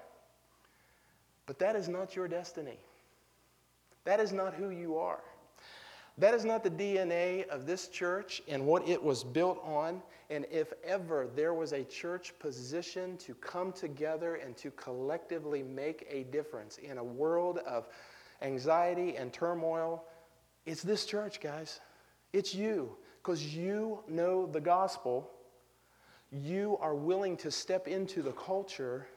But 1.46 1.60
that 1.60 1.76
is 1.76 1.88
not 1.88 2.16
your 2.16 2.28
destiny. 2.28 2.78
That 4.06 4.20
is 4.20 4.34
not 4.34 4.54
who 4.54 4.70
you 4.70 4.98
are. 4.98 5.22
That 6.18 6.34
is 6.34 6.46
not 6.46 6.64
the 6.64 6.70
DNA 6.70 7.48
of 7.48 7.66
this 7.66 7.88
church 7.88 8.42
and 8.48 8.66
what 8.68 8.88
it 8.88 9.02
was 9.02 9.24
built 9.24 9.60
on. 9.66 10.02
And 10.30 10.46
if 10.52 10.72
ever 10.84 11.28
there 11.36 11.54
was 11.54 11.74
a 11.74 11.84
church 11.84 12.34
position 12.40 13.18
to 13.18 13.34
come 13.36 13.72
together 13.72 14.36
and 14.36 14.56
to 14.58 14.72
collectively 14.72 15.64
make 15.64 16.06
a 16.10 16.24
difference 16.26 16.78
in 16.78 16.98
a 16.98 17.04
world 17.04 17.60
of 17.60 17.88
anxiety 18.42 19.16
and 19.16 19.34
turmoil, 19.34 20.06
it's 20.66 20.82
this 20.82 21.06
church, 21.06 21.42
guys. 21.42 21.80
It's 22.32 22.56
you, 22.56 22.96
because 23.22 23.56
you 23.56 24.04
know 24.08 24.46
the 24.48 24.62
gospel. 24.62 25.30
You 26.32 26.78
are 26.82 26.96
willing 26.96 27.38
to 27.38 27.52
step 27.52 27.88
into 27.88 28.22
the 28.22 28.32
culture, 28.32 29.08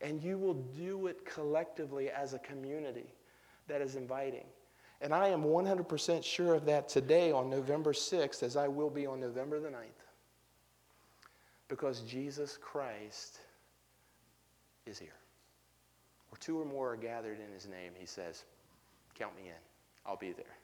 and 0.00 0.22
you 0.22 0.38
will 0.38 0.54
do 0.54 1.06
it 1.08 1.24
collectively 1.24 2.10
as 2.10 2.34
a 2.34 2.38
community 2.38 3.12
that 3.68 3.80
is 3.80 3.96
inviting. 3.96 4.44
And 5.00 5.12
I 5.12 5.28
am 5.28 5.42
100% 5.42 6.22
sure 6.22 6.54
of 6.54 6.64
that 6.66 6.88
today 6.88 7.32
on 7.32 7.50
November 7.50 7.92
6th, 7.92 8.44
as 8.44 8.56
I 8.56 8.68
will 8.68 8.90
be 8.90 9.06
on 9.06 9.18
November 9.18 9.58
the 9.58 9.68
9th. 9.68 10.06
Because 11.66 12.02
Jesus 12.02 12.56
Christ 12.60 13.40
is 14.86 14.98
here. 14.98 15.16
Where 16.28 16.38
two 16.38 16.60
or 16.60 16.64
more 16.64 16.92
are 16.92 16.96
gathered 16.96 17.38
in 17.40 17.52
his 17.52 17.66
name, 17.66 17.92
he 17.98 18.06
says, 18.06 18.44
Count 19.14 19.34
me 19.36 19.48
in. 19.48 19.60
I'll 20.06 20.16
be 20.16 20.32
there. 20.32 20.56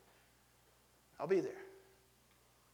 I'll 1.21 1.27
be 1.27 1.41
there. 1.41 1.53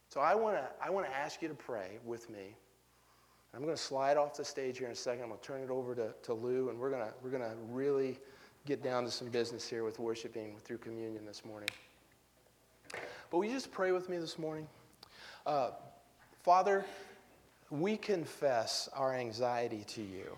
So 0.09 0.21
I 0.21 0.35
want 0.35 0.57
to 0.57 0.65
I 0.81 0.89
want 0.89 1.07
to 1.07 1.15
ask 1.15 1.41
you 1.41 1.47
to 1.47 1.55
pray 1.55 1.99
with 2.05 2.29
me. 2.29 2.55
I'm 3.53 3.61
going 3.63 3.75
to 3.75 3.81
slide 3.81 4.17
off 4.17 4.35
the 4.35 4.43
stage 4.43 4.79
here 4.79 4.87
in 4.87 4.93
a 4.93 4.95
second. 4.95 5.23
I'm 5.23 5.29
going 5.29 5.39
to 5.39 5.45
turn 5.45 5.61
it 5.61 5.69
over 5.69 5.95
to, 5.95 6.13
to 6.23 6.33
Lou, 6.33 6.69
and 6.69 6.77
we're 6.77 6.89
going 6.89 7.03
to, 7.03 7.13
we're 7.23 7.29
going 7.29 7.41
to 7.41 7.55
really 7.69 8.19
get 8.65 8.83
down 8.83 9.05
to 9.05 9.11
some 9.11 9.29
business 9.29 9.65
here 9.65 9.85
with 9.85 9.97
worshiping 9.97 10.57
through 10.61 10.79
communion 10.79 11.25
this 11.25 11.45
morning. 11.45 11.69
But 12.91 13.37
will 13.37 13.45
you 13.45 13.53
just 13.53 13.71
pray 13.71 13.93
with 13.93 14.09
me 14.09 14.17
this 14.17 14.37
morning? 14.37 14.67
Uh, 15.45 15.69
Father, 16.43 16.83
we 17.69 17.95
confess 17.95 18.89
our 18.93 19.13
anxiety 19.13 19.85
to 19.87 20.01
you. 20.01 20.35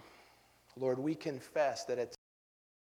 Lord, 0.80 1.00
we 1.00 1.16
confess 1.16 1.86
that 1.86 1.98
at 1.98 2.17